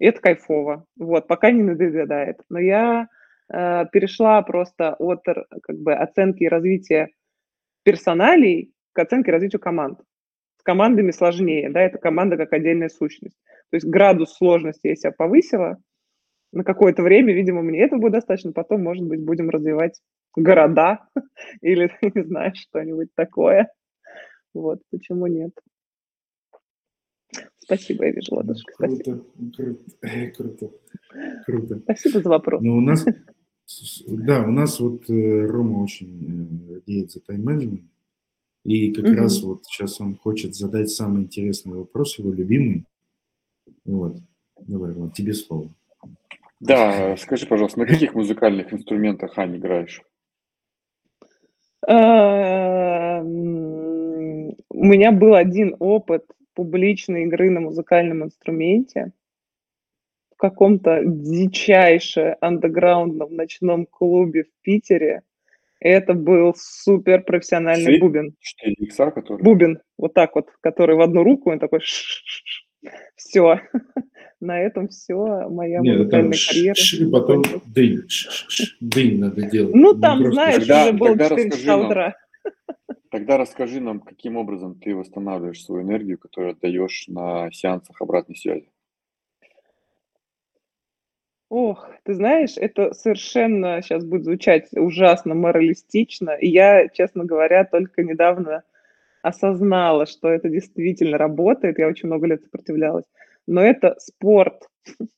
И 0.00 0.06
это 0.06 0.20
кайфово. 0.20 0.86
Вот, 0.98 1.28
пока 1.28 1.52
не 1.52 1.62
надоедает. 1.62 2.38
Но 2.48 2.58
я 2.58 3.06
э, 3.52 3.84
перешла 3.92 4.40
просто 4.40 4.94
от 4.94 5.22
как 5.24 5.76
бы, 5.76 5.92
оценки 5.92 6.44
развития 6.44 7.10
персоналей 7.84 8.72
к 8.94 8.98
оценке 8.98 9.30
и 9.30 9.34
развитию 9.34 9.60
команд. 9.60 10.00
Командами 10.70 11.10
сложнее, 11.10 11.68
да, 11.68 11.80
это 11.80 11.98
команда 11.98 12.36
как 12.36 12.52
отдельная 12.52 12.90
сущность. 12.90 13.36
То 13.70 13.76
есть 13.76 13.88
градус 13.88 14.36
сложности 14.36 14.86
я 14.86 14.94
себя 14.94 15.10
повысила 15.10 15.78
на 16.52 16.62
какое-то 16.62 17.02
время, 17.02 17.34
видимо, 17.34 17.60
мне 17.60 17.82
этого 17.82 17.98
будет 17.98 18.12
достаточно, 18.12 18.52
потом, 18.52 18.84
может 18.84 19.04
быть, 19.04 19.20
будем 19.20 19.50
развивать 19.50 20.00
города 20.36 21.08
или, 21.60 21.90
не 22.14 22.22
знаю, 22.22 22.52
что-нибудь 22.54 23.08
такое. 23.16 23.68
Вот, 24.54 24.78
почему 24.92 25.26
нет? 25.26 25.50
Спасибо, 27.58 28.04
я 28.04 28.12
вижу, 28.12 28.36
ладошка. 28.36 28.72
Круто, 28.76 29.24
круто, 29.56 29.82
круто, 30.36 30.70
круто. 31.46 31.78
Спасибо 31.80 32.20
за 32.20 32.28
вопрос. 32.28 32.62
Ну, 32.62 32.76
у 32.76 32.80
нас, 32.80 33.04
да, 34.06 34.44
у 34.44 34.52
нас 34.52 34.78
вот 34.78 35.10
э, 35.10 35.46
Рома 35.46 35.82
очень 35.82 36.68
э, 36.68 36.74
радеет 36.74 37.10
за 37.10 37.18
тайм-менеджмент, 37.22 37.89
и 38.64 38.92
как 38.92 39.04
угу. 39.06 39.14
раз 39.14 39.42
вот 39.42 39.64
сейчас 39.64 40.00
он 40.00 40.16
хочет 40.16 40.54
задать 40.54 40.90
самый 40.90 41.22
интересный 41.22 41.76
вопрос, 41.76 42.18
его 42.18 42.32
любимый. 42.32 42.84
Вот, 43.84 44.16
давай, 44.58 44.92
Рома, 44.92 45.10
тебе 45.10 45.32
слово. 45.32 45.70
Да, 46.60 47.16
скажи, 47.16 47.46
пожалуйста, 47.46 47.80
на 47.80 47.86
каких 47.86 48.14
музыкальных 48.14 48.72
инструментах, 48.72 49.38
Ань, 49.38 49.56
играешь? 49.56 50.02
Эм, 51.88 53.30
у 54.68 54.84
меня 54.84 55.12
был 55.12 55.34
один 55.34 55.74
опыт 55.78 56.26
публичной 56.54 57.24
игры 57.24 57.48
на 57.50 57.60
музыкальном 57.60 58.24
инструменте 58.24 59.12
в 60.34 60.36
каком-то 60.36 61.00
дичайше 61.04 62.36
андеграундном 62.40 63.34
ночном 63.34 63.86
клубе 63.86 64.44
в 64.44 64.52
Питере. 64.62 65.22
Это 65.80 66.12
был 66.12 66.54
супер 66.56 67.22
профессиональный 67.22 67.94
Си? 67.94 68.00
бубен. 68.00 68.34
4 68.38 68.74
икса, 68.74 69.10
который? 69.10 69.42
Бубен, 69.42 69.80
вот 69.96 70.12
так 70.12 70.34
вот, 70.34 70.48
который 70.60 70.94
в 70.94 71.00
одну 71.00 71.24
руку, 71.24 71.50
он 71.50 71.58
такой 71.58 71.80
все. 73.16 73.60
На 74.40 74.58
этом 74.58 74.88
все, 74.88 75.48
моя 75.50 75.80
Нет, 75.80 75.98
музыкальная 75.98 76.38
карьера. 76.48 76.74
И 76.98 77.10
потом 77.10 77.42
дынь, 77.66 78.02
дынь 78.80 79.20
надо 79.20 79.42
делать. 79.42 79.74
Ну, 79.74 79.98
там, 79.98 80.32
знаешь, 80.32 80.62
уже 80.62 80.92
было 80.92 81.18
4 81.18 81.50
часа 81.50 81.76
утра. 81.76 82.14
Тогда 83.10 83.36
расскажи 83.36 83.80
нам, 83.80 84.00
каким 84.00 84.36
образом 84.36 84.78
ты 84.78 84.94
восстанавливаешь 84.94 85.62
свою 85.62 85.82
энергию, 85.82 86.16
которую 86.16 86.52
отдаешь 86.52 87.06
на 87.08 87.50
сеансах 87.50 88.00
обратной 88.00 88.36
связи. 88.36 88.70
Ох, 91.50 91.86
ты 92.04 92.14
знаешь, 92.14 92.54
это 92.56 92.94
совершенно 92.94 93.82
сейчас 93.82 94.04
будет 94.04 94.24
звучать 94.24 94.68
ужасно 94.72 95.34
моралистично. 95.34 96.30
И 96.30 96.48
я, 96.48 96.88
честно 96.88 97.24
говоря, 97.24 97.64
только 97.64 98.02
недавно 98.02 98.62
осознала, 99.20 100.06
что 100.06 100.28
это 100.28 100.48
действительно 100.48 101.18
работает. 101.18 101.78
Я 101.78 101.88
очень 101.88 102.06
много 102.08 102.26
лет 102.26 102.42
сопротивлялась. 102.42 103.04
Но 103.46 103.62
это 103.62 103.96
спорт. 103.98 104.68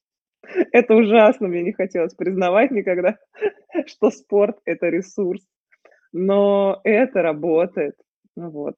Это 0.73 0.97
ужасно, 0.97 1.47
мне 1.47 1.63
не 1.63 1.73
хотелось 1.73 2.15
признавать 2.15 2.73
никогда, 2.73 3.17
что 3.87 4.11
спорт– 4.11 4.59
это 4.65 4.89
ресурс 4.89 5.41
но 6.13 6.81
это 6.85 7.23
работает. 7.23 7.97
Ну 8.37 8.51
вот. 8.51 8.75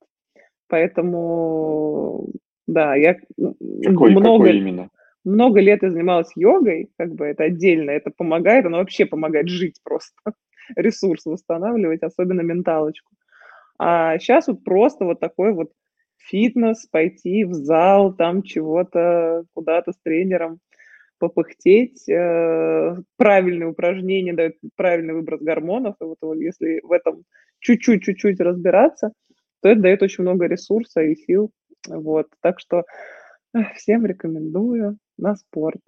Поэтому, 0.69 2.29
да, 2.67 2.95
я 2.95 3.15
какой, 3.85 4.11
много, 4.13 4.45
какой 4.45 4.59
именно? 4.59 4.89
Много 5.25 5.61
лет 5.61 5.83
я 5.83 5.91
занималась 5.91 6.33
йогой, 6.37 6.91
как 6.99 7.15
бы 7.15 7.27
это 7.27 7.45
отдельно, 7.45 7.91
это 7.91 8.11
помогает, 8.11 8.67
оно 8.67 8.79
вообще 8.79 9.07
помогает 9.07 9.49
жить 9.49 9.81
просто, 9.83 10.15
ресурс 10.77 11.25
восстанавливать, 11.27 12.03
особенно 12.03 12.43
менталочку. 12.43 13.11
А 13.79 14.19
сейчас 14.19 14.47
вот 14.49 14.63
просто 14.65 15.05
вот 15.05 15.21
такой 15.21 15.53
вот 15.53 15.73
фитнес, 16.19 16.87
пойти 16.87 17.45
в 17.45 17.55
зал, 17.55 18.15
там 18.15 18.43
чего-то, 18.43 19.45
куда-то 19.55 19.93
с 19.93 19.97
тренером 20.03 20.61
попыхтеть, 21.19 22.09
э, 22.09 22.97
правильные 23.17 23.69
упражнения 23.69 24.33
дают 24.33 24.57
правильный 24.77 25.15
выброс 25.15 25.41
гормонов, 25.41 25.97
и 26.01 26.05
вот 26.05 26.19
если 26.37 26.81
в 26.83 26.93
этом 26.93 27.25
чуть-чуть-чуть-чуть 27.61 28.41
разбираться, 28.41 29.13
то 29.63 29.69
это 29.69 29.81
дает 29.81 30.03
очень 30.03 30.23
много 30.23 30.47
ресурса 30.47 31.03
и 31.03 31.15
сил. 31.15 31.51
Вот. 31.89 32.27
Так 32.41 32.61
что 32.61 32.85
всем 33.77 34.05
рекомендую 34.05 34.99
на 35.17 35.37
спорт. 35.37 35.81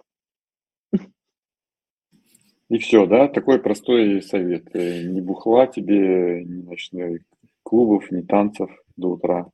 И 2.69 2.78
все, 2.78 3.07
да? 3.07 3.28
Такой 3.28 3.61
простой 3.61 4.20
совет. 4.23 4.74
Э, 4.74 5.03
ни 5.05 5.20
бухла 5.20 5.66
тебе, 5.66 6.44
ни 6.44 6.62
ночных 6.62 7.20
клубов, 7.62 8.11
ни 8.11 8.23
танцев 8.23 8.70
до 8.97 9.12
утра. 9.12 9.51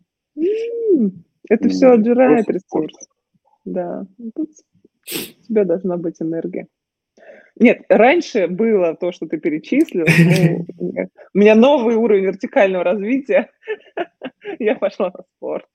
Это 1.48 1.68
все 1.68 1.88
отжирает 1.88 2.48
ресурс. 2.48 2.94
Да. 3.64 4.06
Тут 4.34 4.50
у 5.10 5.44
тебя 5.44 5.64
должна 5.64 5.96
быть 5.96 6.22
энергия. 6.22 6.68
Нет, 7.56 7.84
раньше 7.88 8.46
было 8.48 8.96
то, 8.96 9.12
что 9.12 9.26
ты 9.26 9.38
перечислил. 9.38 10.06
Ну, 10.78 11.06
у 11.34 11.38
меня 11.38 11.54
новый 11.54 11.96
уровень 11.96 12.24
вертикального 12.24 12.84
развития. 12.84 13.50
Я 14.58 14.74
пошла 14.74 15.06
на 15.06 15.22
спорт. 15.36 15.66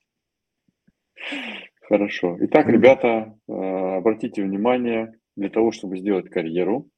Хорошо. 1.82 2.38
Итак, 2.42 2.68
ребята, 2.68 3.36
э, 3.48 3.52
обратите 3.98 4.44
внимание, 4.44 5.18
для 5.36 5.50
того, 5.50 5.72
чтобы 5.72 5.98
сделать 5.98 6.30
карьеру 6.30 6.90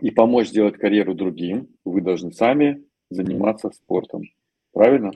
и 0.00 0.10
помочь 0.10 0.48
сделать 0.48 0.76
карьеру 0.76 1.14
другим, 1.14 1.68
вы 1.84 2.00
должны 2.00 2.32
сами 2.32 2.84
заниматься 3.10 3.70
спортом. 3.70 4.22
Правильно? 4.72 5.12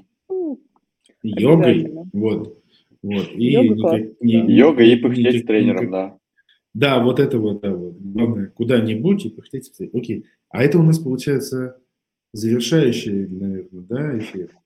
Йогой. 1.23 1.93
Вот. 2.13 2.63
Вот. 3.03 3.29
И 3.33 3.53
Йога, 3.53 3.75
никак, 3.75 4.21
не, 4.21 4.57
Йога 4.57 4.83
и 4.83 4.97
пыхтеть 4.97 5.45
с 5.45 5.47
тренером, 5.47 5.87
никак, 5.87 5.91
да. 5.91 6.19
Да, 6.75 7.05
вот 7.05 7.21
это 7.21 7.39
вот, 7.39 7.61
да, 7.61 7.73
вот. 7.75 7.97
Главное, 7.99 8.49
куда-нибудь 8.49 9.25
и 9.25 9.31
пыхтеть 9.31 9.67
с 9.67 9.71
тренером. 9.71 10.01
Окей. 10.01 10.27
А 10.49 10.65
это 10.65 10.79
у 10.79 10.83
нас 10.83 10.99
получается 10.99 11.81
завершающий, 12.33 13.27
наверное, 13.29 13.83
да, 13.83 14.19
эфир 14.19 14.57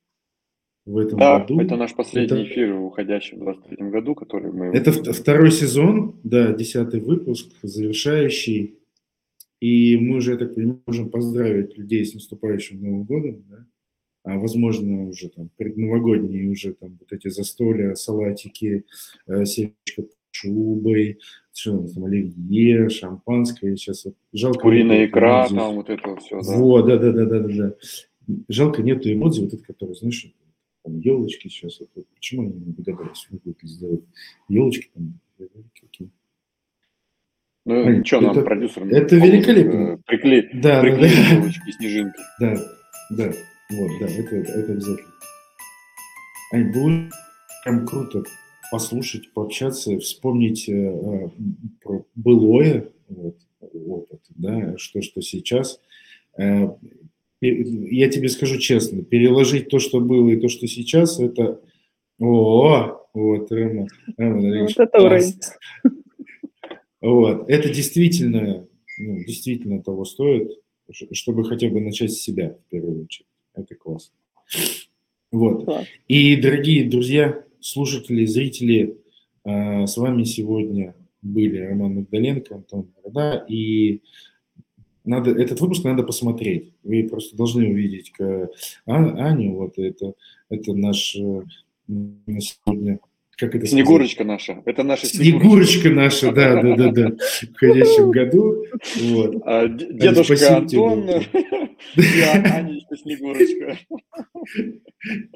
в 0.85 0.99
этом 0.99 1.19
да, 1.19 1.39
году. 1.39 1.61
это 1.61 1.77
наш 1.77 1.95
последний 1.95 2.43
это... 2.43 2.45
эфир 2.45 2.75
в 2.75 2.85
уходящем 2.85 3.39
23 3.41 3.91
году, 3.91 4.15
который 4.15 4.53
мы... 4.53 4.67
Это 4.67 4.93
второй 4.93 5.53
сезон, 5.53 6.17
да, 6.25 6.53
десятый 6.53 7.01
выпуск, 7.01 7.53
завершающий. 7.63 8.79
И 9.61 9.97
мы 9.97 10.17
уже, 10.17 10.33
я 10.33 10.39
так 10.39 10.55
понимаю, 10.55 10.81
можем 10.87 11.11
поздравить 11.11 11.79
людей 11.79 12.05
с 12.05 12.15
наступающим 12.15 12.83
Новым 12.83 13.05
годом, 13.05 13.45
да? 13.49 13.67
а 14.25 14.39
возможно 14.39 15.09
уже 15.09 15.29
там 15.29 15.51
предновогодние 15.57 16.51
уже 16.51 16.75
там 16.75 16.97
вот 16.99 17.13
эти 17.13 17.29
застолья, 17.29 17.95
салатики, 17.95 18.85
э, 19.27 19.45
семечко 19.45 20.05
шубой, 20.31 21.19
что 21.53 21.87
там, 21.89 22.05
оливье, 22.05 22.89
шампанское, 22.89 23.77
сейчас 23.77 24.05
вот, 24.05 24.15
жалко. 24.33 24.61
Куриная 24.61 25.07
икра, 25.07 25.49
там 25.49 25.77
вот 25.77 25.91
это 25.91 26.17
все, 26.17 26.41
да. 26.41 26.57
Вот, 26.57 26.87
да, 26.87 26.97
да, 26.97 27.13
да, 27.13 27.25
да, 27.25 27.41
да. 27.41 27.75
Жалко 28.49 28.83
нету 28.83 29.13
эмодзи, 29.13 29.43
вот 29.43 29.55
это, 29.55 29.65
который, 29.65 29.95
знаешь, 29.95 30.33
там 30.83 30.99
елочки 30.99 31.49
сейчас, 31.49 31.81
вот, 31.81 31.91
вот, 31.95 32.07
почему 32.15 32.43
они 32.43 32.53
не 32.53 32.73
догадались 32.73 33.27
выглядеть 33.31 33.69
сделать 33.69 34.05
елочки 34.49 34.91
там, 34.95 35.21
какие 35.81 36.11
ну, 37.65 38.01
а, 38.01 38.05
что 38.05 38.21
нам, 38.21 38.45
продюсер? 38.45 38.85
Это 38.89 39.17
великолепно. 39.17 39.95
Э, 39.95 39.99
прикли, 40.05 40.51
да, 40.53 40.81
приклеить 40.81 41.15
да, 41.15 41.37
елочки, 41.37 41.71
снежинки. 41.71 42.21
Да, 42.41 42.57
да. 43.11 43.33
Вот, 43.71 43.91
да, 44.01 44.07
это, 44.07 44.37
это 44.37 44.73
обязательно. 44.73 45.13
Ань, 46.53 46.73
было 46.73 47.11
прям 47.65 47.87
круто 47.87 48.25
послушать, 48.73 49.33
пообщаться, 49.33 49.97
вспомнить 50.01 50.69
э, 50.69 50.73
э, 50.73 51.29
про 51.83 52.05
былое 52.17 52.89
вот, 53.09 53.37
опыт, 53.61 54.21
да, 54.31 54.77
что, 54.77 55.01
что 55.01 55.21
сейчас. 55.21 55.81
Э, 56.37 56.69
я 57.43 58.09
тебе 58.09 58.29
скажу 58.29 58.59
честно, 58.59 59.03
переложить 59.03 59.69
то, 59.69 59.79
что 59.79 60.01
было 60.01 60.31
и 60.31 60.41
то, 60.41 60.49
что 60.49 60.67
сейчас, 60.67 61.19
это... 61.19 61.61
О, 62.21 63.01
вот, 63.15 63.51
Рома, 63.51 63.89
Рома 64.17 64.63
вот 64.63 64.79
это 64.79 65.03
уровень. 65.03 65.35
Вот, 67.01 67.51
это 67.51 67.69
действительно, 67.69 68.69
ну, 68.99 69.25
действительно 69.25 69.83
того 69.83 70.05
стоит, 70.05 70.53
чтобы 71.11 71.45
хотя 71.45 71.69
бы 71.69 71.81
начать 71.81 72.13
с 72.13 72.21
себя, 72.21 72.57
в 72.67 72.71
первую 72.71 73.05
очередь. 73.05 73.27
Это 73.55 73.75
классно. 73.75 74.15
Вот. 75.33 75.65
Класс. 75.65 75.87
И, 76.07 76.37
дорогие 76.37 76.89
друзья, 76.89 77.45
слушатели, 77.61 78.25
зрители, 78.25 78.99
э, 79.45 79.87
с 79.87 79.97
вами 79.97 80.23
сегодня 80.25 80.95
были 81.23 81.59
Роман 81.59 81.95
Магдаленко, 81.97 82.55
Антон 82.55 82.89
Борода, 82.95 83.45
и 83.49 84.03
надо, 85.05 85.31
этот 85.31 85.61
выпуск 85.61 85.85
надо 85.85 86.03
посмотреть. 86.03 86.73
Вы 86.83 87.09
просто 87.09 87.37
должны 87.37 87.69
увидеть 87.69 88.13
а, 88.21 88.49
Аню, 88.87 89.57
вот 89.57 89.79
это, 89.79 90.15
это 90.49 90.75
наш 90.75 91.17
э, 91.17 91.43
сегодня 91.89 92.99
как 93.43 93.57
это 93.57 93.67
Снегурочка 93.67 94.23
сказать? 94.23 94.27
наша. 94.27 94.63
Это 94.67 94.83
наша 94.85 95.07
Снегурочка. 95.07 95.41
Снегурочка 95.41 95.91
наша, 95.91 96.33
да, 96.33 96.63
да, 96.63 96.77
да, 96.77 96.93
да. 96.93 97.11
В 97.11 97.55
входящем 97.55 98.11
году. 98.11 98.65
Вот. 99.01 99.37
А, 99.45 99.69
дедушка 99.69 100.37
Спасибо 100.37 100.57
Антон 100.59 101.11
и 101.97 102.21
Аня 102.21 102.81
Снегурочка. 102.95 103.79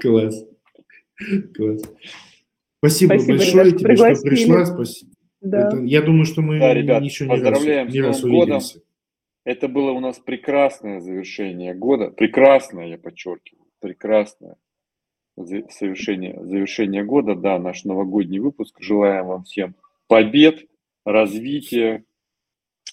Класс. 0.01 0.45
Класс. 1.57 1.83
Спасибо, 2.79 3.15
Спасибо 3.15 3.39
большое 3.39 3.65
ребят, 3.65 3.79
тебе, 3.79 3.97
что 3.97 4.23
пришла. 4.23 4.65
Спасибо. 4.67 5.13
Да. 5.41 5.69
Это, 5.69 5.79
я 5.85 6.03
думаю, 6.03 6.27
что 6.27 6.43
мы 6.43 6.59
да, 6.59 6.75
ребят, 6.75 7.03
еще 7.03 7.27
не 7.27 7.41
раз, 7.41 7.65
не 7.65 8.01
раз 8.01 8.23
увидимся. 8.23 8.75
Годом. 8.75 8.86
Это 9.47 9.69
было 9.69 9.93
у 9.93 10.01
нас 10.01 10.19
прекрасное 10.19 10.99
завершение 10.99 11.73
года. 11.73 12.11
Прекрасное, 12.11 12.89
я 12.89 12.99
подчеркиваю. 12.99 13.65
Прекрасное 13.79 14.57
завершение, 15.37 16.37
завершение 16.45 17.05
года, 17.05 17.37
да, 17.37 17.57
наш 17.61 17.85
новогодний 17.85 18.41
выпуск. 18.41 18.77
Желаем 18.81 19.27
вам 19.27 19.45
всем 19.45 19.77
побед, 20.09 20.67
развития, 21.05 22.05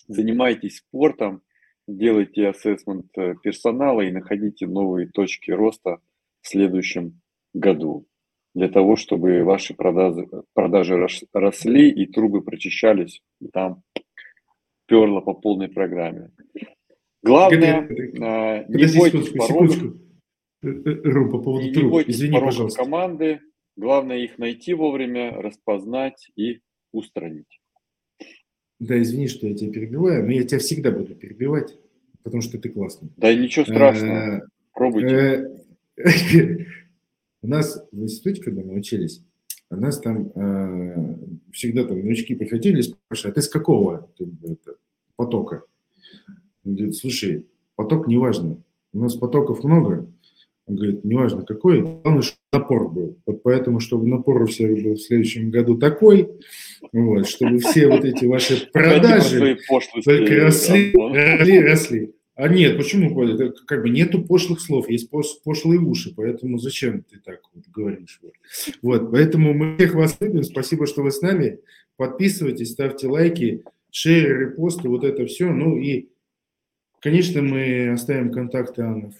занимайтесь 0.08 0.78
спортом, 0.78 1.42
делайте 1.88 2.50
ассессмент 2.50 3.08
э, 3.18 3.34
персонала 3.42 4.02
и 4.02 4.12
находите 4.12 4.68
новые 4.68 5.08
точки 5.08 5.50
роста 5.50 6.02
в 6.42 6.50
следующем 6.50 7.20
году 7.56 8.06
для 8.54 8.70
того, 8.70 8.96
чтобы 8.96 9.44
ваши 9.44 9.74
продажи, 9.74 10.28
продажи 10.54 11.08
росли 11.34 11.90
и 11.90 12.06
трубы 12.06 12.44
прочищались, 12.44 13.24
и 13.42 13.48
там 13.48 13.82
перло 14.86 15.22
по 15.22 15.34
полной 15.34 15.70
программе. 15.70 16.32
Главное, 17.22 17.88
э, 17.88 18.66
не 18.68 18.98
бойтесь 18.98 19.30
порогов. 19.30 19.96
Э, 20.64 20.68
э, 20.68 21.30
по 21.30 21.40
поводу 21.40 21.66
не 21.66 21.74
труб. 21.74 22.04
Извини, 22.08 22.40
пожалуйста. 22.40 22.84
команды. 22.84 23.40
Главное 23.76 24.20
их 24.20 24.38
найти 24.38 24.74
вовремя, 24.74 25.32
распознать 25.32 26.30
и 26.36 26.60
устранить. 26.92 27.60
Да, 28.80 29.02
извини, 29.02 29.28
что 29.28 29.48
я 29.48 29.56
тебя 29.56 29.72
перебиваю, 29.72 30.26
но 30.26 30.32
я 30.32 30.44
тебя 30.44 30.60
всегда 30.60 30.92
буду 30.92 31.16
перебивать, 31.16 31.78
потому 32.22 32.42
что 32.42 32.60
ты 32.60 32.70
классный. 32.70 33.10
Да 33.18 33.34
ничего 33.34 33.66
страшного. 33.66 34.48
Пробуйте. 34.74 35.50
У 37.42 37.48
нас 37.48 37.88
в 37.92 38.02
институте, 38.02 38.42
когда 38.42 38.62
мы 38.62 38.76
учились, 38.76 39.26
нас 39.76 40.00
там 40.00 40.32
всегда 41.52 41.84
там 41.84 42.00
новички 42.00 42.36
приходили 42.36 42.80
и 42.80 42.84
спрашивали, 42.84 43.32
а 43.32 43.36
ты 43.36 43.42
с 43.42 43.50
какого 43.50 44.10
потока? 45.16 45.64
Он 46.66 46.76
говорит, 46.76 46.96
слушай, 46.96 47.46
поток 47.76 48.08
не 48.08 48.18
важно. 48.18 48.64
У 48.94 49.00
нас 49.00 49.16
потоков 49.16 49.64
много, 49.64 50.08
он 50.66 50.76
говорит, 50.76 51.04
неважно 51.04 51.44
какой, 51.44 51.82
главное, 51.82 52.22
чтобы 52.22 52.40
напор 52.54 52.90
был. 52.90 53.18
Вот 53.26 53.44
поэтому, 53.44 53.80
чтобы 53.80 54.08
напор 54.08 54.44
у 54.44 54.46
всех 54.46 54.82
был 54.82 54.94
в 54.94 55.02
следующем 55.02 55.50
году 55.52 55.78
такой, 55.78 56.30
вот, 56.94 57.28
чтобы 57.28 57.58
все 57.58 57.88
вот 57.88 58.06
эти 58.06 58.26
ваши 58.26 58.70
продажи 58.72 59.58
только 60.06 60.36
росли, 60.36 60.94
росли, 60.94 61.60
росли. 61.60 62.16
А 62.36 62.48
нет, 62.48 62.78
почему? 62.78 63.14
Как 63.68 63.84
бы 63.84 63.90
нету 63.90 64.24
пошлых 64.24 64.60
слов, 64.60 64.90
есть 64.90 65.10
пошлые 65.44 65.80
уши, 65.80 66.14
поэтому 66.16 66.58
зачем 66.58 67.04
ты 67.04 67.20
так 67.20 67.42
вот 67.54 67.66
говоришь? 67.68 68.20
Вот, 68.82 69.12
поэтому 69.12 69.54
мы 69.54 69.78
всех 69.78 69.94
вас 69.94 70.18
любим, 70.20 70.44
спасибо, 70.44 70.88
что 70.88 71.04
вы 71.04 71.12
с 71.12 71.22
нами. 71.22 71.60
Подписывайтесь, 71.96 72.72
ставьте 72.72 73.08
лайки, 73.08 73.64
шеры, 73.92 74.46
репосты, 74.46 74.90
вот 74.90 75.04
это 75.04 75.26
все. 75.28 75.52
Ну 75.52 75.78
и 75.78 76.10
Конечно, 77.04 77.42
мы 77.42 77.90
оставим 77.90 78.32
контакты 78.32 78.82
Анны 78.82 79.12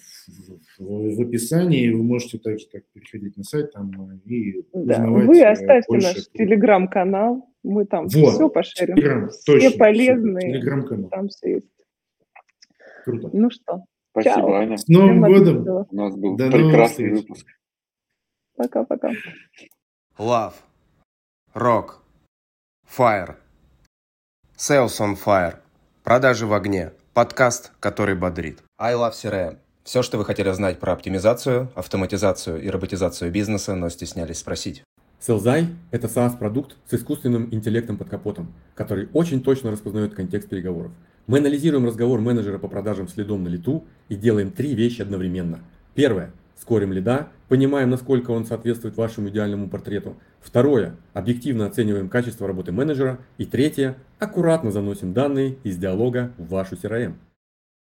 в, 0.80 1.18
в, 1.18 1.22
описании. 1.22 1.90
Вы 1.90 2.02
можете 2.02 2.38
также 2.38 2.66
так 2.68 2.84
переходить 2.94 3.36
на 3.36 3.44
сайт 3.44 3.74
там 3.74 3.92
и 4.24 4.64
да. 4.72 5.06
Вы 5.06 5.38
э, 5.40 5.52
оставьте 5.52 5.98
наш 5.98 6.30
телеграм-канал. 6.32 7.50
Мы 7.62 7.84
там 7.84 8.08
вот. 8.08 8.36
все 8.36 8.48
пошарим. 8.48 8.96
Телеграм, 8.96 9.30
все 9.30 9.60
точно, 9.60 9.78
полезные. 9.78 10.54
Телеграм-канал. 10.54 11.10
Там 11.10 11.28
все 11.28 11.56
есть. 11.56 11.68
Круто. 13.04 13.30
Ну 13.34 13.50
что, 13.52 13.84
Спасибо, 14.12 14.36
Чао. 14.36 14.54
Аня. 14.54 14.78
С 14.78 14.88
Новым 14.88 15.24
Всем 15.24 15.34
годом! 15.34 15.88
У 15.90 15.96
нас 15.96 16.16
был 16.16 16.38
До 16.38 16.50
прекрасный 16.50 17.12
выпуск. 17.12 17.48
Пока-пока. 18.56 19.12
Love. 20.18 20.54
Rock. 21.54 21.96
Fire. 22.98 23.36
Sales 24.56 25.00
on 25.02 25.18
fire. 25.18 25.56
Продажи 26.04 26.46
в 26.46 26.54
огне. 26.54 26.94
Подкаст, 27.14 27.74
который 27.82 28.16
бодрит. 28.16 28.64
I 28.80 28.94
Love 28.94 29.12
CRM. 29.12 29.58
Все, 29.84 30.02
что 30.02 30.18
вы 30.18 30.24
хотели 30.24 30.50
знать 30.52 30.80
про 30.80 30.94
оптимизацию, 30.94 31.70
автоматизацию 31.76 32.62
и 32.62 32.70
роботизацию 32.70 33.32
бизнеса, 33.32 33.76
но 33.76 33.90
стеснялись 33.90 34.38
спросить. 34.38 34.84
Селзай– 35.20 35.68
это 35.92 36.08
SaaS-продукт 36.08 36.78
с 36.86 36.94
искусственным 36.94 37.54
интеллектом 37.54 37.98
под 37.98 38.10
капотом, 38.10 38.54
который 38.76 39.10
очень 39.14 39.44
точно 39.44 39.72
распознает 39.72 40.14
контекст 40.16 40.48
переговоров. 40.50 40.92
Мы 41.26 41.38
анализируем 41.38 41.86
разговор 41.86 42.20
менеджера 42.20 42.58
по 42.58 42.68
продажам 42.68 43.08
следом 43.08 43.44
на 43.44 43.48
лету 43.48 43.86
и 44.10 44.16
делаем 44.16 44.52
три 44.52 44.76
вещи 44.76 45.02
одновременно. 45.02 45.60
Первое– 45.96 46.34
скорим 46.60 46.92
лида, 46.92 47.30
понимаем, 47.48 47.90
насколько 47.90 48.32
он 48.32 48.46
соответствует 48.46 48.98
вашему 48.98 49.30
идеальному 49.30 49.70
портрету. 49.70 50.18
Второе– 50.42 50.98
объективно 51.14 51.66
оцениваем 51.66 52.10
качество 52.10 52.46
работы 52.46 52.74
менеджера. 52.74 53.20
И 53.38 53.46
третье– 53.46 53.96
аккуратно 54.20 54.72
заносим 54.72 55.14
данные 55.14 55.56
из 55.64 55.78
диалога 55.78 56.34
в 56.38 56.50
вашу 56.50 56.76
CRM. 56.76 57.14